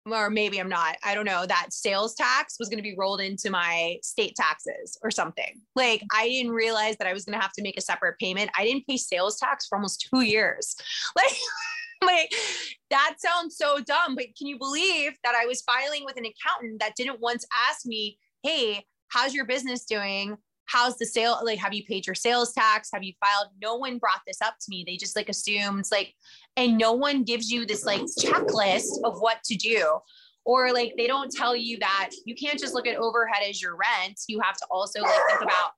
or 0.09 0.29
maybe 0.29 0.59
I'm 0.59 0.69
not, 0.69 0.95
I 1.03 1.15
don't 1.15 1.25
know, 1.25 1.45
that 1.45 1.67
sales 1.73 2.15
tax 2.15 2.55
was 2.59 2.69
going 2.69 2.77
to 2.77 2.83
be 2.83 2.95
rolled 2.97 3.19
into 3.19 3.49
my 3.49 3.97
state 4.01 4.35
taxes 4.35 4.97
or 5.03 5.11
something. 5.11 5.61
Like, 5.75 6.01
I 6.13 6.29
didn't 6.29 6.53
realize 6.53 6.95
that 6.97 7.07
I 7.07 7.13
was 7.13 7.25
going 7.25 7.37
to 7.37 7.41
have 7.41 7.53
to 7.53 7.61
make 7.61 7.77
a 7.77 7.81
separate 7.81 8.17
payment. 8.19 8.49
I 8.57 8.63
didn't 8.63 8.87
pay 8.87 8.97
sales 8.97 9.37
tax 9.37 9.67
for 9.67 9.75
almost 9.77 10.07
two 10.09 10.21
years. 10.21 10.75
Like, 11.15 11.33
like 12.03 12.31
that 12.91 13.15
sounds 13.17 13.57
so 13.57 13.79
dumb, 13.79 14.13
but 14.13 14.25
can 14.37 14.45
you 14.45 14.59
believe 14.59 15.13
that 15.23 15.33
I 15.33 15.47
was 15.47 15.61
filing 15.61 16.05
with 16.05 16.15
an 16.15 16.25
accountant 16.25 16.79
that 16.79 16.93
didn't 16.95 17.19
once 17.19 17.43
ask 17.69 17.87
me, 17.87 18.19
hey, 18.43 18.85
how's 19.09 19.33
your 19.33 19.45
business 19.45 19.85
doing? 19.85 20.37
How's 20.65 20.97
the 20.97 21.05
sale? 21.05 21.39
Like, 21.43 21.59
have 21.59 21.73
you 21.73 21.83
paid 21.85 22.05
your 22.05 22.15
sales 22.15 22.53
tax? 22.53 22.89
Have 22.93 23.03
you 23.03 23.13
filed? 23.19 23.53
No 23.61 23.77
one 23.77 23.99
brought 23.99 24.21
this 24.27 24.41
up 24.41 24.55
to 24.59 24.65
me. 24.69 24.83
They 24.85 24.97
just 24.97 25.15
like 25.15 25.29
assumed 25.29 25.85
like, 25.91 26.13
and 26.57 26.77
no 26.77 26.91
one 26.91 27.23
gives 27.23 27.49
you 27.49 27.65
this 27.65 27.85
like 27.85 28.01
checklist 28.19 28.89
of 29.05 29.19
what 29.19 29.43
to 29.45 29.55
do. 29.55 29.99
Or 30.45 30.71
like 30.73 30.93
they 30.97 31.07
don't 31.07 31.31
tell 31.31 31.55
you 31.55 31.77
that 31.79 32.11
you 32.25 32.35
can't 32.35 32.59
just 32.59 32.73
look 32.73 32.87
at 32.87 32.97
overhead 32.97 33.43
as 33.47 33.61
your 33.61 33.75
rent. 33.77 34.19
You 34.27 34.39
have 34.41 34.57
to 34.57 34.65
also 34.69 35.01
like 35.01 35.19
think 35.29 35.41
about 35.41 35.71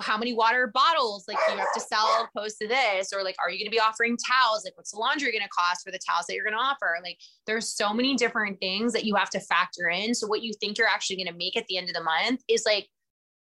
how 0.00 0.16
many 0.16 0.32
water 0.32 0.70
bottles 0.72 1.24
like 1.28 1.38
you 1.50 1.56
have 1.56 1.72
to 1.74 1.80
sell 1.80 2.28
opposed 2.34 2.58
to 2.60 2.68
this? 2.68 3.12
Or 3.12 3.22
like 3.22 3.36
are 3.42 3.50
you 3.50 3.58
going 3.58 3.70
to 3.70 3.74
be 3.74 3.80
offering 3.80 4.16
towels? 4.16 4.64
Like 4.64 4.76
what's 4.76 4.92
the 4.92 4.98
laundry 4.98 5.32
going 5.32 5.42
to 5.42 5.48
cost 5.48 5.84
for 5.84 5.90
the 5.90 5.98
towels 5.98 6.26
that 6.26 6.34
you're 6.34 6.44
going 6.44 6.56
to 6.56 6.60
offer? 6.60 6.96
Like 7.02 7.18
there's 7.46 7.68
so 7.68 7.92
many 7.92 8.14
different 8.14 8.58
things 8.60 8.92
that 8.92 9.04
you 9.04 9.14
have 9.14 9.30
to 9.30 9.40
factor 9.40 9.88
in. 9.88 10.14
So 10.14 10.26
what 10.26 10.42
you 10.42 10.52
think 10.60 10.78
you're 10.78 10.88
actually 10.88 11.16
going 11.16 11.28
to 11.28 11.38
make 11.38 11.56
at 11.56 11.66
the 11.66 11.78
end 11.78 11.88
of 11.88 11.94
the 11.94 12.02
month 12.02 12.42
is 12.48 12.64
like 12.66 12.88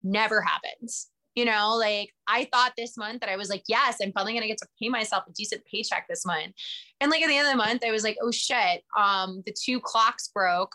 never 0.03 0.41
happens 0.41 1.09
you 1.35 1.45
know? 1.45 1.75
Like 1.75 2.11
i 2.27 2.47
thought 2.53 2.73
this 2.77 2.95
month 2.95 3.19
that 3.19 3.29
i 3.29 3.35
was 3.35 3.49
like 3.49 3.63
yes 3.67 3.97
i'm 4.01 4.13
finally 4.13 4.31
going 4.31 4.43
to 4.43 4.47
get 4.47 4.57
to 4.59 4.67
pay 4.81 4.87
myself 4.87 5.25
a 5.27 5.33
decent 5.33 5.61
paycheck 5.65 6.05
this 6.07 6.25
month. 6.25 6.53
And 7.01 7.11
like 7.11 7.21
at 7.21 7.27
the 7.27 7.35
end 7.35 7.47
of 7.47 7.51
the 7.51 7.57
month 7.57 7.83
i 7.85 7.91
was 7.91 8.03
like 8.03 8.17
oh 8.21 8.31
shit 8.31 8.81
um 8.97 9.43
the 9.45 9.53
two 9.53 9.79
clocks 9.81 10.29
broke 10.29 10.73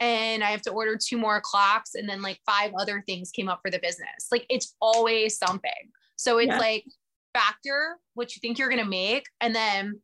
and 0.00 0.42
I 0.42 0.50
have 0.50 0.62
to 0.62 0.70
order 0.70 0.96
two 0.96 1.16
more 1.16 1.40
clocks 1.40 1.94
and 1.94 2.08
then 2.08 2.20
like 2.22 2.40
five 2.46 2.72
other 2.78 3.02
things 3.06 3.30
came 3.30 3.48
up 3.48 3.60
for 3.62 3.70
the 3.70 3.78
business. 3.78 4.26
Like 4.30 4.46
it's 4.50 4.74
always 4.80 5.38
something. 5.38 5.70
So 6.16 6.38
it's 6.38 6.48
Yeah. 6.48 6.58
like 6.58 6.84
factor 7.32 7.98
what 8.14 8.34
you 8.34 8.40
think 8.40 8.58
you're 8.58 8.68
going 8.68 8.82
to 8.82 8.88
make 8.88 9.26
and 9.40 9.54
then 9.54 10.00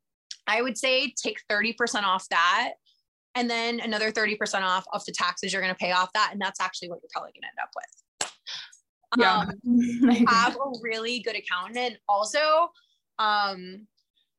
I 0.47 0.63
would 0.63 0.77
say 0.77 1.13
take 1.23 1.39
30% 1.49 2.03
off 2.03 2.29
that 2.31 2.73
and 3.37 3.49
then 3.49 3.79
another 3.81 4.11
30% 4.11 4.63
off 4.63 4.85
of 4.93 5.05
the 5.05 5.13
taxes 5.13 5.53
you're 5.53 5.63
going 5.63 5.75
to 5.75 5.79
pay 5.79 5.93
off 5.93 6.13
that 6.15 6.31
and 6.33 6.41
that's 6.41 6.61
actually 6.61 6.89
what 6.89 7.01
you're 7.03 7.11
probably 7.13 7.33
going 7.33 7.43
to 7.43 7.49
end 7.49 7.59
up 7.63 7.71
with. 7.77 7.87
Yeah. 9.19 10.15
Um, 10.17 10.27
have 10.27 10.57
a 10.57 10.71
really 10.83 11.21
good 11.21 11.37
accountant. 11.37 11.99
Also, 12.09 12.71
um, 13.19 13.87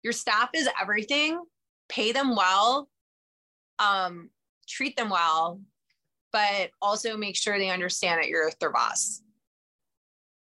your 0.03 0.13
staff 0.13 0.49
is 0.53 0.67
everything. 0.81 1.41
Pay 1.89 2.11
them 2.11 2.35
well. 2.35 2.89
Um, 3.79 4.29
treat 4.71 4.95
them 4.95 5.09
well, 5.09 5.59
but 6.31 6.71
also 6.81 7.17
make 7.17 7.35
sure 7.35 7.57
they 7.57 7.69
understand 7.69 8.21
that 8.21 8.29
you're 8.29 8.51
their 8.59 8.71
boss. 8.71 9.21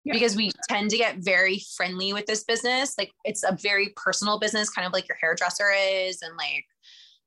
Yeah. 0.04 0.14
Because 0.14 0.36
we 0.36 0.52
tend 0.68 0.90
to 0.92 0.98
get 0.98 1.18
very 1.18 1.62
friendly 1.76 2.14
with 2.14 2.26
this 2.26 2.44
business. 2.44 2.96
Like 2.98 3.12
it's 3.24 3.44
a 3.44 3.58
very 3.62 3.94
personal 3.96 4.40
business, 4.40 4.70
kind 4.70 4.88
of 4.88 4.94
like 4.94 5.08
your 5.08 5.18
hairdresser 5.22 5.72
is, 5.72 6.22
and 6.22 6.36
like, 6.38 6.66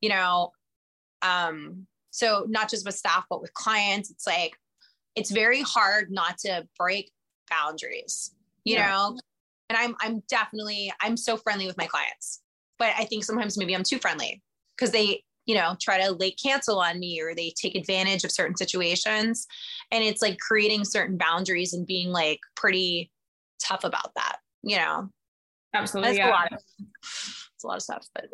you 0.00 0.08
know, 0.08 0.50
um, 1.22 1.86
so 2.10 2.46
not 2.48 2.68
just 2.68 2.84
with 2.84 2.96
staff, 2.96 3.24
but 3.30 3.40
with 3.40 3.54
clients, 3.54 4.10
it's 4.10 4.26
like 4.26 4.56
it's 5.14 5.30
very 5.30 5.62
hard 5.62 6.10
not 6.10 6.38
to 6.38 6.66
break 6.76 7.12
boundaries, 7.48 8.34
you 8.64 8.76
Yeah. 8.76 8.88
know? 8.88 9.18
And 9.68 9.78
I'm 9.78 9.94
I'm 10.00 10.22
definitely 10.28 10.92
I'm 11.00 11.16
so 11.16 11.36
friendly 11.36 11.66
with 11.66 11.78
my 11.78 11.86
clients. 11.86 12.42
But 12.78 12.92
I 12.98 13.04
think 13.04 13.24
sometimes 13.24 13.56
maybe 13.56 13.74
I'm 13.74 13.84
too 13.84 13.98
friendly 13.98 14.42
because 14.76 14.90
they, 14.90 15.22
you 15.46 15.54
know, 15.54 15.76
try 15.80 16.02
to 16.02 16.12
late 16.12 16.38
cancel 16.42 16.80
on 16.80 16.98
me 16.98 17.20
or 17.20 17.34
they 17.34 17.52
take 17.60 17.74
advantage 17.74 18.24
of 18.24 18.30
certain 18.30 18.56
situations. 18.56 19.46
And 19.90 20.02
it's 20.02 20.22
like 20.22 20.38
creating 20.38 20.84
certain 20.84 21.16
boundaries 21.16 21.74
and 21.74 21.86
being 21.86 22.10
like 22.10 22.40
pretty 22.56 23.10
tough 23.62 23.84
about 23.84 24.14
that, 24.16 24.36
you 24.62 24.76
know. 24.76 25.10
Absolutely. 25.74 26.16
That's 26.16 26.18
Yeah. 26.18 26.28
a 26.28 26.30
lot 26.30 26.52
of 26.52 26.58
it's 26.80 27.64
a 27.64 27.66
lot 27.66 27.76
of 27.76 27.82
stuff, 27.82 28.06
but 28.14 28.26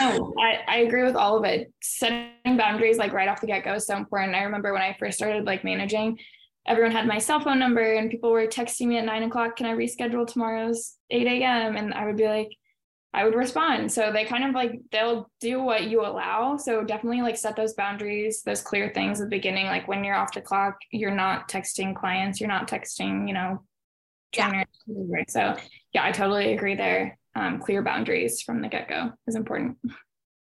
No, 0.00 0.34
I, 0.40 0.58
I 0.66 0.76
agree 0.78 1.02
with 1.02 1.16
all 1.16 1.36
of 1.38 1.44
it. 1.44 1.72
Setting 1.82 2.56
boundaries 2.56 2.98
like 2.98 3.12
right 3.12 3.28
off 3.28 3.40
the 3.40 3.46
get-go 3.46 3.74
is 3.74 3.86
so 3.86 3.96
important. 3.96 4.34
I 4.34 4.42
remember 4.42 4.72
when 4.72 4.82
I 4.82 4.96
first 4.98 5.16
started 5.18 5.44
like 5.44 5.64
managing, 5.64 6.18
everyone 6.66 6.92
had 6.92 7.06
my 7.06 7.18
cell 7.18 7.40
phone 7.40 7.58
number 7.58 7.94
and 7.94 8.10
people 8.10 8.30
were 8.30 8.46
texting 8.46 8.88
me 8.88 8.98
at 8.98 9.04
nine 9.04 9.22
o'clock, 9.22 9.56
can 9.56 9.66
I 9.66 9.74
reschedule 9.74 10.26
tomorrow's 10.26 10.96
8 11.10 11.26
a.m. 11.26 11.76
And 11.76 11.94
I 11.94 12.06
would 12.06 12.16
be 12.16 12.26
like, 12.26 12.48
I 13.14 13.24
would 13.24 13.34
respond. 13.34 13.90
So 13.90 14.12
they 14.12 14.24
kind 14.24 14.44
of 14.44 14.54
like 14.54 14.80
they'll 14.92 15.30
do 15.40 15.62
what 15.62 15.84
you 15.84 16.04
allow. 16.04 16.56
So 16.58 16.84
definitely 16.84 17.22
like 17.22 17.38
set 17.38 17.56
those 17.56 17.72
boundaries, 17.72 18.42
those 18.42 18.60
clear 18.60 18.90
things 18.94 19.20
at 19.20 19.24
the 19.24 19.36
beginning. 19.36 19.66
Like 19.66 19.88
when 19.88 20.04
you're 20.04 20.14
off 20.14 20.32
the 20.32 20.42
clock, 20.42 20.76
you're 20.92 21.10
not 21.10 21.48
texting 21.48 21.96
clients, 21.96 22.38
you're 22.38 22.48
not 22.48 22.68
texting, 22.68 23.26
you 23.26 23.34
know, 23.34 23.64
Yeah. 24.36 24.64
So 25.28 25.56
yeah, 25.94 26.04
I 26.04 26.12
totally 26.12 26.52
agree 26.52 26.74
there. 26.74 27.18
um, 27.38 27.60
clear 27.60 27.82
boundaries 27.82 28.42
from 28.42 28.60
the 28.60 28.68
get-go 28.68 29.12
is 29.26 29.36
important. 29.36 29.76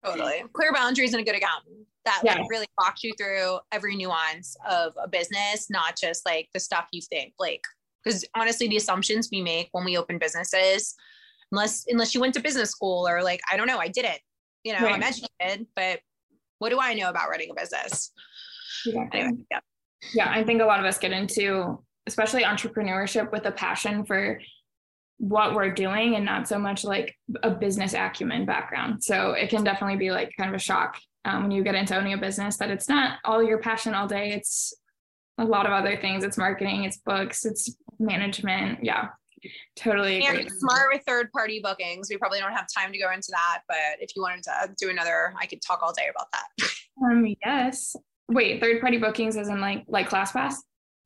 Totally. 0.05 0.43
Clear 0.53 0.73
boundaries 0.73 1.13
and 1.13 1.21
a 1.21 1.25
good 1.25 1.35
accountant 1.35 1.87
that 2.05 2.21
yeah. 2.23 2.35
like 2.35 2.49
really 2.49 2.67
walks 2.77 3.03
you 3.03 3.13
through 3.17 3.59
every 3.71 3.95
nuance 3.95 4.55
of 4.69 4.93
a 5.01 5.07
business, 5.07 5.69
not 5.69 5.97
just 5.97 6.25
like 6.25 6.49
the 6.53 6.59
stuff 6.59 6.85
you 6.91 7.01
think. 7.01 7.33
Like, 7.39 7.61
because 8.03 8.25
honestly, 8.35 8.67
the 8.67 8.77
assumptions 8.77 9.29
we 9.31 9.41
make 9.41 9.69
when 9.71 9.85
we 9.85 9.97
open 9.97 10.17
businesses, 10.17 10.95
unless 11.53 11.85
unless 11.87 12.15
you 12.15 12.19
went 12.19 12.33
to 12.33 12.41
business 12.41 12.71
school 12.71 13.07
or 13.07 13.23
like, 13.23 13.39
I 13.51 13.57
don't 13.57 13.67
know, 13.67 13.77
I 13.77 13.87
didn't. 13.87 14.19
You 14.63 14.73
know, 14.73 14.79
right. 14.79 14.95
I'm 14.95 15.03
educated, 15.03 15.67
but 15.75 15.99
what 16.59 16.69
do 16.69 16.79
I 16.81 16.93
know 16.93 17.09
about 17.09 17.29
running 17.29 17.51
a 17.51 17.53
business? 17.53 18.11
Exactly. 18.85 19.19
Anyway, 19.19 19.37
yeah. 19.51 19.59
Yeah, 20.13 20.29
I 20.29 20.43
think 20.43 20.61
a 20.61 20.65
lot 20.65 20.79
of 20.79 20.85
us 20.85 20.97
get 20.97 21.11
into 21.11 21.79
especially 22.07 22.43
entrepreneurship 22.43 23.31
with 23.31 23.45
a 23.45 23.51
passion 23.51 24.03
for 24.05 24.41
what 25.17 25.53
we're 25.53 25.73
doing 25.73 26.15
and 26.15 26.25
not 26.25 26.47
so 26.47 26.57
much 26.59 26.83
like 26.83 27.15
a 27.43 27.51
business 27.51 27.93
acumen 27.93 28.45
background. 28.45 29.03
So 29.03 29.31
it 29.31 29.49
can 29.49 29.63
definitely 29.63 29.97
be 29.97 30.11
like 30.11 30.33
kind 30.37 30.49
of 30.49 30.55
a 30.55 30.59
shock 30.59 30.99
um, 31.23 31.43
when 31.43 31.51
you 31.51 31.63
get 31.63 31.75
into 31.75 31.95
owning 31.95 32.13
a 32.13 32.17
business 32.17 32.57
that 32.57 32.69
it's 32.69 32.89
not 32.89 33.19
all 33.23 33.41
your 33.41 33.59
passion 33.59 33.93
all 33.93 34.07
day. 34.07 34.31
It's 34.31 34.73
a 35.37 35.45
lot 35.45 35.65
of 35.65 35.71
other 35.71 35.95
things. 35.95 36.23
It's 36.23 36.37
marketing, 36.37 36.83
it's 36.83 36.97
books, 36.97 37.45
it's 37.45 37.75
management. 37.99 38.83
Yeah, 38.83 39.09
totally 39.75 40.25
agree. 40.25 40.49
Smart 40.49 40.89
with 40.91 41.03
third 41.05 41.31
party 41.31 41.59
bookings. 41.63 42.07
We 42.09 42.17
probably 42.17 42.39
don't 42.39 42.53
have 42.53 42.67
time 42.75 42.91
to 42.91 42.99
go 42.99 43.11
into 43.11 43.29
that, 43.31 43.61
but 43.67 43.99
if 43.99 44.15
you 44.15 44.21
wanted 44.21 44.43
to 44.43 44.73
do 44.79 44.89
another, 44.89 45.33
I 45.39 45.45
could 45.45 45.61
talk 45.61 45.81
all 45.81 45.93
day 45.93 46.09
about 46.09 46.27
that. 46.31 46.69
Um, 47.03 47.25
yes. 47.43 47.95
Wait, 48.29 48.61
third 48.61 48.79
party 48.79 48.99
bookings 48.99 49.35
isn't 49.35 49.59
like 49.59 49.83
like 49.87 50.11
ClassPass? 50.11 50.53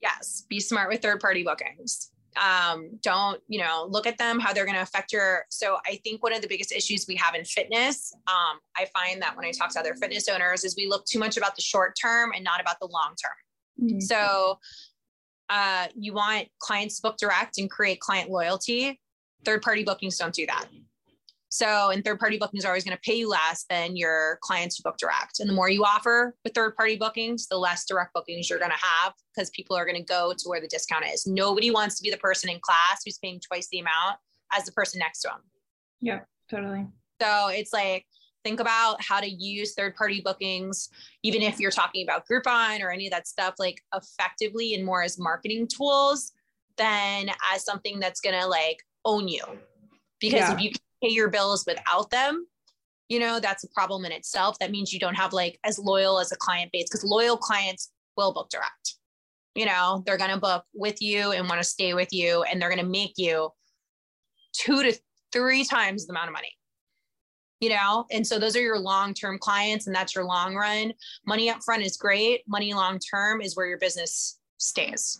Yes. 0.02 0.46
Be 0.50 0.60
smart 0.60 0.90
with 0.90 1.02
third 1.02 1.22
party 1.22 1.44
bookings 1.44 2.12
um, 2.38 2.90
don't 3.02 3.42
you 3.48 3.60
know 3.60 3.88
look 3.90 4.08
at 4.08 4.18
them 4.18 4.40
how 4.40 4.54
they're 4.54 4.66
going 4.66 4.76
to 4.76 4.82
affect 4.82 5.12
your 5.12 5.46
so 5.50 5.78
i 5.86 6.00
think 6.04 6.22
one 6.24 6.34
of 6.34 6.42
the 6.42 6.48
biggest 6.48 6.72
issues 6.72 7.06
we 7.08 7.16
have 7.16 7.36
in 7.36 7.44
fitness 7.44 8.14
um, 8.28 8.60
i 8.76 8.86
find 8.94 9.22
that 9.22 9.36
when 9.36 9.46
i 9.46 9.52
talk 9.52 9.72
to 9.72 9.80
other 9.80 9.96
fitness 9.96 10.28
owners 10.28 10.64
is 10.64 10.76
we 10.76 10.88
look 10.88 11.06
too 11.06 11.20
much 11.20 11.38
about 11.38 11.56
the 11.56 11.62
short 11.62 11.96
term 12.00 12.32
and 12.36 12.44
not 12.44 12.62
about 12.62 12.80
the 12.80 12.88
long 12.88 13.14
term 13.22 13.90
mm-hmm. 13.90 14.00
so 14.00 14.60
uh, 15.50 15.88
you 15.96 16.14
want 16.14 16.48
clients 16.60 16.98
to 16.98 17.02
book 17.02 17.18
direct 17.18 17.58
and 17.58 17.70
create 17.70 18.00
client 18.00 18.30
loyalty 18.30 19.00
third 19.46 19.62
party 19.62 19.84
bookings 19.84 20.18
don't 20.18 20.34
do 20.34 20.46
that 20.46 20.68
so, 21.50 21.92
and 21.92 22.04
third 22.04 22.20
party 22.20 22.38
bookings 22.38 22.66
are 22.66 22.70
always 22.70 22.84
going 22.84 22.96
to 22.96 23.02
pay 23.02 23.16
you 23.16 23.30
less 23.30 23.66
than 23.70 23.96
your 23.96 24.38
clients 24.42 24.78
who 24.78 24.84
book 24.84 24.98
direct. 24.98 25.40
And 25.40 25.50
the 25.50 25.54
more 25.54 25.70
you 25.70 25.84
offer 25.84 26.36
with 26.44 26.54
third 26.54 26.76
party 26.76 26.98
bookings, 26.98 27.48
the 27.48 27.58
less 27.58 27.86
direct 27.86 28.14
bookings 28.14 28.50
you're 28.50 28.60
going 28.60 28.72
to 28.72 28.78
have 28.86 29.14
because 29.34 29.50
people 29.52 29.76
are 29.76 29.86
going 29.86 29.98
to 29.98 30.04
go 30.04 30.34
to 30.38 30.50
where 30.50 30.60
the 30.60 30.68
discount 30.68 31.06
is. 31.06 31.26
Nobody 31.26 31.72
wants 31.72 31.96
to 31.98 32.04
be 32.04 32.12
the 32.12 32.18
person 32.18 32.50
in 32.50 32.60
class 32.62 33.02
who's 33.06 33.18
paying 33.18 33.40
twice 33.40 33.70
the 33.72 33.80
amount 33.80 34.18
as 34.52 34.66
the 34.66 34.74
person 34.74 35.00
next 35.00 35.22
to 35.22 35.30
them. 35.30 35.42
Yeah, 36.02 36.20
totally. 36.50 36.86
So 37.22 37.48
it's 37.48 37.72
like, 37.72 38.06
think 38.44 38.60
about 38.60 39.02
how 39.04 39.20
to 39.20 39.28
use 39.28 39.74
third 39.74 39.96
party 39.96 40.22
bookings, 40.22 40.90
even 41.24 41.42
if 41.42 41.60
you're 41.60 41.72
talking 41.72 42.04
about 42.06 42.26
Groupon 42.28 42.82
or 42.82 42.92
any 42.92 43.08
of 43.08 43.12
that 43.12 43.28
stuff, 43.28 43.56
like 43.60 43.82
effectively 43.94 44.74
and 44.74 44.86
more 44.86 45.04
as 45.04 45.20
marketing 45.20 45.68
tools 45.68 46.32
than 46.78 47.30
as 47.54 47.64
something 47.64 48.00
that's 48.00 48.22
going 48.22 48.40
to 48.40 48.48
like 48.48 48.84
own 49.06 49.28
you. 49.28 49.44
Because 50.20 50.40
yeah. 50.40 50.54
if 50.54 50.62
you 50.62 50.72
pay 51.04 51.10
your 51.10 51.30
bills 51.30 51.66
without 51.68 52.10
them, 52.10 52.48
you 53.10 53.20
know, 53.20 53.40
that's 53.40 53.64
a 53.64 53.70
problem 53.70 54.06
in 54.06 54.12
itself. 54.12 54.60
That 54.60 54.72
means 54.72 54.92
you 54.92 55.00
don't 55.00 55.16
have 55.16 55.34
like 55.34 55.60
as 55.64 55.80
loyal 55.80 56.20
as 56.20 56.32
a 56.32 56.36
client 56.36 56.72
base 56.72 56.90
because 56.90 57.04
loyal 57.04 57.38
clients 57.38 57.92
will 58.16 58.34
book 58.34 58.50
direct. 58.50 58.96
You 59.56 59.66
know, 59.66 60.04
they're 60.06 60.18
going 60.18 60.32
to 60.32 60.38
book 60.38 60.66
with 60.74 61.02
you 61.02 61.32
and 61.32 61.48
want 61.48 61.60
to 61.60 61.68
stay 61.68 61.94
with 61.94 62.14
you, 62.14 62.44
and 62.44 62.62
they're 62.62 62.70
going 62.70 62.84
to 62.84 62.86
make 62.86 63.14
you 63.18 63.50
two 64.54 64.84
to 64.84 64.96
three 65.34 65.64
times 65.64 66.06
the 66.06 66.12
amount 66.12 66.28
of 66.28 66.34
money. 66.34 66.52
You 67.60 67.70
know, 67.70 68.06
and 68.12 68.26
so 68.26 68.38
those 68.38 68.56
are 68.56 68.62
your 68.62 68.80
long 68.80 69.14
term 69.14 69.40
clients, 69.40 69.88
and 69.88 69.96
that's 69.96 70.14
your 70.14 70.26
long 70.26 70.56
run. 70.56 70.94
Money 71.26 71.50
up 71.50 71.64
front 71.64 71.84
is 71.84 71.98
great. 71.98 72.42
Money 72.48 72.74
long 72.74 73.00
term 73.00 73.42
is 73.42 73.56
where 73.56 73.66
your 73.66 73.80
business 73.80 74.40
stays. 74.58 75.20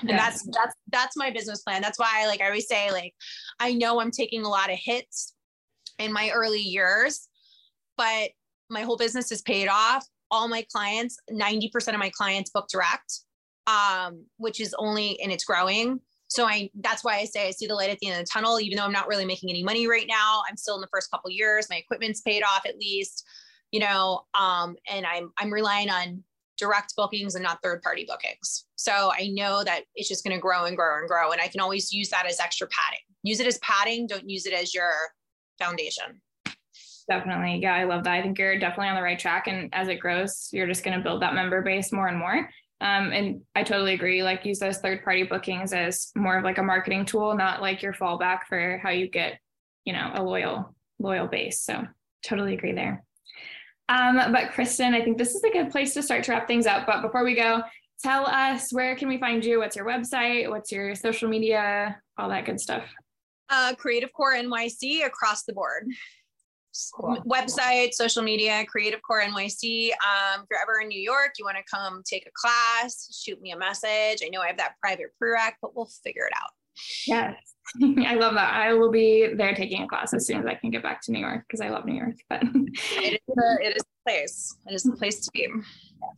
And 0.00 0.10
that's 0.10 0.46
that's 0.52 0.74
that's 0.92 1.16
my 1.16 1.30
business 1.30 1.62
plan. 1.62 1.82
That's 1.82 1.98
why 1.98 2.22
I 2.22 2.26
like 2.26 2.40
i 2.40 2.46
always 2.46 2.68
say 2.68 2.90
like 2.92 3.14
i 3.60 3.72
know 3.72 3.98
i'm 3.98 4.10
taking 4.10 4.44
a 4.44 4.48
lot 4.48 4.70
of 4.70 4.78
hits 4.78 5.34
in 5.98 6.12
my 6.12 6.30
early 6.34 6.60
years 6.60 7.28
but 7.96 8.30
my 8.68 8.82
whole 8.82 8.96
business 8.96 9.32
is 9.32 9.42
paid 9.42 9.68
off. 9.68 10.06
All 10.30 10.48
my 10.48 10.66
clients 10.72 11.18
90% 11.30 11.94
of 11.94 11.98
my 11.98 12.10
clients 12.10 12.50
book 12.50 12.66
direct 12.68 13.20
um, 13.68 14.24
which 14.36 14.60
is 14.60 14.74
only 14.78 15.20
and 15.20 15.32
it's 15.32 15.44
growing 15.44 16.00
so 16.28 16.46
i 16.46 16.68
that's 16.80 17.04
why 17.04 17.16
i 17.16 17.24
say 17.24 17.48
i 17.48 17.50
see 17.50 17.66
the 17.66 17.74
light 17.74 17.90
at 17.90 17.98
the 17.98 18.08
end 18.08 18.20
of 18.20 18.24
the 18.24 18.30
tunnel 18.30 18.60
even 18.60 18.76
though 18.76 18.84
i'm 18.84 18.92
not 18.92 19.08
really 19.08 19.24
making 19.24 19.50
any 19.50 19.62
money 19.62 19.86
right 19.86 20.06
now 20.08 20.42
i'm 20.48 20.56
still 20.56 20.74
in 20.74 20.80
the 20.80 20.88
first 20.92 21.10
couple 21.10 21.30
years 21.30 21.68
my 21.70 21.76
equipment's 21.76 22.20
paid 22.20 22.42
off 22.42 22.66
at 22.66 22.78
least 22.78 23.24
you 23.70 23.80
know 23.80 24.22
um, 24.38 24.76
and 24.90 25.06
i'm 25.06 25.32
i'm 25.38 25.52
relying 25.52 25.90
on 25.90 26.22
direct 26.56 26.94
bookings 26.96 27.34
and 27.34 27.44
not 27.44 27.62
third 27.62 27.82
party 27.82 28.06
bookings. 28.08 28.64
So 28.76 29.10
I 29.12 29.28
know 29.28 29.62
that 29.64 29.82
it's 29.94 30.08
just 30.08 30.24
going 30.24 30.34
to 30.34 30.40
grow 30.40 30.64
and 30.64 30.76
grow 30.76 30.98
and 30.98 31.08
grow. 31.08 31.32
And 31.32 31.40
I 31.40 31.48
can 31.48 31.60
always 31.60 31.92
use 31.92 32.08
that 32.10 32.26
as 32.26 32.40
extra 32.40 32.66
padding. 32.68 33.00
Use 33.22 33.40
it 33.40 33.46
as 33.46 33.58
padding, 33.58 34.06
don't 34.06 34.28
use 34.28 34.46
it 34.46 34.52
as 34.52 34.74
your 34.74 34.92
foundation. 35.58 36.20
Definitely. 37.08 37.60
Yeah, 37.62 37.74
I 37.74 37.84
love 37.84 38.04
that. 38.04 38.14
I 38.14 38.22
think 38.22 38.38
you're 38.38 38.58
definitely 38.58 38.88
on 38.88 38.96
the 38.96 39.02
right 39.02 39.18
track. 39.18 39.46
And 39.46 39.72
as 39.72 39.88
it 39.88 39.96
grows, 39.96 40.48
you're 40.52 40.66
just 40.66 40.82
going 40.82 40.96
to 40.96 41.02
build 41.02 41.22
that 41.22 41.34
member 41.34 41.62
base 41.62 41.92
more 41.92 42.08
and 42.08 42.18
more. 42.18 42.48
Um, 42.80 43.10
and 43.12 43.40
I 43.54 43.62
totally 43.62 43.94
agree. 43.94 44.22
Like 44.22 44.44
use 44.44 44.58
those 44.58 44.78
third 44.78 45.02
party 45.02 45.22
bookings 45.22 45.72
as 45.72 46.10
more 46.14 46.36
of 46.36 46.44
like 46.44 46.58
a 46.58 46.62
marketing 46.62 47.06
tool, 47.06 47.34
not 47.34 47.62
like 47.62 47.82
your 47.82 47.94
fallback 47.94 48.40
for 48.48 48.78
how 48.82 48.90
you 48.90 49.08
get, 49.08 49.38
you 49.84 49.92
know, 49.92 50.10
a 50.14 50.22
loyal, 50.22 50.74
loyal 50.98 51.26
base. 51.26 51.60
So 51.60 51.86
totally 52.22 52.54
agree 52.54 52.72
there. 52.72 53.02
Um, 53.88 54.16
but 54.32 54.52
Kristen, 54.52 54.94
I 54.94 55.02
think 55.02 55.16
this 55.16 55.34
is 55.34 55.44
a 55.44 55.50
good 55.50 55.70
place 55.70 55.94
to 55.94 56.02
start 56.02 56.24
to 56.24 56.32
wrap 56.32 56.46
things 56.46 56.66
up. 56.66 56.86
But 56.86 57.02
before 57.02 57.24
we 57.24 57.34
go, 57.34 57.62
tell 58.02 58.26
us 58.26 58.72
where 58.72 58.96
can 58.96 59.08
we 59.08 59.18
find 59.18 59.44
you? 59.44 59.58
What's 59.58 59.76
your 59.76 59.86
website? 59.86 60.50
What's 60.50 60.72
your 60.72 60.94
social 60.94 61.28
media? 61.28 62.00
All 62.18 62.28
that 62.28 62.44
good 62.44 62.60
stuff. 62.60 62.84
Uh, 63.48 63.74
Creative 63.74 64.12
Core 64.12 64.34
NYC 64.34 65.06
across 65.06 65.44
the 65.44 65.52
board. 65.52 65.88
Cool. 66.94 67.22
Website, 67.26 67.92
social 67.92 68.22
media, 68.22 68.64
Creative 68.66 69.00
Core 69.02 69.22
NYC. 69.22 69.90
Um, 69.90 70.42
if 70.42 70.46
you're 70.50 70.60
ever 70.60 70.80
in 70.80 70.88
New 70.88 71.00
York, 71.00 71.32
you 71.38 71.44
want 71.44 71.56
to 71.56 71.64
come 71.70 72.02
take 72.04 72.26
a 72.26 72.30
class, 72.34 73.20
shoot 73.24 73.40
me 73.40 73.52
a 73.52 73.58
message. 73.58 74.22
I 74.24 74.28
know 74.30 74.40
I 74.40 74.48
have 74.48 74.58
that 74.58 74.74
private 74.80 75.06
prereq, 75.22 75.52
but 75.62 75.74
we'll 75.76 75.90
figure 76.04 76.26
it 76.26 76.32
out. 76.36 76.50
Yes. 77.06 77.34
I 77.82 78.14
love 78.14 78.34
that. 78.34 78.54
I 78.54 78.74
will 78.74 78.90
be 78.90 79.28
there 79.34 79.54
taking 79.54 79.82
a 79.82 79.88
class 79.88 80.14
as 80.14 80.26
soon 80.26 80.38
as 80.38 80.46
I 80.46 80.54
can 80.54 80.70
get 80.70 80.82
back 80.82 81.00
to 81.02 81.12
New 81.12 81.18
York 81.18 81.44
because 81.46 81.60
I 81.60 81.68
love 81.68 81.84
New 81.84 81.94
York. 81.94 82.14
But 82.28 82.42
it 82.92 83.20
is 83.26 83.36
a, 83.38 83.66
it 83.66 83.76
is 83.76 83.82
a 83.82 84.08
place. 84.08 84.56
It 84.66 84.74
is 84.74 84.82
the 84.84 84.92
place 84.92 85.20
to 85.24 85.30
be. 85.32 85.48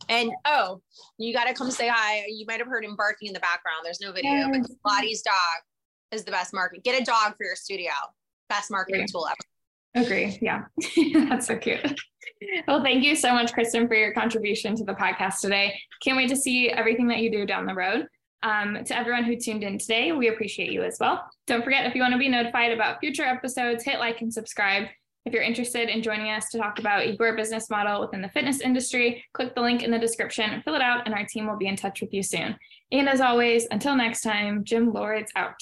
And 0.09 0.31
oh, 0.45 0.81
you 1.17 1.33
got 1.33 1.45
to 1.45 1.53
come 1.53 1.71
say 1.71 1.87
hi. 1.87 2.25
You 2.27 2.45
might 2.47 2.59
have 2.59 2.67
heard 2.67 2.85
him 2.85 2.95
barking 2.95 3.27
in 3.27 3.33
the 3.33 3.39
background. 3.39 3.79
There's 3.83 4.01
no 4.01 4.11
video, 4.11 4.31
yes. 4.31 4.67
but 4.83 4.91
Lottie's 4.91 5.21
dog 5.21 5.33
is 6.11 6.23
the 6.23 6.31
best 6.31 6.53
market. 6.53 6.83
Get 6.83 7.01
a 7.01 7.03
dog 7.03 7.35
for 7.37 7.45
your 7.45 7.55
studio. 7.55 7.91
Best 8.49 8.71
marketing 8.71 9.07
tool 9.11 9.27
ever. 9.27 9.37
Agree. 9.95 10.37
Yeah. 10.41 10.65
That's 11.13 11.47
so 11.47 11.57
cute. 11.57 11.99
Well, 12.67 12.83
thank 12.83 13.03
you 13.03 13.15
so 13.15 13.33
much, 13.33 13.53
Kristen, 13.53 13.87
for 13.87 13.95
your 13.95 14.13
contribution 14.13 14.75
to 14.75 14.83
the 14.83 14.93
podcast 14.93 15.41
today. 15.41 15.79
Can't 16.03 16.17
wait 16.17 16.29
to 16.29 16.35
see 16.35 16.69
everything 16.69 17.07
that 17.07 17.19
you 17.19 17.31
do 17.31 17.45
down 17.45 17.65
the 17.65 17.73
road. 17.73 18.07
Um, 18.41 18.83
to 18.85 18.97
everyone 18.97 19.25
who 19.25 19.35
tuned 19.35 19.63
in 19.63 19.77
today, 19.77 20.13
we 20.13 20.29
appreciate 20.29 20.71
you 20.71 20.83
as 20.83 20.97
well. 20.99 21.25
Don't 21.47 21.63
forget, 21.63 21.85
if 21.85 21.95
you 21.95 22.01
want 22.01 22.13
to 22.13 22.19
be 22.19 22.29
notified 22.29 22.71
about 22.71 22.99
future 23.01 23.23
episodes, 23.23 23.83
hit 23.83 23.99
like 23.99 24.21
and 24.21 24.33
subscribe. 24.33 24.87
If 25.25 25.33
you're 25.33 25.43
interested 25.43 25.89
in 25.89 26.01
joining 26.01 26.31
us 26.31 26.47
to 26.49 26.57
talk 26.57 26.79
about 26.79 27.19
your 27.19 27.35
business 27.35 27.69
model 27.69 27.99
within 27.99 28.21
the 28.21 28.29
fitness 28.29 28.61
industry, 28.61 29.25
click 29.33 29.53
the 29.53 29.61
link 29.61 29.83
in 29.83 29.91
the 29.91 29.99
description, 29.99 30.61
fill 30.63 30.75
it 30.75 30.81
out, 30.81 31.05
and 31.05 31.13
our 31.13 31.25
team 31.25 31.47
will 31.47 31.57
be 31.57 31.67
in 31.67 31.75
touch 31.75 31.99
with 31.99 32.13
you 32.13 32.23
soon. 32.23 32.55
And 32.91 33.09
as 33.09 33.19
always, 33.19 33.67
until 33.69 33.95
next 33.95 34.21
time, 34.21 34.63
Gym 34.63 34.93
Lords 34.93 35.31
out. 35.35 35.61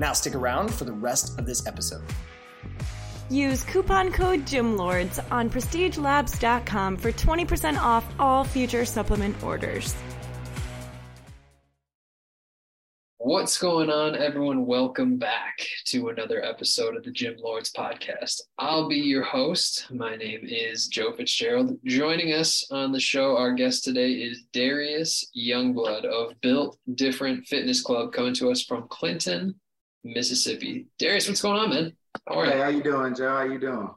Now, 0.00 0.14
stick 0.14 0.34
around 0.34 0.72
for 0.72 0.84
the 0.84 0.94
rest 0.94 1.38
of 1.38 1.44
this 1.44 1.66
episode. 1.66 2.02
Use 3.28 3.62
coupon 3.64 4.10
code 4.10 4.46
GYMLORDS 4.46 5.20
on 5.30 5.50
prestigelabs.com 5.50 6.96
for 6.96 7.12
20% 7.12 7.76
off 7.76 8.06
all 8.18 8.42
future 8.42 8.86
supplement 8.86 9.40
orders. 9.42 9.94
What's 13.18 13.58
going 13.58 13.90
on, 13.90 14.16
everyone? 14.16 14.64
Welcome 14.64 15.18
back 15.18 15.58
to 15.88 16.08
another 16.08 16.42
episode 16.42 16.96
of 16.96 17.04
the 17.04 17.10
Gym 17.10 17.36
Lords 17.38 17.70
podcast. 17.70 18.40
I'll 18.56 18.88
be 18.88 18.96
your 18.96 19.22
host. 19.22 19.86
My 19.90 20.16
name 20.16 20.40
is 20.42 20.88
Joe 20.88 21.12
Fitzgerald. 21.12 21.78
Joining 21.84 22.32
us 22.32 22.66
on 22.70 22.90
the 22.90 22.98
show, 22.98 23.36
our 23.36 23.52
guest 23.52 23.84
today 23.84 24.12
is 24.12 24.44
Darius 24.54 25.30
Youngblood 25.36 26.06
of 26.06 26.40
Built 26.40 26.78
Different 26.94 27.46
Fitness 27.46 27.82
Club, 27.82 28.14
coming 28.14 28.34
to 28.34 28.50
us 28.50 28.64
from 28.64 28.88
Clinton, 28.88 29.54
Mississippi. 30.04 30.86
Darius, 30.98 31.28
what's 31.28 31.42
going 31.42 31.58
on, 31.58 31.70
man? 31.70 31.92
How 32.28 32.40
are 32.40 32.46
hey, 32.46 32.56
you? 32.56 32.62
how 32.62 32.68
you 32.68 32.82
doing, 32.82 33.14
Joe? 33.14 33.28
How 33.28 33.44
you 33.44 33.58
doing? 33.58 33.90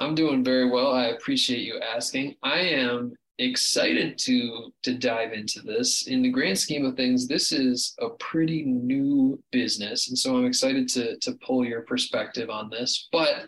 I'm 0.00 0.14
doing 0.14 0.42
very 0.42 0.68
well. 0.68 0.92
I 0.92 1.06
appreciate 1.06 1.60
you 1.60 1.80
asking. 1.80 2.34
I 2.42 2.58
am 2.58 3.14
excited 3.38 4.16
to 4.16 4.72
to 4.82 4.94
dive 4.94 5.32
into 5.32 5.60
this. 5.62 6.06
In 6.06 6.22
the 6.22 6.30
grand 6.30 6.58
scheme 6.58 6.84
of 6.84 6.96
things, 6.96 7.26
this 7.26 7.52
is 7.52 7.94
a 8.00 8.10
pretty 8.10 8.64
new 8.64 9.40
business, 9.52 10.08
and 10.08 10.18
so 10.18 10.36
I'm 10.36 10.46
excited 10.46 10.88
to 10.90 11.16
to 11.18 11.32
pull 11.44 11.64
your 11.64 11.82
perspective 11.82 12.50
on 12.50 12.70
this. 12.70 13.08
But 13.12 13.46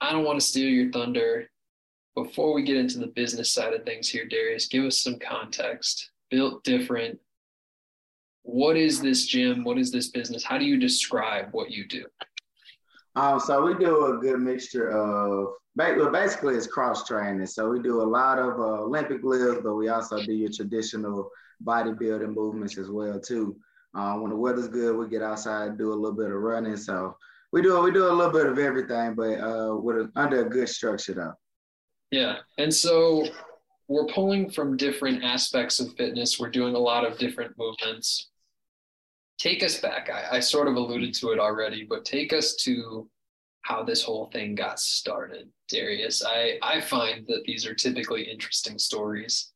I 0.00 0.12
don't 0.12 0.24
want 0.24 0.40
to 0.40 0.46
steal 0.46 0.68
your 0.68 0.90
thunder. 0.90 1.48
Before 2.14 2.52
we 2.52 2.64
get 2.64 2.76
into 2.76 2.98
the 2.98 3.06
business 3.08 3.52
side 3.52 3.74
of 3.74 3.84
things 3.84 4.08
here, 4.08 4.26
Darius, 4.26 4.66
give 4.66 4.84
us 4.84 5.02
some 5.02 5.18
context. 5.20 6.10
Built 6.30 6.64
different. 6.64 7.18
What 8.48 8.78
is 8.78 9.02
this 9.02 9.26
gym? 9.26 9.62
What 9.62 9.76
is 9.76 9.92
this 9.92 10.08
business? 10.08 10.42
How 10.42 10.56
do 10.56 10.64
you 10.64 10.78
describe 10.78 11.48
what 11.52 11.70
you 11.70 11.86
do? 11.86 12.06
Um, 13.14 13.38
so 13.38 13.62
we 13.62 13.74
do 13.74 14.06
a 14.06 14.16
good 14.16 14.40
mixture 14.40 14.88
of 14.88 15.52
well, 15.76 16.10
basically 16.10 16.54
it's 16.54 16.66
cross 16.66 17.06
training. 17.06 17.44
So 17.44 17.68
we 17.68 17.82
do 17.82 18.00
a 18.00 18.08
lot 18.08 18.38
of 18.38 18.58
uh, 18.58 18.84
Olympic 18.84 19.22
lifts, 19.22 19.60
but 19.62 19.74
we 19.74 19.90
also 19.90 20.24
do 20.24 20.32
your 20.32 20.50
traditional 20.50 21.28
bodybuilding 21.62 22.34
movements 22.34 22.78
as 22.78 22.88
well 22.88 23.20
too. 23.20 23.54
Uh, 23.94 24.14
when 24.14 24.30
the 24.30 24.36
weather's 24.36 24.68
good, 24.68 24.96
we 24.96 25.08
get 25.08 25.20
outside 25.22 25.68
and 25.68 25.78
do 25.78 25.92
a 25.92 25.94
little 25.94 26.16
bit 26.16 26.30
of 26.30 26.40
running. 26.40 26.78
So 26.78 27.18
we 27.52 27.60
do 27.60 27.78
we 27.82 27.90
do 27.90 28.08
a 28.08 28.10
little 28.10 28.32
bit 28.32 28.46
of 28.46 28.58
everything, 28.58 29.14
but 29.14 29.40
uh, 29.40 29.76
with 29.76 29.96
a, 29.96 30.10
under 30.16 30.46
a 30.46 30.48
good 30.48 30.70
structure 30.70 31.12
though. 31.12 31.34
Yeah, 32.10 32.36
and 32.56 32.72
so 32.74 33.26
we're 33.88 34.06
pulling 34.06 34.48
from 34.48 34.78
different 34.78 35.22
aspects 35.22 35.80
of 35.80 35.92
fitness. 35.96 36.40
We're 36.40 36.48
doing 36.48 36.74
a 36.74 36.78
lot 36.78 37.04
of 37.04 37.18
different 37.18 37.52
movements. 37.58 38.30
Take 39.38 39.62
us 39.62 39.80
back. 39.80 40.10
I, 40.10 40.36
I 40.36 40.40
sort 40.40 40.68
of 40.68 40.74
alluded 40.74 41.14
to 41.14 41.30
it 41.30 41.38
already, 41.38 41.84
but 41.84 42.04
take 42.04 42.32
us 42.32 42.56
to 42.56 43.08
how 43.62 43.82
this 43.82 44.02
whole 44.02 44.26
thing 44.32 44.54
got 44.54 44.80
started, 44.80 45.48
Darius. 45.68 46.24
I, 46.24 46.58
I 46.62 46.80
find 46.80 47.26
that 47.28 47.44
these 47.44 47.66
are 47.66 47.74
typically 47.74 48.22
interesting 48.22 48.78
stories. 48.78 49.52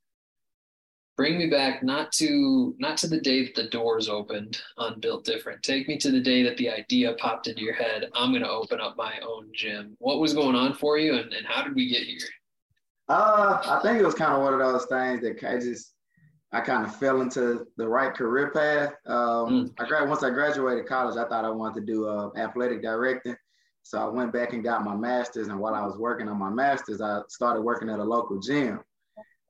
Bring 1.17 1.37
me 1.37 1.47
back 1.47 1.83
not 1.83 2.11
to 2.13 2.75
not 2.79 2.97
to 2.97 3.07
the 3.07 3.19
day 3.19 3.43
that 3.43 3.55
the 3.55 3.69
doors 3.69 4.09
opened 4.09 4.59
on 4.77 4.99
Built 4.99 5.25
Different. 5.25 5.61
Take 5.61 5.87
me 5.87 5.97
to 5.99 6.09
the 6.09 6.19
day 6.19 6.41
that 6.43 6.57
the 6.57 6.69
idea 6.69 7.13
popped 7.13 7.47
into 7.47 7.61
your 7.61 7.75
head. 7.75 8.09
I'm 8.15 8.33
gonna 8.33 8.49
open 8.49 8.79
up 8.81 8.97
my 8.97 9.19
own 9.19 9.49
gym. 9.53 9.95
What 9.99 10.19
was 10.19 10.33
going 10.33 10.55
on 10.55 10.73
for 10.73 10.97
you 10.97 11.15
and, 11.15 11.31
and 11.33 11.45
how 11.45 11.63
did 11.63 11.75
we 11.75 11.87
get 11.87 12.03
here? 12.03 12.17
Uh, 13.09 13.61
I 13.63 13.79
think 13.83 13.99
it 13.99 14.05
was 14.05 14.15
kind 14.15 14.33
of 14.33 14.41
one 14.41 14.53
of 14.53 14.59
those 14.59 14.85
things 14.85 15.21
that 15.21 15.43
I 15.47 15.59
just 15.59 15.92
I 16.53 16.61
kind 16.61 16.85
of 16.85 16.95
fell 16.95 17.21
into 17.21 17.65
the 17.77 17.87
right 17.87 18.13
career 18.13 18.51
path. 18.51 18.93
Um, 19.07 19.15
mm. 19.17 19.73
I 19.79 19.87
grad 19.87 20.07
once 20.07 20.23
I 20.23 20.29
graduated 20.29 20.85
college, 20.85 21.17
I 21.17 21.27
thought 21.27 21.45
I 21.45 21.49
wanted 21.49 21.85
to 21.85 21.85
do 21.91 22.07
uh, 22.07 22.29
athletic 22.37 22.83
directing. 22.83 23.35
So 23.81 23.97
I 23.97 24.07
went 24.07 24.31
back 24.31 24.53
and 24.53 24.63
got 24.63 24.83
my 24.83 24.95
master's. 24.95 25.47
And 25.47 25.59
while 25.59 25.73
I 25.73 25.85
was 25.85 25.97
working 25.97 26.29
on 26.29 26.37
my 26.37 26.51
master's, 26.51 27.01
I 27.01 27.21
started 27.27 27.61
working 27.61 27.89
at 27.89 27.99
a 27.99 28.03
local 28.03 28.39
gym. 28.39 28.79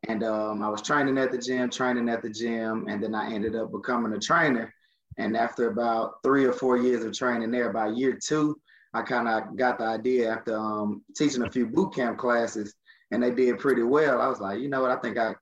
And 0.08 0.24
um, 0.24 0.64
I 0.64 0.70
was 0.70 0.82
training 0.82 1.18
at 1.18 1.32
the 1.32 1.38
gym, 1.38 1.70
training 1.70 2.10
at 2.10 2.22
the 2.22 2.30
gym, 2.30 2.88
and 2.90 3.04
then 3.04 3.14
I 3.14 3.32
ended 3.32 3.56
up 3.56 3.72
becoming 3.72 4.14
a 4.14 4.20
trainer. 4.20 4.74
And 5.18 5.38
after 5.38 5.70
about 5.70 6.16
three 6.24 6.46
or 6.46 6.54
four 6.54 6.78
years 6.78 7.04
of 7.04 7.14
training 7.14 7.52
there, 7.52 7.72
by 7.72 7.88
year 7.88 8.18
two, 8.22 8.60
I 8.94 9.02
kind 9.02 9.28
of 9.28 9.56
got 9.56 9.78
the 9.78 9.86
idea 9.86 10.32
after 10.32 10.58
um, 10.58 11.04
teaching 11.16 11.44
a 11.44 11.52
few 11.52 11.68
boot 11.68 11.94
camp 11.94 12.18
classes, 12.18 12.74
and 13.12 13.22
they 13.22 13.32
did 13.32 13.60
pretty 13.60 13.84
well. 13.84 14.22
I 14.22 14.28
was 14.28 14.40
like, 14.40 14.60
you 14.60 14.70
know 14.70 14.82
what, 14.82 14.92
I 14.92 14.98
think 14.98 15.18
I 15.18 15.36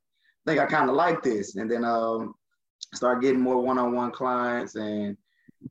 think 0.46 0.60
I 0.60 0.66
kind 0.66 0.90
of 0.90 0.96
like 0.96 1.22
this. 1.24 1.56
And 1.56 1.70
then 1.70 1.86
um, 1.86 2.36
start 2.94 3.22
getting 3.22 3.42
more 3.42 3.62
one-on-one 3.62 4.12
clients, 4.12 4.76
and 4.76 5.18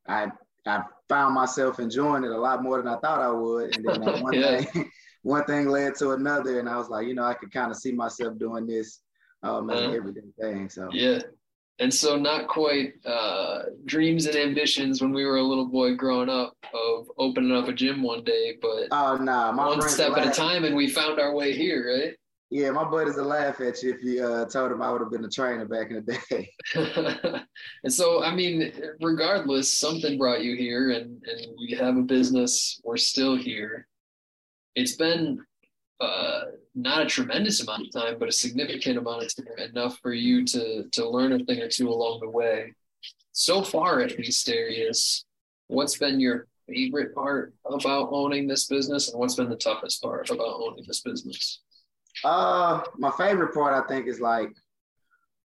I 0.09 0.29
I 0.67 0.83
found 1.09 1.35
myself 1.35 1.81
enjoying 1.81 2.25
it 2.25 2.31
a 2.31 2.39
lot 2.39 2.63
more 2.63 2.79
than 2.79 2.89
I 2.89 2.99
thought 2.99 3.21
I 3.21 3.31
would. 3.31 3.77
And 3.77 3.85
then 3.85 4.09
uh, 4.09 4.19
one 4.21 4.33
yeah. 4.33 4.61
thing, 4.61 4.91
one 5.23 5.45
thing 5.45 5.69
led 5.69 5.95
to 5.97 6.13
another, 6.13 6.61
and 6.61 6.69
I 6.69 6.77
was 6.77 6.89
like, 6.89 7.07
you 7.07 7.15
know, 7.15 7.25
I 7.25 7.35
could 7.35 7.53
kind 7.53 7.71
of 7.71 7.77
see 7.77 7.93
myself 7.93 8.39
doing 8.39 8.67
this 8.67 9.01
um, 9.43 9.71
as 9.71 9.81
uh, 9.81 9.91
everyday 9.91 10.21
thing. 10.41 10.69
So 10.69 10.89
yeah. 10.93 11.21
And 11.79 11.93
so, 11.93 12.17
not 12.17 12.47
quite 12.47 12.93
uh, 13.07 13.63
dreams 13.87 14.27
and 14.27 14.37
ambitions 14.37 15.01
when 15.01 15.15
we 15.15 15.25
were 15.25 15.39
a 15.39 15.43
little 15.43 15.65
boy 15.65 15.95
growing 15.95 16.29
up 16.29 16.53
of 16.75 17.11
opening 17.17 17.57
up 17.57 17.69
a 17.69 17.73
gym 17.73 18.03
one 18.03 18.23
day, 18.23 18.59
but 18.61 18.89
oh 18.91 19.17
nah, 19.17 19.57
one 19.57 19.81
step 19.89 20.15
at 20.19 20.27
a 20.27 20.31
time, 20.31 20.65
and 20.65 20.77
we 20.77 20.91
found 20.91 21.19
our 21.19 21.35
way 21.35 21.57
here, 21.57 21.91
right? 21.91 22.15
Yeah, 22.53 22.73
my 22.73 22.83
buddies 22.83 23.15
will 23.15 23.27
laugh 23.27 23.61
at 23.61 23.81
you 23.81 23.95
if 23.95 24.03
you 24.03 24.27
uh, 24.27 24.45
told 24.45 24.73
them 24.73 24.83
I 24.83 24.91
would 24.91 25.01
have 25.01 25.11
been 25.13 25.25
a 25.25 25.31
trainer 25.31 25.67
back 25.67 25.91
in 25.91 26.05
the 26.05 26.19
day. 26.29 26.51
and 27.85 27.93
so, 27.93 28.25
I 28.25 28.35
mean, 28.35 28.73
regardless, 29.01 29.73
something 29.73 30.19
brought 30.19 30.43
you 30.43 30.57
here, 30.57 30.91
and 30.91 31.23
and 31.25 31.47
we 31.61 31.77
have 31.79 31.97
a 31.97 32.03
business. 32.03 32.81
We're 32.83 32.97
still 32.97 33.37
here. 33.37 33.87
It's 34.75 34.97
been 34.97 35.45
uh, 36.01 36.41
not 36.75 37.03
a 37.03 37.07
tremendous 37.07 37.63
amount 37.63 37.87
of 37.87 37.93
time, 37.93 38.19
but 38.19 38.29
a 38.29 38.33
significant 38.33 38.99
amount 38.99 39.23
of 39.23 39.37
time, 39.37 39.69
enough 39.71 39.99
for 40.03 40.13
you 40.13 40.45
to 40.47 40.89
to 40.91 41.09
learn 41.09 41.33
a 41.33 41.39
thing 41.45 41.61
or 41.61 41.69
two 41.69 41.89
along 41.89 42.19
the 42.21 42.31
way. 42.31 42.75
So 43.31 43.63
far, 43.63 44.01
at 44.01 44.19
least, 44.19 44.45
Darius, 44.45 45.25
what's 45.69 45.99
been 45.99 46.19
your 46.19 46.49
favorite 46.69 47.15
part 47.15 47.55
about 47.65 48.09
owning 48.11 48.49
this 48.49 48.67
business, 48.67 49.09
and 49.09 49.21
what's 49.21 49.37
been 49.37 49.49
the 49.49 49.57
toughest 49.57 50.03
part 50.03 50.31
about 50.31 50.61
owning 50.61 50.85
this 50.89 51.03
business? 51.03 51.61
Uh, 52.25 52.83
my 52.99 53.11
favorite 53.13 53.55
part 53.55 53.73
I 53.73 53.87
think 53.89 54.07
is 54.07 54.21
like 54.21 54.51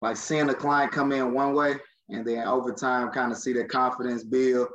like 0.02 0.18
seeing 0.18 0.48
the 0.48 0.54
client 0.54 0.92
come 0.92 1.12
in 1.12 1.34
one 1.34 1.54
way 1.54 1.76
and 2.10 2.26
then 2.26 2.48
over 2.48 2.72
time 2.72 3.10
kind 3.12 3.32
of 3.32 3.38
see 3.38 3.54
their 3.54 3.68
confidence 3.68 4.24
build 4.24 4.68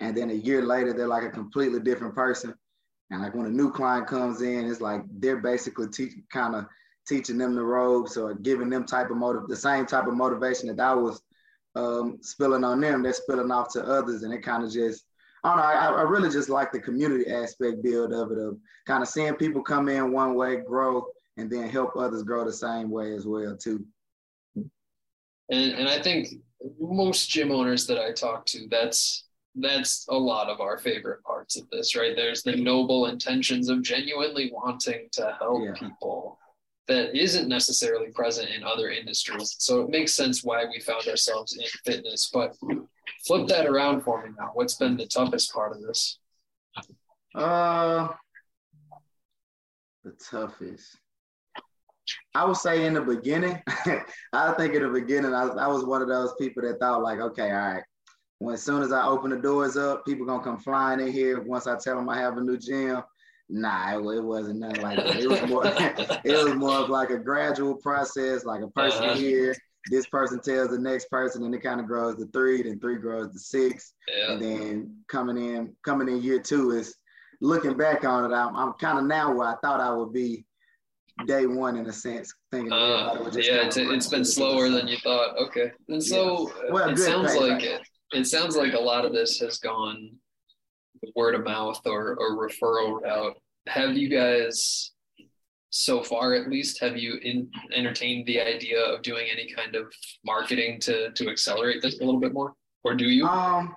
and 0.00 0.16
then 0.16 0.30
a 0.30 0.34
year 0.34 0.62
later 0.62 0.92
they're 0.92 1.06
like 1.06 1.24
a 1.24 1.30
completely 1.30 1.80
different 1.80 2.14
person 2.14 2.54
and 3.10 3.22
like 3.22 3.34
when 3.34 3.46
a 3.46 3.50
new 3.50 3.70
client 3.70 4.06
comes 4.06 4.40
in 4.40 4.66
it's 4.66 4.80
like 4.80 5.02
they're 5.18 5.42
basically 5.42 5.88
teaching 5.88 6.22
kind 6.32 6.54
of 6.54 6.64
teaching 7.06 7.38
them 7.38 7.54
the 7.54 7.62
ropes 7.62 8.16
or 8.16 8.34
giving 8.34 8.70
them 8.70 8.84
type 8.84 9.10
of 9.10 9.16
motive 9.16 9.46
the 9.48 9.56
same 9.56 9.84
type 9.84 10.06
of 10.06 10.14
motivation 10.14 10.68
that 10.68 10.80
i 10.80 10.94
was 10.94 11.20
um, 11.74 12.18
spilling 12.22 12.64
on 12.64 12.80
them 12.80 13.02
they're 13.02 13.12
spilling 13.12 13.50
off 13.50 13.72
to 13.72 13.84
others 13.84 14.22
and 14.22 14.32
it 14.32 14.42
kind 14.42 14.64
of 14.64 14.72
just 14.72 15.04
I 15.44 15.50
don't 15.50 15.58
know. 15.58 15.62
I, 15.62 16.00
I 16.00 16.02
really 16.02 16.30
just 16.30 16.48
like 16.48 16.72
the 16.72 16.80
community 16.80 17.30
aspect 17.30 17.80
build 17.80 18.12
of 18.12 18.32
it, 18.32 18.38
of 18.38 18.58
kind 18.86 19.04
of 19.04 19.08
seeing 19.08 19.34
people 19.34 19.62
come 19.62 19.88
in 19.88 20.10
one 20.10 20.34
way, 20.34 20.56
grow, 20.56 21.06
and 21.38 21.48
then 21.48 21.68
help 21.68 21.96
others 21.96 22.24
grow 22.24 22.44
the 22.44 22.52
same 22.52 22.90
way 22.90 23.14
as 23.14 23.26
well 23.26 23.56
too. 23.56 23.86
And 24.56 25.72
and 25.72 25.88
I 25.88 26.02
think 26.02 26.28
most 26.78 27.30
gym 27.30 27.52
owners 27.52 27.86
that 27.86 27.98
I 27.98 28.12
talk 28.12 28.44
to, 28.46 28.66
that's 28.68 29.24
that's 29.54 30.04
a 30.10 30.16
lot 30.16 30.48
of 30.48 30.60
our 30.60 30.78
favorite 30.78 31.22
parts 31.22 31.56
of 31.56 31.68
this, 31.70 31.96
right? 31.96 32.14
There's 32.14 32.42
the 32.42 32.56
noble 32.56 33.06
intentions 33.06 33.68
of 33.68 33.82
genuinely 33.82 34.50
wanting 34.52 35.08
to 35.12 35.36
help 35.38 35.62
yeah. 35.64 35.72
people 35.72 36.38
that 36.86 37.14
isn't 37.14 37.48
necessarily 37.48 38.10
present 38.12 38.50
in 38.50 38.62
other 38.62 38.90
industries. 38.90 39.56
So 39.58 39.82
it 39.82 39.90
makes 39.90 40.12
sense 40.12 40.42
why 40.42 40.64
we 40.64 40.80
found 40.80 41.06
ourselves 41.06 41.56
in 41.56 41.64
fitness. 41.84 42.30
But 42.32 42.56
flip 43.26 43.46
that 43.48 43.66
around 43.66 44.02
for 44.02 44.22
me 44.22 44.30
now. 44.38 44.50
What's 44.54 44.74
been 44.74 44.96
the 44.96 45.06
toughest 45.06 45.52
part 45.52 45.72
of 45.72 45.82
this? 45.82 46.18
Uh, 47.34 48.08
the 50.04 50.12
toughest. 50.30 50.98
I 52.38 52.44
would 52.44 52.56
say 52.56 52.86
in 52.86 52.94
the 52.94 53.00
beginning, 53.00 53.60
I 54.32 54.52
think 54.52 54.72
in 54.72 54.84
the 54.84 54.88
beginning, 54.88 55.34
I 55.34 55.44
was, 55.44 55.58
I 55.58 55.66
was 55.66 55.84
one 55.84 56.02
of 56.02 56.08
those 56.08 56.34
people 56.38 56.62
that 56.62 56.78
thought 56.78 57.02
like, 57.02 57.18
okay, 57.18 57.50
all 57.50 57.72
right, 57.72 57.82
when 58.38 58.54
as 58.54 58.62
soon 58.62 58.80
as 58.80 58.92
I 58.92 59.04
open 59.04 59.30
the 59.30 59.38
doors 59.38 59.76
up, 59.76 60.06
people 60.06 60.24
gonna 60.24 60.44
come 60.44 60.60
flying 60.60 61.00
in 61.00 61.10
here. 61.10 61.40
Once 61.40 61.66
I 61.66 61.76
tell 61.76 61.96
them 61.96 62.08
I 62.08 62.16
have 62.18 62.38
a 62.38 62.40
new 62.40 62.56
gym, 62.56 63.02
nah, 63.48 63.98
it, 63.98 64.18
it 64.18 64.22
wasn't 64.22 64.60
nothing 64.60 64.82
like 64.82 64.98
that. 64.98 65.16
It 65.16 65.28
was 65.28 65.42
more, 65.48 65.62
it 65.66 66.44
was 66.44 66.54
more 66.54 66.76
of 66.76 66.90
like 66.90 67.10
a 67.10 67.18
gradual 67.18 67.74
process, 67.74 68.44
like 68.44 68.62
a 68.62 68.68
person 68.68 69.06
uh-huh. 69.06 69.14
here. 69.16 69.56
This 69.90 70.06
person 70.06 70.40
tells 70.40 70.68
the 70.68 70.78
next 70.78 71.10
person, 71.10 71.42
and 71.42 71.52
it 71.52 71.62
kind 71.62 71.80
of 71.80 71.86
grows 71.86 72.18
to 72.18 72.26
three, 72.26 72.62
then 72.62 72.78
three 72.78 72.98
grows 72.98 73.32
to 73.32 73.38
six, 73.40 73.94
yeah. 74.06 74.32
and 74.32 74.40
then 74.40 74.96
coming 75.08 75.38
in, 75.38 75.74
coming 75.82 76.06
in 76.06 76.22
year 76.22 76.38
two 76.38 76.70
is 76.70 76.94
looking 77.40 77.76
back 77.76 78.04
on 78.04 78.30
it, 78.30 78.34
I'm, 78.34 78.54
I'm 78.54 78.74
kind 78.74 78.98
of 78.98 79.06
now 79.06 79.34
where 79.34 79.48
I 79.48 79.56
thought 79.60 79.80
I 79.80 79.90
would 79.90 80.12
be 80.12 80.44
day 81.26 81.46
one 81.46 81.76
in 81.76 81.86
a 81.86 81.92
sense, 81.92 82.32
thinking 82.52 82.72
uh, 82.72 83.30
yeah, 83.32 83.66
it's, 83.66 83.76
it's 83.76 84.06
been 84.08 84.24
slower 84.24 84.68
than 84.68 84.86
you 84.86 84.96
thought. 84.98 85.36
Okay, 85.38 85.72
and 85.88 86.02
so 86.02 86.50
yeah. 86.64 86.72
well, 86.72 86.88
it 86.90 86.98
sounds 86.98 87.34
like 87.36 87.62
it. 87.62 87.82
It 88.12 88.26
sounds 88.26 88.56
like 88.56 88.72
a 88.72 88.78
lot 88.78 89.04
of 89.04 89.12
this 89.12 89.38
has 89.40 89.58
gone 89.58 90.10
word 91.14 91.34
of 91.34 91.44
mouth 91.44 91.80
or, 91.86 92.16
or 92.18 92.48
referral 92.48 93.00
route. 93.02 93.36
Have 93.68 93.96
you 93.96 94.08
guys, 94.08 94.92
so 95.70 96.02
far 96.02 96.34
at 96.34 96.48
least, 96.48 96.80
have 96.80 96.96
you 96.96 97.18
in, 97.22 97.50
entertained 97.74 98.26
the 98.26 98.40
idea 98.40 98.80
of 98.80 99.02
doing 99.02 99.26
any 99.30 99.52
kind 99.52 99.76
of 99.76 99.92
marketing 100.24 100.80
to 100.80 101.10
to 101.12 101.28
accelerate 101.28 101.82
this 101.82 102.00
a 102.00 102.04
little 102.04 102.20
bit 102.20 102.32
more, 102.32 102.54
or 102.84 102.94
do 102.94 103.04
you? 103.04 103.26
Um, 103.26 103.76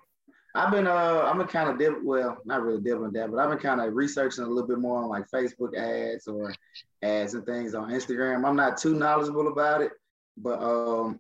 I've 0.54 0.72
been 0.72 0.88
uh 0.88 1.24
I've 1.26 1.38
been 1.38 1.48
kind 1.48 1.70
of 1.70 1.80
dib- 1.80 2.04
well 2.04 2.38
not 2.46 2.62
really 2.64 2.82
dibbling 2.82 3.14
that, 3.14 3.32
but 3.32 3.40
I've 3.40 3.50
been 3.50 3.60
kind 3.60 3.80
of 3.82 3.94
researching 3.94 4.44
a 4.44 4.48
little 4.48 4.68
bit 4.68 4.80
more 4.80 5.02
on 5.02 5.10
like 5.10 5.26
Facebook 5.34 5.76
ads 5.78 6.28
or 6.28 6.54
ads 7.02 7.34
and 7.34 7.46
things 7.46 7.74
on 7.74 7.92
Instagram. 7.92 8.46
I'm 8.46 8.56
not 8.56 8.78
too 8.78 8.96
knowledgeable 8.96 9.48
about 9.48 9.82
it, 9.82 9.92
but 10.38 10.62
um 10.62 11.20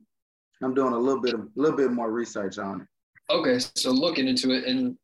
I'm 0.62 0.74
doing 0.74 0.94
a 0.94 0.98
little 0.98 1.22
bit 1.22 1.34
a 1.34 1.48
little 1.56 1.78
bit 1.78 1.92
more 1.92 2.12
research 2.12 2.58
on 2.58 2.82
it. 2.82 2.88
Okay, 3.30 3.60
so 3.76 3.92
looking 3.92 4.28
into 4.28 4.52
it 4.52 4.66
and 4.66 4.98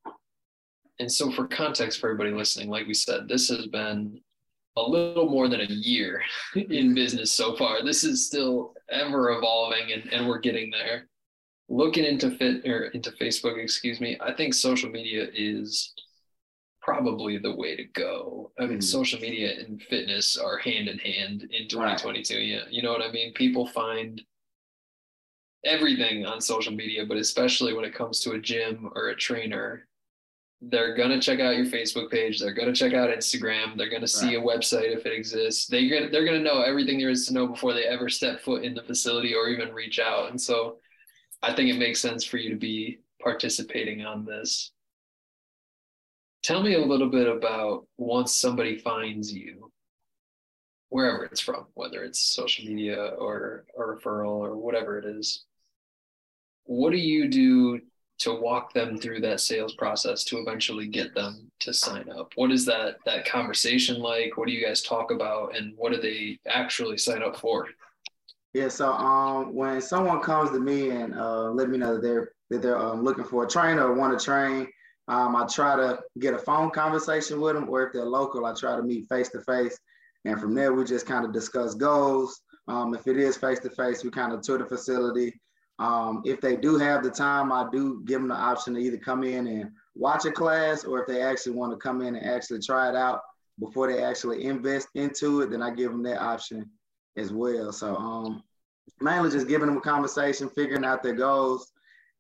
and 0.99 1.11
so 1.11 1.31
for 1.31 1.47
context 1.47 1.99
for 1.99 2.09
everybody 2.09 2.31
listening, 2.31 2.69
like 2.69 2.87
we 2.87 2.93
said, 2.93 3.27
this 3.27 3.49
has 3.49 3.67
been 3.67 4.19
a 4.77 4.81
little 4.81 5.29
more 5.29 5.47
than 5.47 5.61
a 5.61 5.65
year 5.65 6.21
in 6.55 6.93
business 6.93 7.31
so 7.31 7.55
far. 7.55 7.83
This 7.83 8.03
is 8.03 8.25
still 8.25 8.73
ever 8.89 9.31
evolving 9.31 9.91
and, 9.91 10.11
and 10.11 10.27
we're 10.27 10.39
getting 10.39 10.71
there 10.71 11.07
looking 11.69 12.05
into 12.05 12.31
fit 12.31 12.65
or 12.65 12.85
into 12.87 13.11
Facebook, 13.11 13.61
excuse 13.61 13.99
me, 13.99 14.17
I 14.21 14.33
think 14.33 14.53
social 14.53 14.89
media 14.89 15.27
is 15.33 15.93
probably 16.81 17.37
the 17.37 17.53
way 17.53 17.75
to 17.75 17.83
go. 17.83 18.51
I 18.59 18.65
mean, 18.65 18.77
mm. 18.77 18.83
social 18.83 19.19
media 19.19 19.59
and 19.59 19.81
fitness 19.83 20.37
are 20.37 20.57
hand 20.57 20.87
in 20.87 20.97
hand 20.99 21.49
in 21.51 21.67
2022. 21.67 22.35
Right. 22.35 22.45
Yeah, 22.45 22.59
you 22.69 22.81
know 22.81 22.91
what 22.91 23.01
I 23.01 23.11
mean. 23.11 23.33
People 23.33 23.67
find 23.67 24.21
everything 25.65 26.25
on 26.25 26.39
social 26.39 26.73
media, 26.73 27.05
but 27.05 27.17
especially 27.17 27.73
when 27.73 27.83
it 27.83 27.93
comes 27.93 28.21
to 28.21 28.31
a 28.31 28.39
gym 28.39 28.89
or 28.95 29.09
a 29.09 29.15
trainer, 29.15 29.85
they're 30.61 30.95
gonna 30.95 31.21
check 31.21 31.41
out 31.41 31.57
your 31.57 31.65
Facebook 31.65 32.09
page. 32.09 32.39
They're 32.39 32.53
gonna 32.53 32.73
check 32.73 32.93
out 32.93 33.09
Instagram. 33.09 33.77
They're 33.77 33.91
gonna 33.91 34.07
see 34.07 34.37
right. 34.37 34.43
a 34.43 34.47
website 34.47 34.95
if 34.95 35.05
it 35.05 35.13
exists. 35.13 35.67
They 35.67 35.87
they're 35.89 36.25
gonna 36.25 36.39
know 36.39 36.61
everything 36.61 36.97
there 36.97 37.09
is 37.09 37.27
to 37.27 37.33
know 37.33 37.47
before 37.47 37.73
they 37.73 37.83
ever 37.83 38.07
step 38.07 38.39
foot 38.39 38.63
in 38.63 38.73
the 38.73 38.81
facility 38.81 39.35
or 39.35 39.49
even 39.49 39.73
reach 39.73 39.99
out. 39.99 40.31
And 40.31 40.39
so 40.39 40.77
I 41.41 41.53
think 41.53 41.69
it 41.69 41.77
makes 41.77 42.01
sense 42.01 42.23
for 42.23 42.37
you 42.37 42.49
to 42.49 42.55
be 42.55 42.99
participating 43.21 44.05
on 44.05 44.25
this. 44.25 44.71
Tell 46.43 46.63
me 46.63 46.75
a 46.75 46.85
little 46.85 47.09
bit 47.09 47.27
about 47.27 47.87
once 47.97 48.33
somebody 48.33 48.77
finds 48.77 49.33
you, 49.33 49.71
wherever 50.89 51.25
it's 51.25 51.41
from, 51.41 51.65
whether 51.73 52.03
it's 52.03 52.19
social 52.19 52.65
media 52.65 53.13
or 53.17 53.65
a 53.77 53.81
referral 53.81 54.39
or 54.39 54.55
whatever 54.55 54.97
it 54.97 55.05
is. 55.05 55.43
What 56.65 56.91
do 56.91 56.97
you 56.97 57.27
do 57.29 57.81
to 58.19 58.39
walk 58.39 58.73
them 58.73 58.97
through 58.97 59.21
that 59.21 59.39
sales 59.39 59.75
process 59.75 60.23
to 60.25 60.37
eventually 60.39 60.87
get 60.87 61.13
them 61.13 61.51
to 61.59 61.73
sign 61.73 62.09
up? 62.09 62.31
What 62.35 62.51
is 62.51 62.65
that 62.65 62.97
that 63.05 63.27
conversation 63.27 63.99
like? 63.99 64.37
What 64.37 64.47
do 64.47 64.53
you 64.53 64.65
guys 64.65 64.81
talk 64.81 65.11
about 65.11 65.55
and 65.55 65.73
what 65.77 65.91
do 65.91 66.01
they 66.01 66.39
actually 66.47 66.97
sign 66.97 67.23
up 67.23 67.37
for? 67.37 67.67
Yeah, 68.57 68.69
so 68.69 68.91
um, 68.91 69.53
when 69.53 69.79
someone 69.79 70.19
comes 70.19 70.49
to 70.49 70.59
me 70.59 70.89
and 70.89 71.13
uh, 71.13 71.51
let 71.51 71.69
me 71.69 71.77
know 71.77 71.93
that 71.93 72.01
they're 72.01 72.31
that 72.49 72.63
they're 72.63 72.79
um, 72.79 73.03
looking 73.03 73.23
for 73.23 73.43
a 73.43 73.47
trainer 73.47 73.83
or 73.83 73.93
want 73.93 74.17
to 74.17 74.25
train, 74.25 74.67
um, 75.07 75.35
I 75.35 75.45
try 75.45 75.75
to 75.75 75.99
get 76.17 76.33
a 76.33 76.39
phone 76.39 76.71
conversation 76.71 77.39
with 77.39 77.53
them, 77.53 77.69
or 77.69 77.85
if 77.85 77.93
they're 77.93 78.03
local, 78.03 78.47
I 78.47 78.55
try 78.55 78.75
to 78.75 78.81
meet 78.81 79.07
face 79.09 79.29
to 79.29 79.41
face, 79.41 79.77
and 80.25 80.41
from 80.41 80.55
there 80.55 80.73
we 80.73 80.85
just 80.85 81.05
kind 81.05 81.23
of 81.23 81.31
discuss 81.33 81.75
goals. 81.75 82.41
Um, 82.67 82.95
if 82.95 83.05
it 83.05 83.17
is 83.17 83.37
face 83.37 83.59
to 83.59 83.69
face, 83.69 84.03
we 84.03 84.09
kind 84.09 84.33
of 84.33 84.41
tour 84.41 84.57
the 84.57 84.65
facility. 84.65 85.39
Um, 85.77 86.23
if 86.25 86.41
they 86.41 86.55
do 86.55 86.79
have 86.79 87.03
the 87.03 87.11
time, 87.11 87.51
I 87.51 87.67
do 87.71 88.01
give 88.05 88.21
them 88.21 88.29
the 88.29 88.35
option 88.35 88.73
to 88.73 88.79
either 88.79 88.97
come 88.97 89.23
in 89.23 89.45
and 89.45 89.69
watch 89.93 90.25
a 90.25 90.31
class, 90.31 90.83
or 90.83 90.99
if 91.01 91.07
they 91.07 91.21
actually 91.21 91.57
want 91.57 91.73
to 91.73 91.77
come 91.77 92.01
in 92.01 92.15
and 92.15 92.25
actually 92.25 92.61
try 92.61 92.89
it 92.89 92.95
out 92.95 93.21
before 93.59 93.85
they 93.85 94.01
actually 94.01 94.45
invest 94.45 94.87
into 94.95 95.41
it, 95.41 95.51
then 95.51 95.61
I 95.61 95.69
give 95.69 95.91
them 95.91 96.01
that 96.03 96.19
option 96.19 96.71
as 97.17 97.31
well. 97.31 97.71
So 97.71 97.95
um, 97.95 98.43
mainly 98.99 99.29
just 99.29 99.47
giving 99.47 99.67
them 99.67 99.77
a 99.77 99.81
conversation, 99.81 100.49
figuring 100.49 100.85
out 100.85 101.03
their 101.03 101.13
goals, 101.13 101.71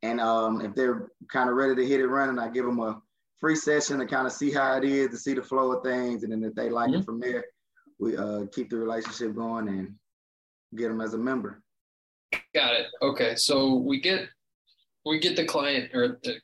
and 0.03 0.19
um, 0.21 0.61
if 0.61 0.75
they're 0.75 1.09
kind 1.31 1.49
of 1.49 1.55
ready 1.55 1.75
to 1.75 1.85
hit 1.85 1.99
it 1.99 2.07
running, 2.07 2.39
I 2.39 2.49
give 2.49 2.65
them 2.65 2.79
a 2.79 3.01
free 3.39 3.55
session 3.55 3.99
to 3.99 4.05
kind 4.05 4.27
of 4.27 4.33
see 4.33 4.51
how 4.51 4.77
it 4.77 4.83
is, 4.83 5.09
to 5.09 5.17
see 5.17 5.33
the 5.33 5.43
flow 5.43 5.71
of 5.71 5.83
things, 5.83 6.23
and 6.23 6.31
then 6.31 6.43
if 6.43 6.53
they 6.55 6.69
like 6.69 6.89
mm-hmm. 6.89 7.01
it 7.01 7.05
from 7.05 7.19
there, 7.19 7.45
we 7.99 8.15
uh, 8.15 8.45
keep 8.53 8.69
the 8.69 8.77
relationship 8.77 9.35
going 9.35 9.67
and 9.69 9.93
get 10.75 10.89
them 10.89 11.01
as 11.01 11.13
a 11.13 11.17
member. 11.17 11.61
Got 12.53 12.75
it. 12.75 12.87
Okay, 13.01 13.35
so 13.35 13.75
we 13.75 13.99
get 13.99 14.27
we 15.05 15.19
get 15.19 15.35
the 15.35 15.45
client 15.45 15.93
or 15.93 16.19
the, 16.23 16.35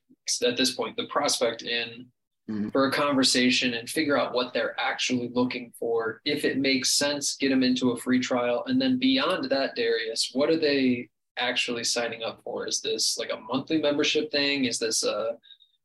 at 0.47 0.55
this 0.55 0.73
point 0.73 0.95
the 0.95 1.07
prospect 1.07 1.63
in 1.63 2.05
mm-hmm. 2.49 2.69
for 2.69 2.87
a 2.87 2.91
conversation 2.91 3.75
and 3.75 3.89
figure 3.89 4.17
out 4.17 4.33
what 4.33 4.53
they're 4.53 4.75
actually 4.79 5.29
looking 5.33 5.71
for. 5.79 6.21
If 6.25 6.45
it 6.45 6.57
makes 6.57 6.97
sense, 6.97 7.35
get 7.35 7.49
them 7.49 7.63
into 7.63 7.91
a 7.91 7.97
free 7.97 8.19
trial. 8.19 8.63
And 8.67 8.81
then 8.81 8.99
beyond 8.99 9.49
that, 9.49 9.75
Darius, 9.75 10.31
what 10.33 10.49
are 10.49 10.59
they 10.59 11.09
actually 11.37 11.83
signing 11.83 12.23
up 12.23 12.41
for? 12.43 12.67
Is 12.67 12.81
this 12.81 13.17
like 13.17 13.31
a 13.31 13.39
monthly 13.39 13.81
membership 13.81 14.31
thing? 14.31 14.65
Is 14.65 14.79
this 14.79 15.03
a 15.03 15.37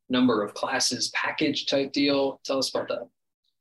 number 0.08 0.42
of 0.42 0.54
classes 0.54 1.10
package 1.14 1.66
type 1.66 1.92
deal? 1.92 2.40
Tell 2.44 2.58
us 2.58 2.70
about 2.70 2.88
that. 2.88 3.08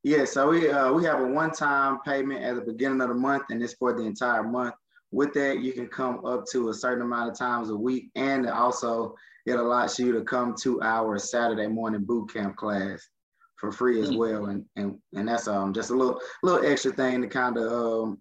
Yeah, 0.04 0.26
so 0.26 0.50
we 0.50 0.70
uh, 0.70 0.94
we 0.94 1.04
have 1.06 1.20
a 1.20 1.28
one-time 1.28 2.00
payment 2.06 2.44
at 2.44 2.56
the 2.56 2.62
beginning 2.62 3.02
of 3.02 3.10
the 3.10 3.16
month, 3.16 3.44
and 3.50 3.62
it's 3.62 3.74
for 3.74 3.94
the 3.94 4.04
entire 4.04 4.44
month. 4.44 4.76
With 5.12 5.34
that, 5.34 5.62
you 5.62 5.74
can 5.74 5.88
come 5.88 6.26
up 6.26 6.46
to 6.52 6.70
a 6.70 6.74
certain 6.74 7.02
amount 7.02 7.32
of 7.32 7.38
times 7.38 7.70
a 7.72 7.76
week, 7.76 8.10
and 8.16 8.48
also 8.48 9.16
it 9.48 9.58
allows 9.58 9.98
you 9.98 10.12
to 10.12 10.24
come 10.24 10.54
to 10.62 10.82
our 10.82 11.18
Saturday 11.18 11.68
morning 11.68 12.04
boot 12.04 12.32
camp 12.34 12.58
class 12.58 13.08
for 13.56 13.72
free 13.72 14.02
as 14.02 14.12
mm. 14.12 14.18
well. 14.18 14.46
And 14.48 14.66
and 14.76 15.00
and 15.14 15.28
that's 15.28 15.48
um 15.48 15.74
just 15.74 15.90
a 15.90 15.96
little 15.96 16.20
little 16.44 16.66
extra 16.70 16.92
thing 16.92 17.22
to 17.22 17.28
kind 17.28 17.58
of 17.58 17.72
um 17.72 18.20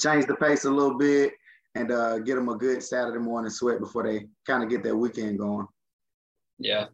change 0.00 0.26
the 0.26 0.34
pace 0.34 0.64
a 0.64 0.70
little 0.70 0.98
bit 0.98 1.32
and 1.74 1.92
uh, 1.92 2.18
get 2.18 2.34
them 2.34 2.48
a 2.48 2.56
good 2.56 2.82
Saturday 2.82 3.18
morning 3.18 3.50
sweat 3.50 3.78
before 3.78 4.02
they 4.02 4.26
kind 4.46 4.62
of 4.62 4.68
get 4.68 4.82
their 4.82 4.96
weekend 4.96 5.38
going. 5.38 5.66
Yeah, 6.58 6.86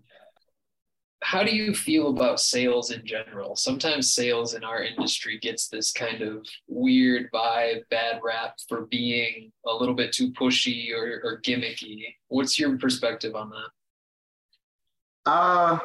how 1.25 1.43
do 1.43 1.57
you 1.57 1.73
feel 1.73 2.09
about 2.09 2.39
sales 2.39 2.91
in 2.91 3.05
general? 3.07 3.57
Sometimes 3.57 4.13
sales 4.13 4.53
in 4.53 4.63
our 4.63 4.85
industry 4.85 5.39
gets 5.39 5.69
this 5.69 5.91
kind 5.91 6.21
of 6.21 6.47
weird 6.69 7.31
vibe, 7.33 7.81
bad 7.91 8.21
rap 8.23 8.57
for 8.69 8.85
being 8.91 9.51
a 9.67 9.73
little 9.73 9.95
bit 9.95 10.13
too 10.13 10.33
pushy 10.33 10.93
or, 10.93 11.23
or 11.25 11.41
gimmicky. 11.41 12.05
What's 12.29 12.59
your 12.59 12.77
perspective 12.77 13.35
on 13.35 13.49
that? 13.51 15.31
Uh, 15.31 15.79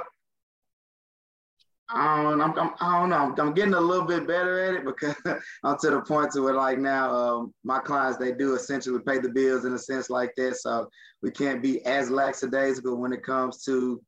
I 1.90 2.22
don't, 2.22 2.42
I'm, 2.42 2.60
I'm, 2.60 2.72
I 2.82 3.00
don't 3.00 3.10
know. 3.10 3.34
I'm, 3.42 3.54
getting 3.54 3.76
a 3.76 3.80
little 3.80 4.06
bit 4.06 4.28
better 4.28 4.60
at 4.66 4.76
it 4.76 4.86
because 4.86 5.16
I'm 5.64 5.78
to 5.80 5.90
the 5.90 6.02
point 6.02 6.34
to 6.34 6.42
where 6.42 6.54
like 6.54 6.80
now 6.80 7.16
um, 7.16 7.54
my 7.64 7.80
clients 7.80 8.18
they 8.18 8.34
do 8.34 8.56
essentially 8.56 9.00
pay 9.08 9.20
the 9.20 9.30
bills 9.30 9.64
in 9.64 9.74
a 9.74 9.80
sense 9.80 10.10
like 10.10 10.34
that. 10.36 10.58
So 10.58 10.90
we 11.22 11.32
can't 11.32 11.64
be 11.64 11.84
as 11.86 12.12
lackadaisical 12.12 12.98
when 12.98 13.14
it 13.14 13.24
comes 13.24 13.64
to 13.64 14.02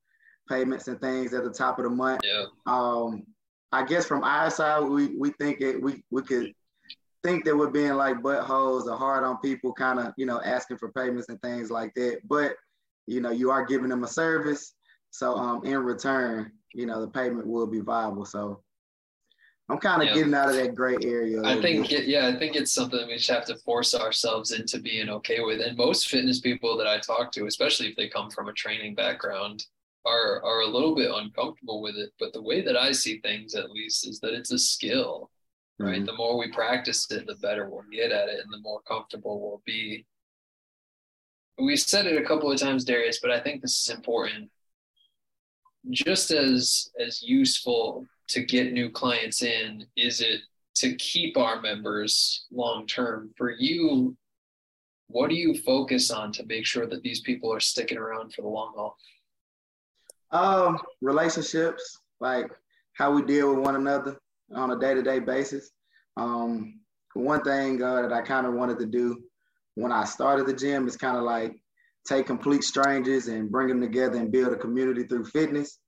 payments 0.49 0.87
and 0.87 0.99
things 0.99 1.33
at 1.33 1.43
the 1.43 1.49
top 1.49 1.77
of 1.79 1.85
the 1.85 1.89
month. 1.89 2.21
Yeah. 2.23 2.45
Um, 2.65 3.23
I 3.71 3.85
guess 3.85 4.05
from 4.05 4.23
our 4.23 4.49
side, 4.49 4.83
we 4.83 5.15
we 5.17 5.31
think 5.31 5.61
it 5.61 5.81
we 5.81 6.03
we 6.11 6.21
could 6.21 6.53
think 7.23 7.45
that 7.45 7.55
we're 7.55 7.69
being 7.69 7.93
like 7.93 8.17
buttholes 8.17 8.85
or 8.85 8.97
hard 8.97 9.23
on 9.23 9.37
people, 9.37 9.73
kind 9.73 9.99
of 9.99 10.13
you 10.17 10.25
know 10.25 10.41
asking 10.43 10.77
for 10.77 10.91
payments 10.91 11.29
and 11.29 11.41
things 11.41 11.71
like 11.71 11.93
that. 11.95 12.19
But 12.27 12.55
you 13.07 13.21
know 13.21 13.31
you 13.31 13.49
are 13.51 13.65
giving 13.65 13.89
them 13.89 14.03
a 14.03 14.07
service, 14.07 14.73
so 15.11 15.35
um 15.35 15.63
in 15.63 15.77
return, 15.77 16.51
you 16.73 16.85
know 16.85 17.01
the 17.01 17.07
payment 17.07 17.47
will 17.47 17.67
be 17.67 17.79
viable. 17.79 18.25
So 18.25 18.61
I'm 19.71 19.77
kind 19.77 20.01
of 20.01 20.09
yeah. 20.09 20.15
getting 20.15 20.33
out 20.33 20.49
of 20.49 20.55
that 20.55 20.75
gray 20.75 20.97
area. 21.01 21.41
I 21.45 21.61
think, 21.61 21.93
it, 21.93 22.05
yeah, 22.05 22.27
I 22.27 22.37
think 22.37 22.57
it's 22.57 22.73
something 22.73 23.07
we 23.07 23.15
just 23.15 23.29
have 23.29 23.45
to 23.45 23.55
force 23.55 23.95
ourselves 23.95 24.51
into 24.51 24.79
being 24.79 25.07
okay 25.07 25.39
with. 25.39 25.61
And 25.61 25.77
most 25.77 26.09
fitness 26.09 26.41
people 26.41 26.75
that 26.77 26.87
I 26.87 26.97
talk 26.97 27.31
to, 27.33 27.45
especially 27.45 27.87
if 27.87 27.95
they 27.95 28.09
come 28.09 28.29
from 28.29 28.49
a 28.49 28.53
training 28.53 28.95
background, 28.95 29.65
are 30.05 30.43
are 30.43 30.61
a 30.61 30.67
little 30.67 30.95
bit 30.95 31.11
uncomfortable 31.13 31.81
with 31.81 31.95
it. 31.95 32.11
But 32.19 32.33
the 32.33 32.41
way 32.41 32.61
that 32.61 32.77
I 32.77 32.91
see 32.91 33.19
things, 33.19 33.55
at 33.55 33.71
least, 33.71 34.07
is 34.07 34.19
that 34.19 34.33
it's 34.33 34.51
a 34.51 34.59
skill, 34.59 35.29
right? 35.79 35.97
Mm-hmm. 35.97 36.05
The 36.05 36.15
more 36.15 36.37
we 36.37 36.51
practice 36.51 37.09
it, 37.11 37.27
the 37.27 37.35
better 37.35 37.69
we'll 37.69 37.83
get 37.91 38.11
at 38.11 38.29
it, 38.29 38.39
and 38.43 38.51
the 38.51 38.61
more 38.61 38.81
comfortable 38.87 39.41
we'll 39.41 39.61
be. 39.65 40.05
We've 41.59 41.79
said 41.79 42.07
it 42.07 42.21
a 42.21 42.25
couple 42.25 42.51
of 42.51 42.59
times, 42.59 42.85
Darius, 42.85 43.19
but 43.21 43.31
I 43.31 43.39
think 43.39 43.61
this 43.61 43.81
is 43.81 43.93
important. 43.93 44.49
Just 45.89 46.31
as 46.31 46.89
as 46.99 47.21
useful 47.21 48.05
to 48.29 48.43
get 48.43 48.73
new 48.73 48.89
clients 48.89 49.41
in, 49.43 49.85
is 49.95 50.21
it 50.21 50.41
to 50.75 50.95
keep 50.95 51.37
our 51.37 51.61
members 51.61 52.45
long 52.51 52.87
term? 52.87 53.31
For 53.37 53.51
you, 53.51 54.15
what 55.07 55.29
do 55.29 55.35
you 55.35 55.53
focus 55.53 56.09
on 56.09 56.31
to 56.33 56.45
make 56.45 56.65
sure 56.65 56.87
that 56.87 57.01
these 57.03 57.21
people 57.21 57.53
are 57.53 57.59
sticking 57.59 57.97
around 57.97 58.33
for 58.33 58.41
the 58.41 58.47
long 58.47 58.73
haul? 58.75 58.95
Um, 60.31 60.79
relationships, 61.01 61.99
like 62.19 62.49
how 62.93 63.11
we 63.11 63.21
deal 63.21 63.53
with 63.53 63.65
one 63.65 63.75
another 63.75 64.17
on 64.55 64.71
a 64.71 64.79
day-to-day 64.79 65.19
basis. 65.19 65.71
Um, 66.17 66.79
one 67.13 67.41
thing 67.41 67.81
uh, 67.81 68.01
that 68.03 68.13
I 68.13 68.21
kind 68.21 68.47
of 68.47 68.53
wanted 68.53 68.79
to 68.79 68.85
do 68.85 69.21
when 69.75 69.91
I 69.91 70.05
started 70.05 70.45
the 70.45 70.53
gym 70.53 70.87
is 70.87 70.95
kind 70.95 71.17
of 71.17 71.23
like 71.23 71.53
take 72.07 72.25
complete 72.25 72.63
strangers 72.63 73.27
and 73.27 73.51
bring 73.51 73.67
them 73.67 73.81
together 73.81 74.17
and 74.17 74.31
build 74.31 74.53
a 74.53 74.57
community 74.57 75.03
through 75.03 75.25
fitness. 75.25 75.79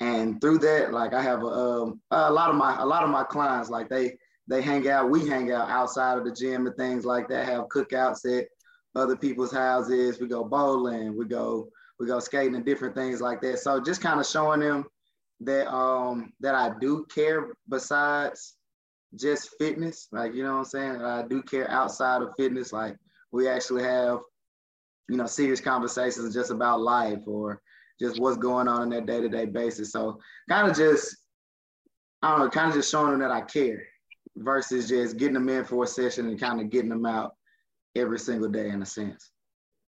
And 0.00 0.40
through 0.40 0.58
that, 0.58 0.92
like 0.92 1.12
I 1.12 1.22
have 1.22 1.42
a, 1.42 1.46
um, 1.46 2.00
a 2.10 2.30
lot 2.30 2.50
of 2.50 2.56
my 2.56 2.76
a 2.78 2.86
lot 2.86 3.02
of 3.02 3.10
my 3.10 3.24
clients, 3.24 3.68
like 3.68 3.88
they 3.88 4.16
they 4.46 4.62
hang 4.62 4.88
out, 4.88 5.10
we 5.10 5.28
hang 5.28 5.50
out 5.52 5.68
outside 5.68 6.18
of 6.18 6.24
the 6.24 6.32
gym 6.32 6.66
and 6.66 6.76
things 6.76 7.04
like 7.04 7.28
that. 7.28 7.46
Have 7.46 7.68
cookouts 7.68 8.24
at 8.38 8.46
other 8.94 9.16
people's 9.16 9.52
houses. 9.52 10.20
We 10.20 10.28
go 10.28 10.44
bowling, 10.44 11.16
we 11.16 11.24
go 11.26 11.68
we 11.98 12.06
go 12.06 12.20
skating 12.20 12.54
and 12.54 12.64
different 12.64 12.94
things 12.94 13.20
like 13.20 13.40
that. 13.42 13.58
So 13.58 13.80
just 13.80 14.00
kind 14.00 14.20
of 14.20 14.26
showing 14.26 14.60
them 14.60 14.84
that 15.40 15.72
um 15.72 16.32
that 16.40 16.54
I 16.54 16.72
do 16.80 17.06
care 17.12 17.54
besides 17.68 18.56
just 19.14 19.50
fitness. 19.58 20.08
Like 20.12 20.34
you 20.34 20.42
know 20.42 20.52
what 20.52 20.58
I'm 20.58 20.64
saying? 20.64 21.02
I 21.02 21.22
do 21.22 21.42
care 21.42 21.70
outside 21.70 22.22
of 22.22 22.34
fitness. 22.36 22.72
Like 22.72 22.96
we 23.32 23.48
actually 23.48 23.82
have 23.82 24.20
you 25.08 25.16
know 25.16 25.26
serious 25.26 25.60
conversations 25.60 26.34
just 26.34 26.50
about 26.50 26.80
life 26.80 27.20
or 27.26 27.60
just 28.00 28.20
what's 28.20 28.36
going 28.36 28.68
on 28.68 28.82
in 28.84 28.88
that 28.90 29.06
day 29.06 29.20
to 29.20 29.28
day 29.28 29.46
basis. 29.46 29.92
So 29.92 30.20
kind 30.48 30.70
of 30.70 30.76
just, 30.76 31.16
I 32.22 32.30
don't 32.30 32.40
know, 32.40 32.50
kind 32.50 32.68
of 32.68 32.74
just 32.74 32.90
showing 32.90 33.10
them 33.10 33.20
that 33.20 33.30
I 33.30 33.40
care 33.40 33.82
versus 34.36 34.88
just 34.88 35.16
getting 35.16 35.34
them 35.34 35.48
in 35.48 35.64
for 35.64 35.84
a 35.84 35.86
session 35.86 36.28
and 36.28 36.40
kind 36.40 36.60
of 36.60 36.70
getting 36.70 36.90
them 36.90 37.06
out 37.06 37.34
every 37.96 38.18
single 38.18 38.48
day 38.48 38.68
in 38.68 38.82
a 38.82 38.86
sense. 38.86 39.30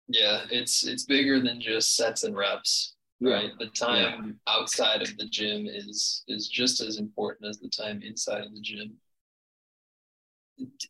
Yeah, 0.08 0.42
it's 0.50 0.86
it's 0.86 1.06
bigger 1.06 1.40
than 1.40 1.62
just 1.62 1.96
sets 1.96 2.24
and 2.24 2.36
reps. 2.36 2.96
Right. 3.22 3.52
The 3.58 3.68
time 3.68 4.38
yeah. 4.48 4.54
outside 4.54 5.02
of 5.02 5.18
the 5.18 5.28
gym 5.28 5.66
is 5.68 6.24
is 6.28 6.48
just 6.48 6.82
as 6.82 6.98
important 6.98 7.50
as 7.50 7.60
the 7.60 7.70
time 7.70 8.02
inside 8.04 8.44
of 8.44 8.54
the 8.54 8.62
gym. 8.62 8.94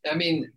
I 0.09 0.16
mean, 0.16 0.51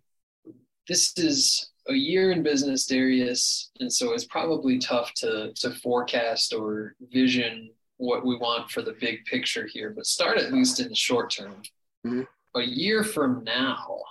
this 0.87 1.13
is 1.17 1.71
a 1.87 1.93
year 1.93 2.31
in 2.31 2.43
business, 2.43 2.85
Darius, 2.85 3.71
and 3.79 3.91
so 3.91 4.13
it's 4.13 4.25
probably 4.25 4.79
tough 4.79 5.13
to 5.15 5.53
to 5.53 5.71
forecast 5.71 6.53
or 6.53 6.95
vision 7.11 7.69
what 7.97 8.25
we 8.25 8.35
want 8.37 8.69
for 8.71 8.81
the 8.81 8.95
big 8.99 9.25
picture 9.25 9.67
here. 9.67 9.91
But 9.95 10.05
start 10.05 10.37
at 10.37 10.51
least 10.51 10.79
in 10.79 10.89
the 10.89 10.95
short 10.95 11.31
term. 11.31 11.61
Mm-hmm. 12.05 12.21
A 12.55 12.61
year 12.61 13.03
from 13.03 13.43
now, 13.43 14.01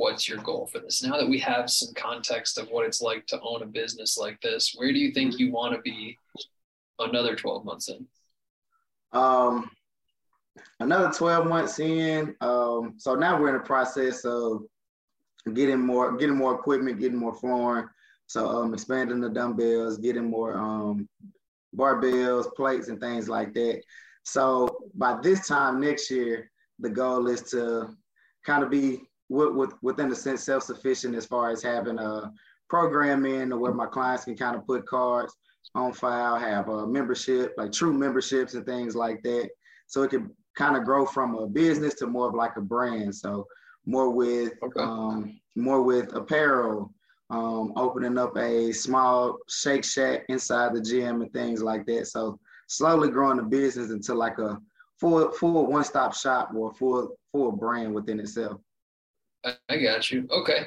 what's 0.00 0.26
your 0.26 0.38
goal 0.38 0.66
for 0.66 0.78
this? 0.78 1.02
Now 1.02 1.18
that 1.18 1.28
we 1.28 1.38
have 1.40 1.70
some 1.70 1.92
context 1.94 2.56
of 2.56 2.68
what 2.68 2.86
it's 2.86 3.02
like 3.02 3.26
to 3.26 3.40
own 3.42 3.62
a 3.62 3.66
business 3.66 4.16
like 4.16 4.40
this, 4.40 4.74
where 4.74 4.92
do 4.92 4.98
you 4.98 5.12
think 5.12 5.38
you 5.38 5.52
want 5.52 5.74
to 5.74 5.80
be 5.82 6.16
another 6.98 7.36
12 7.36 7.66
months 7.66 7.90
in? 7.90 8.06
Um, 9.12 9.70
another 10.80 11.10
12 11.12 11.46
months 11.46 11.78
in. 11.80 12.34
Um, 12.40 12.94
so 12.96 13.14
now 13.14 13.38
we're 13.38 13.48
in 13.48 13.58
the 13.58 13.60
process 13.60 14.24
of 14.24 14.62
getting 15.52 15.80
more 15.80 16.16
getting 16.16 16.36
more 16.36 16.54
equipment, 16.54 16.98
getting 16.98 17.18
more 17.18 17.34
flooring. 17.34 17.86
So 18.26 18.48
um, 18.48 18.72
expanding 18.72 19.20
the 19.20 19.28
dumbbells, 19.28 19.98
getting 19.98 20.30
more 20.30 20.56
um, 20.56 21.08
barbells, 21.76 22.46
plates, 22.54 22.88
and 22.88 22.98
things 22.98 23.28
like 23.28 23.52
that. 23.52 23.82
So 24.22 24.78
by 24.94 25.18
this 25.22 25.46
time 25.46 25.78
next 25.78 26.10
year, 26.10 26.50
the 26.78 26.88
goal 26.88 27.26
is 27.26 27.42
to 27.50 27.94
kind 28.46 28.62
of 28.62 28.70
be 28.70 29.02
with, 29.30 29.54
with, 29.54 29.72
within 29.80 30.10
the 30.10 30.16
sense 30.16 30.42
self-sufficient 30.42 31.14
as 31.14 31.24
far 31.24 31.50
as 31.50 31.62
having 31.62 31.98
a 31.98 32.30
program 32.68 33.24
in 33.24 33.58
where 33.58 33.72
my 33.72 33.86
clients 33.86 34.24
can 34.24 34.36
kind 34.36 34.56
of 34.56 34.66
put 34.66 34.86
cards 34.86 35.34
on 35.74 35.92
file, 35.92 36.36
have 36.36 36.68
a 36.68 36.86
membership, 36.86 37.54
like 37.56 37.72
true 37.72 37.92
memberships 37.92 38.54
and 38.54 38.66
things 38.66 38.94
like 38.94 39.22
that. 39.22 39.48
So 39.86 40.02
it 40.02 40.10
can 40.10 40.30
kind 40.56 40.76
of 40.76 40.84
grow 40.84 41.06
from 41.06 41.36
a 41.36 41.46
business 41.46 41.94
to 41.94 42.06
more 42.06 42.28
of 42.28 42.34
like 42.34 42.56
a 42.56 42.60
brand. 42.60 43.14
So 43.14 43.46
more 43.86 44.10
with 44.10 44.52
okay. 44.62 44.80
um, 44.80 45.40
more 45.56 45.82
with 45.82 46.14
apparel, 46.14 46.92
um, 47.30 47.72
opening 47.76 48.18
up 48.18 48.36
a 48.36 48.72
small 48.72 49.38
shake 49.48 49.84
shack 49.84 50.24
inside 50.28 50.74
the 50.74 50.80
gym 50.80 51.22
and 51.22 51.32
things 51.32 51.62
like 51.62 51.86
that. 51.86 52.08
So 52.08 52.38
slowly 52.68 53.10
growing 53.10 53.36
the 53.36 53.44
business 53.44 53.90
into 53.90 54.14
like 54.14 54.38
a 54.38 54.58
full 54.98 55.30
full 55.32 55.66
one 55.66 55.84
stop 55.84 56.14
shop 56.14 56.50
or 56.54 56.72
full 56.74 57.16
full 57.32 57.52
brand 57.52 57.94
within 57.94 58.18
itself. 58.18 58.60
I 59.44 59.76
got 59.78 60.10
you. 60.10 60.26
Okay. 60.30 60.66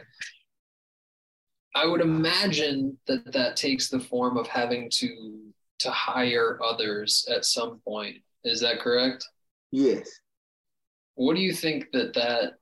I 1.76 1.86
would 1.86 2.01
imagine 2.01 2.97
that 3.07 3.32
that 3.34 3.55
takes 3.55 3.89
the 3.89 3.99
form 3.99 4.38
of 4.38 4.47
having 4.47 4.89
to 4.95 5.39
to 5.80 5.91
hire 5.91 6.59
others 6.63 7.28
at 7.30 7.45
some 7.45 7.80
point. 7.84 8.17
Is 8.43 8.61
that 8.61 8.80
correct? 8.80 9.26
Yes. 9.71 10.09
What 11.15 11.36
do 11.36 11.41
you 11.41 11.53
think 11.53 11.91
that 11.91 12.13
that 12.13 12.53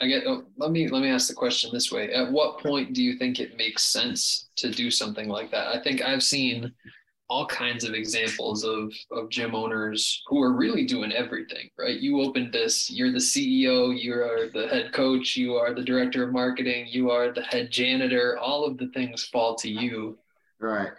I 0.00 0.06
get. 0.06 0.24
Oh, 0.26 0.44
let 0.56 0.70
me 0.70 0.88
let 0.88 1.02
me 1.02 1.10
ask 1.10 1.28
the 1.28 1.34
question 1.34 1.70
this 1.72 1.92
way: 1.92 2.12
At 2.12 2.32
what 2.32 2.58
point 2.58 2.94
do 2.94 3.02
you 3.02 3.18
think 3.18 3.38
it 3.38 3.58
makes 3.58 3.84
sense 3.84 4.48
to 4.56 4.70
do 4.70 4.90
something 4.90 5.28
like 5.28 5.50
that? 5.50 5.68
I 5.68 5.82
think 5.82 6.00
I've 6.00 6.22
seen 6.22 6.72
all 7.30 7.46
kinds 7.46 7.84
of 7.84 7.94
examples 7.94 8.64
of 8.64 8.92
of 9.12 9.30
gym 9.30 9.54
owners 9.54 10.22
who 10.26 10.42
are 10.42 10.52
really 10.52 10.84
doing 10.84 11.12
everything. 11.12 11.70
Right? 11.78 11.98
You 11.98 12.20
opened 12.20 12.52
this. 12.52 12.90
You're 12.90 13.12
the 13.12 13.18
CEO. 13.18 13.98
You 13.98 14.14
are 14.14 14.48
the 14.52 14.66
head 14.66 14.92
coach. 14.92 15.36
You 15.36 15.54
are 15.54 15.72
the 15.72 15.84
director 15.84 16.24
of 16.24 16.32
marketing. 16.32 16.88
You 16.88 17.10
are 17.10 17.32
the 17.32 17.42
head 17.42 17.70
janitor. 17.70 18.36
All 18.36 18.64
of 18.64 18.76
the 18.76 18.88
things 18.88 19.24
fall 19.24 19.54
to 19.56 19.70
you. 19.70 20.18
Right. 20.58 20.90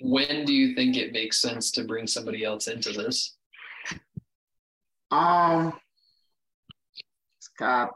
When 0.00 0.44
do 0.46 0.54
you 0.54 0.74
think 0.74 0.96
it 0.96 1.12
makes 1.12 1.42
sense 1.42 1.72
to 1.72 1.84
bring 1.84 2.06
somebody 2.06 2.44
else 2.44 2.68
into 2.68 2.92
this? 2.92 3.36
Um, 5.10 5.74
Scott, 7.40 7.90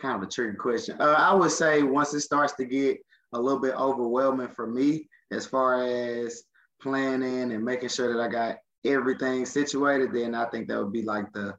kind 0.00 0.16
of 0.16 0.26
a 0.26 0.30
tricky 0.30 0.56
question. 0.56 0.96
Uh, 1.00 1.16
I 1.18 1.34
would 1.34 1.50
say 1.50 1.82
once 1.82 2.14
it 2.14 2.20
starts 2.20 2.54
to 2.54 2.64
get 2.64 2.98
a 3.32 3.40
little 3.40 3.60
bit 3.60 3.74
overwhelming 3.74 4.48
for 4.48 4.66
me, 4.66 5.08
as 5.32 5.46
far 5.46 5.84
as 5.84 6.44
planning 6.80 7.52
and 7.52 7.64
making 7.64 7.88
sure 7.88 8.12
that 8.12 8.22
I 8.22 8.28
got 8.28 8.58
everything 8.84 9.46
situated, 9.46 10.12
then 10.12 10.34
I 10.34 10.46
think 10.46 10.68
that 10.68 10.78
would 10.78 10.92
be 10.92 11.02
like 11.02 11.32
the 11.32 11.54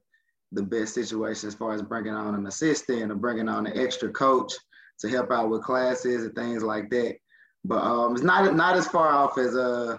the 0.53 0.63
best 0.63 0.93
situation 0.93 1.47
as 1.47 1.55
far 1.55 1.73
as 1.73 1.81
bringing 1.81 2.13
on 2.13 2.35
an 2.35 2.45
assistant 2.45 3.09
or 3.11 3.15
bringing 3.15 3.47
on 3.47 3.67
an 3.67 3.79
extra 3.79 4.09
coach 4.09 4.53
to 4.99 5.07
help 5.07 5.31
out 5.31 5.49
with 5.49 5.63
classes 5.63 6.25
and 6.25 6.35
things 6.35 6.61
like 6.61 6.89
that. 6.89 7.15
But 7.63 7.83
um, 7.83 8.13
it's 8.13 8.23
not 8.23 8.53
not 8.55 8.75
as 8.75 8.87
far 8.87 9.09
off 9.09 9.37
as 9.37 9.55
uh 9.55 9.97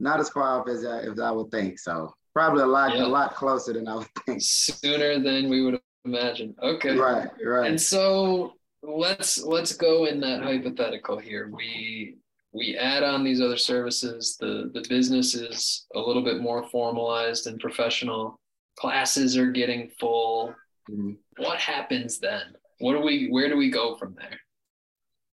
not 0.00 0.20
as 0.20 0.28
far 0.30 0.60
off 0.60 0.68
as 0.68 0.84
I, 0.84 1.00
as 1.00 1.20
I 1.20 1.30
would 1.30 1.50
think. 1.50 1.78
So 1.78 2.12
probably 2.32 2.62
a 2.62 2.66
lot 2.66 2.96
a 2.96 3.06
lot 3.06 3.34
closer 3.34 3.72
than 3.72 3.88
I 3.88 3.96
would 3.96 4.08
think. 4.26 4.40
Sooner 4.42 5.20
than 5.20 5.48
we 5.48 5.64
would 5.64 5.80
imagine. 6.04 6.54
Okay. 6.62 6.96
Right, 6.96 7.28
right. 7.44 7.70
And 7.70 7.80
so 7.80 8.54
let's 8.82 9.42
let's 9.42 9.72
go 9.74 10.06
in 10.06 10.20
that 10.20 10.42
hypothetical 10.42 11.18
here. 11.18 11.50
We 11.52 12.16
we 12.54 12.76
add 12.76 13.02
on 13.02 13.24
these 13.24 13.40
other 13.40 13.56
services. 13.56 14.36
The 14.38 14.70
the 14.72 14.86
business 14.88 15.34
is 15.34 15.86
a 15.94 15.98
little 15.98 16.22
bit 16.22 16.40
more 16.40 16.68
formalized 16.70 17.46
and 17.46 17.58
professional. 17.58 18.38
Classes 18.78 19.36
are 19.36 19.50
getting 19.50 19.90
full. 20.00 20.54
Mm-hmm. 20.90 21.12
What 21.38 21.58
happens 21.58 22.18
then? 22.18 22.54
What 22.78 22.94
do 22.94 23.00
we 23.00 23.28
where 23.30 23.48
do 23.48 23.56
we 23.56 23.70
go 23.70 23.96
from 23.96 24.14
there? 24.18 24.38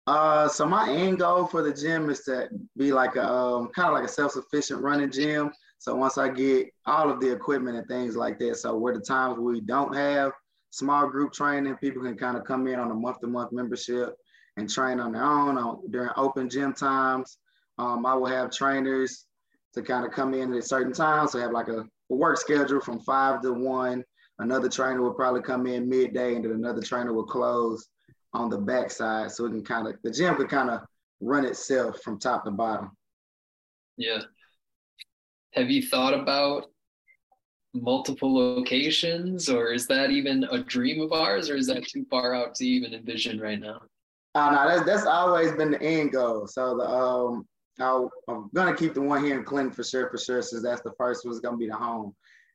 Uh, 0.07 0.47
so 0.47 0.65
my 0.65 0.89
end 0.89 1.19
goal 1.19 1.45
for 1.45 1.61
the 1.61 1.73
gym 1.73 2.09
is 2.09 2.21
to 2.21 2.49
be 2.75 2.91
like 2.91 3.15
a 3.15 3.31
um, 3.31 3.69
kind 3.69 3.89
of 3.89 3.93
like 3.93 4.05
a 4.05 4.11
self-sufficient 4.11 4.81
running 4.81 5.11
gym. 5.11 5.51
So 5.77 5.95
once 5.95 6.17
I 6.17 6.29
get 6.29 6.67
all 6.85 7.09
of 7.09 7.19
the 7.19 7.31
equipment 7.31 7.77
and 7.77 7.87
things 7.87 8.15
like 8.15 8.39
that, 8.39 8.57
so 8.57 8.75
where 8.75 8.93
the 8.93 8.99
times 8.99 9.37
we 9.37 9.61
don't 9.61 9.95
have 9.95 10.31
small 10.71 11.07
group 11.07 11.33
training. 11.33 11.75
People 11.75 12.01
can 12.01 12.17
kind 12.17 12.37
of 12.37 12.45
come 12.45 12.65
in 12.67 12.79
on 12.79 12.91
a 12.91 12.95
month 12.95 13.19
to 13.19 13.27
month 13.27 13.51
membership 13.51 14.15
and 14.57 14.69
train 14.69 14.99
on 14.99 15.13
their 15.13 15.23
own 15.23 15.57
on, 15.57 15.79
during 15.91 16.09
open 16.15 16.49
gym 16.49 16.73
times. 16.73 17.37
Um, 17.77 18.05
I 18.05 18.13
will 18.13 18.27
have 18.27 18.51
trainers 18.51 19.25
to 19.73 19.81
kind 19.81 20.05
of 20.05 20.11
come 20.11 20.33
in 20.33 20.53
at 20.53 20.63
certain 20.65 20.93
times. 20.93 21.31
So 21.31 21.39
have 21.39 21.51
like 21.51 21.69
a, 21.69 21.81
a 21.81 22.15
work 22.15 22.37
schedule 22.37 22.81
from 22.81 22.99
five 22.99 23.41
to 23.41 23.53
one. 23.53 24.03
Another 24.39 24.69
trainer 24.69 25.01
will 25.01 25.13
probably 25.13 25.41
come 25.41 25.67
in 25.67 25.87
midday, 25.87 26.35
and 26.35 26.43
then 26.43 26.51
another 26.51 26.81
trainer 26.81 27.13
will 27.13 27.25
close 27.25 27.87
on 28.33 28.49
the 28.49 28.57
backside. 28.57 29.31
So 29.31 29.45
it 29.45 29.49
can 29.49 29.63
kind 29.63 29.87
of 29.87 29.95
the 30.03 30.11
gym 30.11 30.35
can 30.35 30.47
kind 30.47 30.69
of 30.69 30.81
run 31.19 31.45
itself 31.45 32.01
from 32.01 32.19
top 32.19 32.43
to 32.45 32.51
bottom. 32.51 32.91
Yeah. 33.97 34.21
Have 35.53 35.69
you 35.69 35.85
thought 35.85 36.13
about 36.13 36.67
multiple 37.73 38.33
locations 38.33 39.47
or 39.47 39.71
is 39.71 39.87
that 39.87 40.11
even 40.11 40.43
a 40.45 40.63
dream 40.63 41.01
of 41.01 41.13
ours 41.13 41.49
or 41.49 41.55
is 41.55 41.67
that 41.67 41.87
too 41.87 42.05
far 42.09 42.33
out 42.33 42.53
to 42.55 42.65
even 42.65 42.93
envision 42.93 43.39
right 43.39 43.59
now 43.59 43.81
uh, 44.35 44.51
no, 44.51 44.67
that's, 44.67 44.85
that's 44.85 45.05
always 45.05 45.51
been 45.53 45.71
the 45.71 45.81
end 45.81 46.11
goal. 46.11 46.47
So 46.47 46.77
the 46.77 46.89
um 46.89 47.45
i 47.79 48.07
am 48.29 48.49
gonna 48.53 48.75
keep 48.75 48.93
the 48.93 49.01
one 49.01 49.23
here 49.23 49.37
in 49.37 49.43
clinton 49.43 49.73
for 49.73 49.83
sure 49.83 50.09
for 50.09 50.17
sure 50.17 50.41
since 50.41 50.61
that's 50.61 50.81
the 50.81 50.91
first 50.97 51.25
one's 51.25 51.39
gonna 51.39 51.57
be 51.57 51.67
the 51.67 51.75
home. 51.75 52.13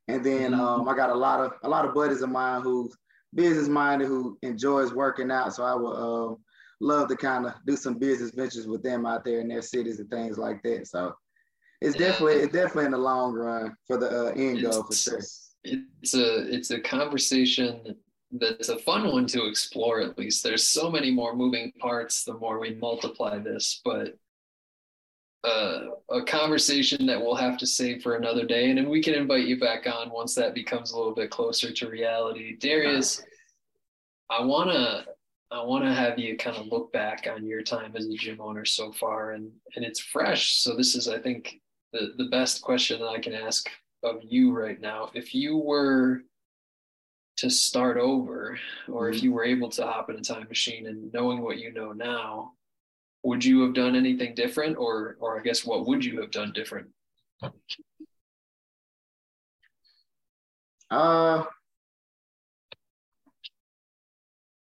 And 0.08 0.24
then 0.24 0.52
mm-hmm. 0.52 0.60
um, 0.60 0.88
i 0.88 0.94
got 0.94 1.10
a 1.10 1.14
lot 1.14 1.40
of 1.40 1.52
a 1.64 1.68
lot 1.68 1.84
of 1.84 1.94
buddies 1.94 2.22
of 2.22 2.30
mine 2.30 2.62
who's 2.62 2.94
business 3.34 3.68
minded 3.68 4.08
who 4.08 4.38
enjoys 4.42 4.92
working 4.92 5.30
out. 5.30 5.54
So 5.54 5.64
i 5.64 5.74
would 5.74 5.90
uh, 5.90 6.34
love 6.80 7.08
to 7.08 7.16
kind 7.16 7.46
of 7.46 7.54
do 7.66 7.76
some 7.76 7.98
business 7.98 8.30
ventures 8.30 8.66
with 8.66 8.82
them 8.82 9.06
out 9.06 9.24
there 9.24 9.40
in 9.40 9.48
their 9.48 9.62
cities 9.62 9.98
and 9.98 10.10
things 10.10 10.38
like 10.38 10.62
that. 10.62 10.86
So 10.86 11.14
it's 11.80 11.96
definitely 11.96 12.34
it's 12.36 12.52
definitely 12.52 12.86
in 12.86 12.92
the 12.92 12.98
long 12.98 13.32
run 13.34 13.74
for 13.86 13.96
the 13.96 14.28
uh, 14.28 14.32
end 14.32 14.62
goal 14.62 14.82
for 14.84 14.94
sure. 14.94 15.20
it's 15.64 16.14
a 16.14 16.54
it's 16.54 16.70
a 16.70 16.80
conversation 16.80 17.96
that's 18.40 18.68
a 18.68 18.78
fun 18.78 19.10
one 19.12 19.26
to 19.26 19.46
explore 19.46 20.00
at 20.00 20.18
least. 20.18 20.42
There's 20.42 20.66
so 20.66 20.90
many 20.90 21.10
more 21.10 21.34
moving 21.34 21.72
parts 21.78 22.24
the 22.24 22.34
more 22.34 22.58
we 22.58 22.74
multiply 22.74 23.38
this 23.38 23.80
but 23.84 24.16
uh, 25.44 25.90
a 26.10 26.24
conversation 26.24 27.06
that 27.06 27.20
we'll 27.20 27.36
have 27.36 27.56
to 27.58 27.66
save 27.66 28.02
for 28.02 28.16
another 28.16 28.44
day 28.44 28.68
and 28.68 28.78
then 28.78 28.88
we 28.88 29.02
can 29.02 29.14
invite 29.14 29.46
you 29.46 29.60
back 29.60 29.86
on 29.86 30.10
once 30.10 30.34
that 30.34 30.54
becomes 30.54 30.90
a 30.90 30.96
little 30.96 31.14
bit 31.14 31.30
closer 31.30 31.72
to 31.72 31.88
reality. 31.88 32.56
Darius 32.56 33.22
i 34.28 34.44
want 34.44 34.68
to 34.68 35.04
i 35.52 35.62
want 35.62 35.84
to 35.84 35.94
have 35.94 36.18
you 36.18 36.36
kind 36.36 36.56
of 36.56 36.66
look 36.66 36.92
back 36.92 37.28
on 37.32 37.46
your 37.46 37.62
time 37.62 37.94
as 37.94 38.06
a 38.06 38.14
gym 38.14 38.40
owner 38.40 38.64
so 38.64 38.90
far 38.90 39.32
and 39.32 39.52
and 39.76 39.84
it's 39.84 40.00
fresh 40.00 40.56
so 40.56 40.74
this 40.74 40.96
is 40.96 41.06
i 41.06 41.16
think 41.16 41.60
the 41.92 42.12
the 42.18 42.24
best 42.24 42.60
question 42.60 42.98
that 42.98 43.06
i 43.06 43.20
can 43.20 43.32
ask 43.32 43.70
of 44.06 44.20
you 44.22 44.52
right 44.52 44.80
now. 44.80 45.10
If 45.14 45.34
you 45.34 45.56
were 45.56 46.22
to 47.36 47.50
start 47.50 47.98
over 47.98 48.58
or 48.90 49.08
if 49.08 49.16
mm-hmm. 49.16 49.24
you 49.24 49.32
were 49.32 49.44
able 49.44 49.68
to 49.68 49.82
hop 49.82 50.08
in 50.10 50.16
a 50.16 50.20
time 50.20 50.46
machine 50.48 50.86
and 50.86 51.12
knowing 51.12 51.42
what 51.42 51.58
you 51.58 51.72
know 51.72 51.92
now 51.92 52.52
would 53.22 53.44
you 53.44 53.60
have 53.62 53.74
done 53.74 53.94
anything 53.94 54.34
different 54.34 54.76
or 54.78 55.16
or 55.20 55.38
i 55.38 55.42
guess 55.42 55.64
what 55.64 55.86
would 55.86 56.04
you 56.04 56.20
have 56.20 56.30
done 56.30 56.52
different 56.52 56.88
uh 60.90 61.42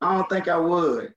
i 0.02 0.16
don't 0.16 0.30
think 0.30 0.48
i 0.48 0.58
would 0.58 1.14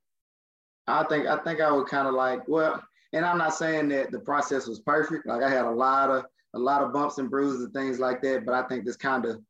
i 0.89 1.05
think 1.05 1.27
i 1.27 1.37
think 1.45 1.61
i 1.61 1.71
would 1.71 1.87
kind 1.87 2.09
of 2.09 2.15
like 2.15 2.41
well 2.49 2.83
and 3.13 3.25
i'm 3.25 3.39
not 3.39 3.55
saying 3.55 3.89
that 3.89 4.11
the 4.11 4.19
process 4.19 4.67
was 4.67 4.81
perfect 4.81 5.27
like 5.27 5.43
i 5.43 5.51
had 5.51 5.67
a 5.67 5.71
lot 5.71 6.11
of 6.11 6.25
a 6.55 6.59
lot 6.59 6.83
of 6.83 6.93
bumps 6.93 7.19
and 7.19 7.31
bruises 7.31 7.63
and 7.63 7.73
things 7.73 8.01
like 8.01 8.21
that 8.23 8.45
but 8.45 8.55
i 8.55 8.67
think 8.67 8.85
this 8.85 8.97
kind 8.97 9.25
of 9.25 9.41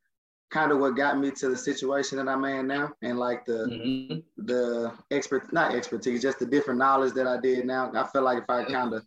kind 0.55 0.71
of 0.71 0.79
what 0.79 0.97
got 0.97 1.19
me 1.19 1.33
to 1.33 1.49
the 1.49 1.57
situation 1.57 2.17
that 2.17 2.29
I'm 2.29 2.45
in 2.45 2.69
now, 2.69 2.93
and 3.03 3.19
like 3.19 3.45
the 3.45 3.67
mm-hmm. 3.67 4.45
the 4.47 4.93
expert 5.11 5.53
not 5.53 5.75
expertise, 5.75 6.23
just 6.23 6.39
the 6.39 6.47
different 6.47 6.79
knowledge 6.79 7.13
that 7.15 7.27
I 7.27 7.41
did 7.41 7.67
now. 7.67 7.91
I 7.93 8.07
feel 8.07 8.23
like 8.23 8.39
if 8.39 8.49
I 8.49 8.65
kind 8.65 8.95
of, 8.95 9.05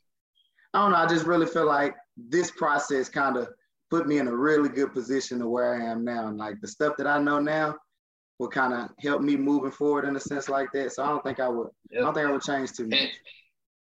I 0.74 0.82
don't 0.82 0.92
know, 0.92 0.98
I 0.98 1.08
just 1.08 1.26
really 1.26 1.48
feel 1.48 1.66
like 1.66 1.96
this 2.18 2.52
process 2.52 3.08
kind 3.08 3.38
of 3.38 3.48
put 3.90 4.08
me 4.08 4.18
in 4.18 4.28
a 4.28 4.36
really 4.36 4.68
good 4.68 4.94
position 4.94 5.40
to 5.40 5.48
where 5.48 5.82
I 5.82 5.90
am 5.90 6.04
now, 6.04 6.28
and 6.28 6.38
like 6.38 6.60
the 6.60 6.68
stuff 6.68 6.98
that 6.98 7.08
I 7.08 7.18
know 7.18 7.40
now 7.40 7.78
will 8.40 8.50
kind 8.50 8.74
of 8.74 8.90
help 9.00 9.22
me 9.22 9.38
moving 9.38 9.72
forward 9.72 10.06
in 10.06 10.18
a 10.18 10.20
sense 10.20 10.50
like 10.50 10.72
that. 10.74 10.92
So 10.92 11.04
I 11.04 11.08
don't 11.08 11.24
think 11.24 11.40
I 11.40 11.48
would, 11.48 11.70
yep. 11.90 12.02
I 12.02 12.06
don't 12.06 12.14
think 12.14 12.28
I 12.28 12.32
would 12.32 12.42
change 12.42 12.74
too 12.74 12.88
much. 12.88 13.00
Can't, 13.00 13.12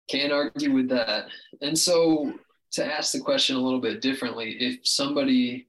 can't 0.09 0.33
argue 0.33 0.73
with 0.73 0.89
that. 0.89 1.27
And 1.61 1.79
so 1.79 2.33
to 2.73 2.85
ask 2.85 3.13
the 3.13 3.21
question 3.21 3.55
a 3.55 3.61
little 3.61 3.81
bit 3.81 4.01
differently, 4.01 4.57
if 4.59 4.81
somebody 4.83 5.69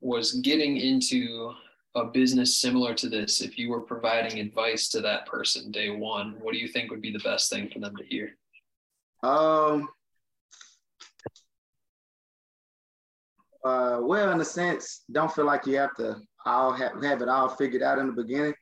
was 0.00 0.32
getting 0.40 0.76
into 0.76 1.52
a 1.94 2.04
business 2.04 2.56
similar 2.56 2.94
to 2.94 3.08
this, 3.08 3.40
if 3.40 3.58
you 3.58 3.70
were 3.70 3.80
providing 3.80 4.38
advice 4.38 4.88
to 4.88 5.00
that 5.00 5.26
person 5.26 5.70
day 5.70 5.90
one, 5.90 6.36
what 6.40 6.52
do 6.52 6.58
you 6.58 6.68
think 6.68 6.90
would 6.90 7.02
be 7.02 7.12
the 7.12 7.18
best 7.20 7.50
thing 7.50 7.68
for 7.68 7.80
them 7.80 7.96
to 7.96 8.04
hear? 8.04 8.36
Um, 9.22 9.88
uh, 13.64 13.98
well, 14.00 14.32
in 14.32 14.40
a 14.40 14.44
sense, 14.44 15.02
don't 15.10 15.32
feel 15.32 15.44
like 15.44 15.66
you 15.66 15.76
have 15.76 15.94
to 15.96 16.16
all 16.46 16.72
have, 16.72 17.02
have 17.02 17.22
it 17.22 17.28
all 17.28 17.48
figured 17.48 17.82
out 17.82 17.98
in 17.98 18.06
the 18.06 18.12
beginning 18.12 18.54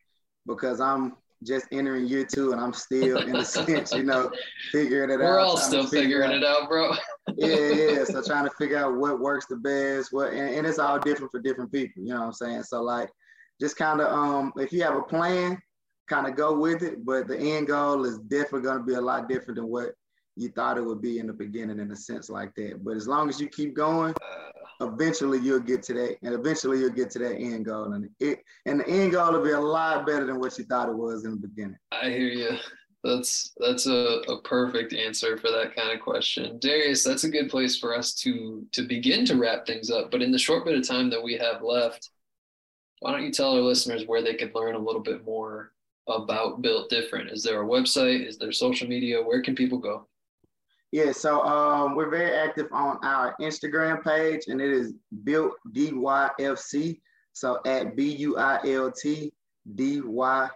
because 0.46 0.80
I'm 0.80 1.16
just 1.44 1.66
entering 1.70 2.06
year 2.06 2.24
two 2.24 2.52
and 2.52 2.60
I'm 2.60 2.72
still 2.72 3.18
in 3.18 3.32
the 3.32 3.44
sense, 3.44 3.92
you 3.92 4.02
know, 4.02 4.30
figuring 4.72 5.10
it 5.10 5.18
We're 5.18 5.24
out. 5.24 5.30
We're 5.30 5.38
all 5.40 5.56
still 5.56 5.86
figuring 5.86 6.30
out. 6.30 6.36
it 6.36 6.44
out, 6.44 6.68
bro. 6.68 6.92
yeah, 7.36 7.56
yeah. 7.56 8.04
So 8.04 8.22
trying 8.22 8.44
to 8.44 8.54
figure 8.58 8.78
out 8.78 8.96
what 8.96 9.20
works 9.20 9.46
the 9.46 9.56
best, 9.56 10.12
what 10.12 10.32
and, 10.32 10.54
and, 10.54 10.66
it's 10.66 10.78
all 10.78 10.98
different 10.98 11.30
for 11.30 11.40
different 11.40 11.70
people, 11.70 12.02
you 12.02 12.12
know 12.12 12.20
what 12.20 12.26
I'm 12.26 12.32
saying? 12.32 12.62
So 12.64 12.82
like 12.82 13.10
just 13.60 13.76
kind 13.76 14.00
of 14.00 14.12
um 14.12 14.52
if 14.56 14.72
you 14.72 14.82
have 14.82 14.96
a 14.96 15.02
plan, 15.02 15.58
kind 16.08 16.26
of 16.26 16.36
go 16.36 16.58
with 16.58 16.82
it, 16.82 17.04
but 17.04 17.28
the 17.28 17.38
end 17.38 17.68
goal 17.68 18.04
is 18.04 18.18
definitely 18.18 18.62
gonna 18.62 18.82
be 18.82 18.94
a 18.94 19.00
lot 19.00 19.28
different 19.28 19.56
than 19.56 19.68
what 19.68 19.90
you 20.36 20.48
thought 20.50 20.78
it 20.78 20.84
would 20.84 21.02
be 21.02 21.18
in 21.18 21.26
the 21.26 21.32
beginning 21.32 21.80
in 21.80 21.90
a 21.90 21.96
sense 21.96 22.30
like 22.30 22.54
that. 22.54 22.84
But 22.84 22.96
as 22.96 23.08
long 23.08 23.28
as 23.28 23.40
you 23.40 23.48
keep 23.48 23.74
going, 23.74 24.14
eventually 24.80 25.38
you'll 25.38 25.60
get 25.60 25.82
to 25.84 25.94
that, 25.94 26.18
and 26.22 26.34
eventually 26.34 26.80
you'll 26.80 26.90
get 26.90 27.10
to 27.10 27.18
that 27.20 27.36
end 27.36 27.64
goal, 27.66 27.92
and 27.92 28.08
it 28.20 28.40
and 28.66 28.80
the 28.80 28.88
end 28.88 29.12
goal 29.12 29.32
will 29.32 29.44
be 29.44 29.50
a 29.50 29.60
lot 29.60 30.06
better 30.06 30.26
than 30.26 30.38
what 30.38 30.56
you 30.58 30.64
thought 30.64 30.88
it 30.88 30.96
was 30.96 31.24
in 31.24 31.32
the 31.32 31.48
beginning. 31.48 31.78
I 31.92 32.10
hear 32.10 32.28
you. 32.28 32.56
That's 33.04 33.54
that's 33.58 33.86
a, 33.86 34.20
a 34.28 34.42
perfect 34.42 34.92
answer 34.92 35.36
for 35.36 35.50
that 35.50 35.74
kind 35.76 35.92
of 35.92 36.00
question. 36.00 36.58
Darius, 36.58 37.04
that's 37.04 37.24
a 37.24 37.30
good 37.30 37.48
place 37.48 37.78
for 37.78 37.96
us 37.96 38.12
to 38.14 38.66
to 38.72 38.82
begin 38.82 39.24
to 39.26 39.36
wrap 39.36 39.66
things 39.66 39.90
up. 39.90 40.10
But 40.10 40.22
in 40.22 40.32
the 40.32 40.38
short 40.38 40.64
bit 40.64 40.78
of 40.78 40.86
time 40.86 41.08
that 41.10 41.22
we 41.22 41.34
have 41.34 41.62
left, 41.62 42.10
why 43.00 43.12
don't 43.12 43.24
you 43.24 43.32
tell 43.32 43.54
our 43.54 43.60
listeners 43.60 44.04
where 44.06 44.22
they 44.22 44.34
could 44.34 44.54
learn 44.54 44.74
a 44.74 44.80
little 44.80 45.02
bit 45.02 45.24
more 45.24 45.72
about 46.08 46.62
Built 46.62 46.90
Different? 46.90 47.30
Is 47.30 47.42
there 47.42 47.62
a 47.62 47.66
website? 47.66 48.26
Is 48.26 48.38
there 48.38 48.50
social 48.50 48.88
media? 48.88 49.22
Where 49.22 49.42
can 49.42 49.54
people 49.54 49.78
go? 49.78 50.08
Yeah, 50.90 51.12
so 51.12 51.42
um, 51.42 51.94
we're 51.94 52.08
very 52.08 52.32
active 52.32 52.68
on 52.72 52.98
our 53.02 53.36
Instagram 53.40 54.02
page, 54.02 54.44
and 54.46 54.60
it 54.60 54.70
is 54.70 54.94
built 55.24 55.52
DYFC. 55.72 57.00
So 57.34 57.60
at 57.66 57.94
B 57.94 58.16
U 58.16 58.38
I 58.38 58.58
L 58.66 58.90
T 58.90 59.32
D 59.74 60.00
Y 60.00 60.48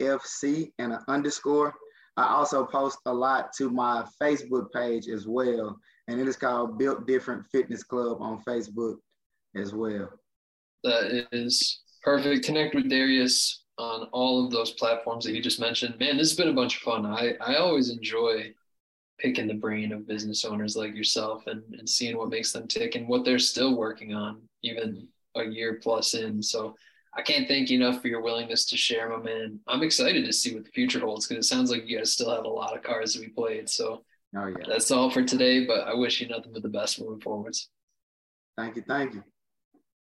F 0.00 0.24
C 0.24 0.72
and 0.78 0.92
an 0.92 1.00
underscore. 1.08 1.74
I 2.18 2.34
also 2.34 2.64
post 2.64 2.98
a 3.06 3.12
lot 3.12 3.52
to 3.58 3.70
my 3.70 4.04
Facebook 4.20 4.72
page 4.72 5.08
as 5.08 5.26
well, 5.26 5.78
and 6.08 6.20
it 6.20 6.28
is 6.28 6.36
called 6.36 6.78
Built 6.78 7.06
Different 7.06 7.46
Fitness 7.50 7.82
Club 7.82 8.20
on 8.20 8.42
Facebook 8.46 8.96
as 9.56 9.72
well. 9.72 10.10
That 10.84 11.26
is 11.32 11.80
perfect. 12.02 12.44
Connect 12.44 12.74
with 12.74 12.90
Darius 12.90 13.64
on 13.78 14.08
all 14.12 14.44
of 14.44 14.50
those 14.50 14.72
platforms 14.72 15.24
that 15.24 15.32
you 15.32 15.42
just 15.42 15.60
mentioned. 15.60 15.98
Man, 15.98 16.16
this 16.16 16.30
has 16.30 16.36
been 16.36 16.48
a 16.48 16.52
bunch 16.52 16.76
of 16.76 16.82
fun. 16.82 17.06
I, 17.06 17.34
I 17.40 17.56
always 17.56 17.90
enjoy 17.90 18.52
picking 19.18 19.46
the 19.46 19.54
brain 19.54 19.92
of 19.92 20.06
business 20.06 20.44
owners 20.44 20.76
like 20.76 20.94
yourself 20.94 21.46
and, 21.46 21.62
and 21.78 21.88
seeing 21.88 22.16
what 22.16 22.30
makes 22.30 22.52
them 22.52 22.68
tick 22.68 22.94
and 22.94 23.08
what 23.08 23.24
they're 23.24 23.38
still 23.38 23.76
working 23.76 24.14
on 24.14 24.40
even 24.62 25.06
a 25.36 25.44
year 25.44 25.80
plus 25.82 26.14
in. 26.14 26.42
So 26.42 26.76
I 27.16 27.22
can't 27.22 27.48
thank 27.48 27.68
you 27.68 27.80
enough 27.80 28.00
for 28.00 28.08
your 28.08 28.20
willingness 28.20 28.64
to 28.66 28.76
share, 28.76 29.08
my 29.08 29.16
man. 29.16 29.58
I'm 29.66 29.82
excited 29.82 30.24
to 30.24 30.32
see 30.32 30.54
what 30.54 30.64
the 30.64 30.70
future 30.70 31.00
holds 31.00 31.26
because 31.26 31.44
it 31.44 31.48
sounds 31.48 31.70
like 31.70 31.86
you 31.86 31.98
guys 31.98 32.12
still 32.12 32.30
have 32.30 32.44
a 32.44 32.48
lot 32.48 32.76
of 32.76 32.82
cards 32.82 33.14
to 33.14 33.20
be 33.20 33.28
played. 33.28 33.68
So 33.68 34.04
oh, 34.36 34.46
yeah. 34.46 34.64
that's 34.68 34.90
all 34.90 35.10
for 35.10 35.24
today, 35.24 35.66
but 35.66 35.88
I 35.88 35.94
wish 35.94 36.20
you 36.20 36.28
nothing 36.28 36.52
but 36.52 36.62
the 36.62 36.68
best 36.68 37.00
moving 37.00 37.20
forwards. 37.20 37.68
Thank 38.56 38.76
you. 38.76 38.84
Thank 38.86 39.14
you. 39.14 39.24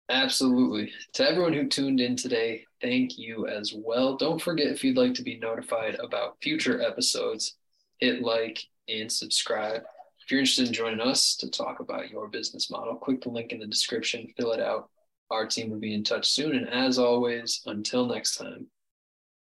Absolutely. 0.10 0.92
To 1.14 1.30
everyone 1.30 1.54
who 1.54 1.68
tuned 1.68 2.02
in 2.02 2.16
today, 2.16 2.66
thank 2.82 3.18
you 3.18 3.48
as 3.48 3.74
well. 3.74 4.18
Don't 4.18 4.42
forget 4.42 4.68
if 4.68 4.84
you'd 4.84 4.98
like 4.98 5.14
to 5.16 5.24
be 5.24 5.38
notified 5.38 5.96
about 5.96 6.38
future 6.42 6.82
episodes, 6.82 7.56
hit 8.00 8.22
like 8.22 8.62
and 8.88 9.12
subscribe. 9.12 9.84
If 10.24 10.32
you're 10.32 10.40
interested 10.40 10.68
in 10.68 10.74
joining 10.74 11.02
us 11.02 11.36
to 11.38 11.50
talk 11.50 11.80
about 11.80 12.10
your 12.10 12.28
business 12.28 12.70
model, 12.70 12.96
click 12.96 13.22
the 13.22 13.30
link 13.30 13.52
in 13.52 13.60
the 13.60 13.68
description, 13.68 14.28
fill 14.38 14.52
it 14.52 14.60
out. 14.60 14.90
Our 15.30 15.46
team 15.48 15.70
will 15.70 15.80
be 15.80 15.94
in 15.94 16.04
touch 16.04 16.30
soon. 16.30 16.56
And 16.56 16.70
as 16.70 17.00
always, 17.00 17.62
until 17.66 18.06
next 18.06 18.38
time, 18.38 18.68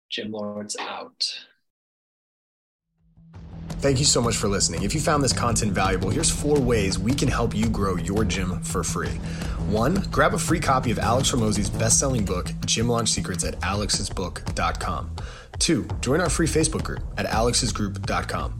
Gym 0.10 0.32
Lords 0.32 0.76
out. 0.80 1.46
Thank 3.82 3.98
you 3.98 4.06
so 4.06 4.22
much 4.22 4.38
for 4.38 4.48
listening. 4.48 4.84
If 4.84 4.94
you 4.94 5.02
found 5.02 5.24
this 5.24 5.34
content 5.34 5.72
valuable, 5.72 6.12
here's 6.12 6.30
four 6.30 6.60
ways 6.60 7.00
we 7.00 7.14
can 7.14 7.28
help 7.28 7.56
you 7.56 7.68
grow 7.68 7.96
your 7.96 8.24
gym 8.24 8.62
for 8.62 8.84
free. 8.84 9.10
One, 9.70 9.96
grab 10.12 10.34
a 10.34 10.38
free 10.38 10.60
copy 10.60 10.92
of 10.92 11.00
Alex 11.00 11.32
Hormozi's 11.32 11.70
best-selling 11.70 12.24
book, 12.24 12.52
Gym 12.66 12.88
Launch 12.88 13.10
Secrets 13.10 13.44
at 13.44 13.60
alexsbook.com. 13.62 15.16
Two, 15.58 15.88
join 16.02 16.22
our 16.22 16.30
free 16.30 16.48
Facebook 16.48 16.84
group 16.84 17.04
at 17.18 17.26
alexsgroup.com. 17.26 18.60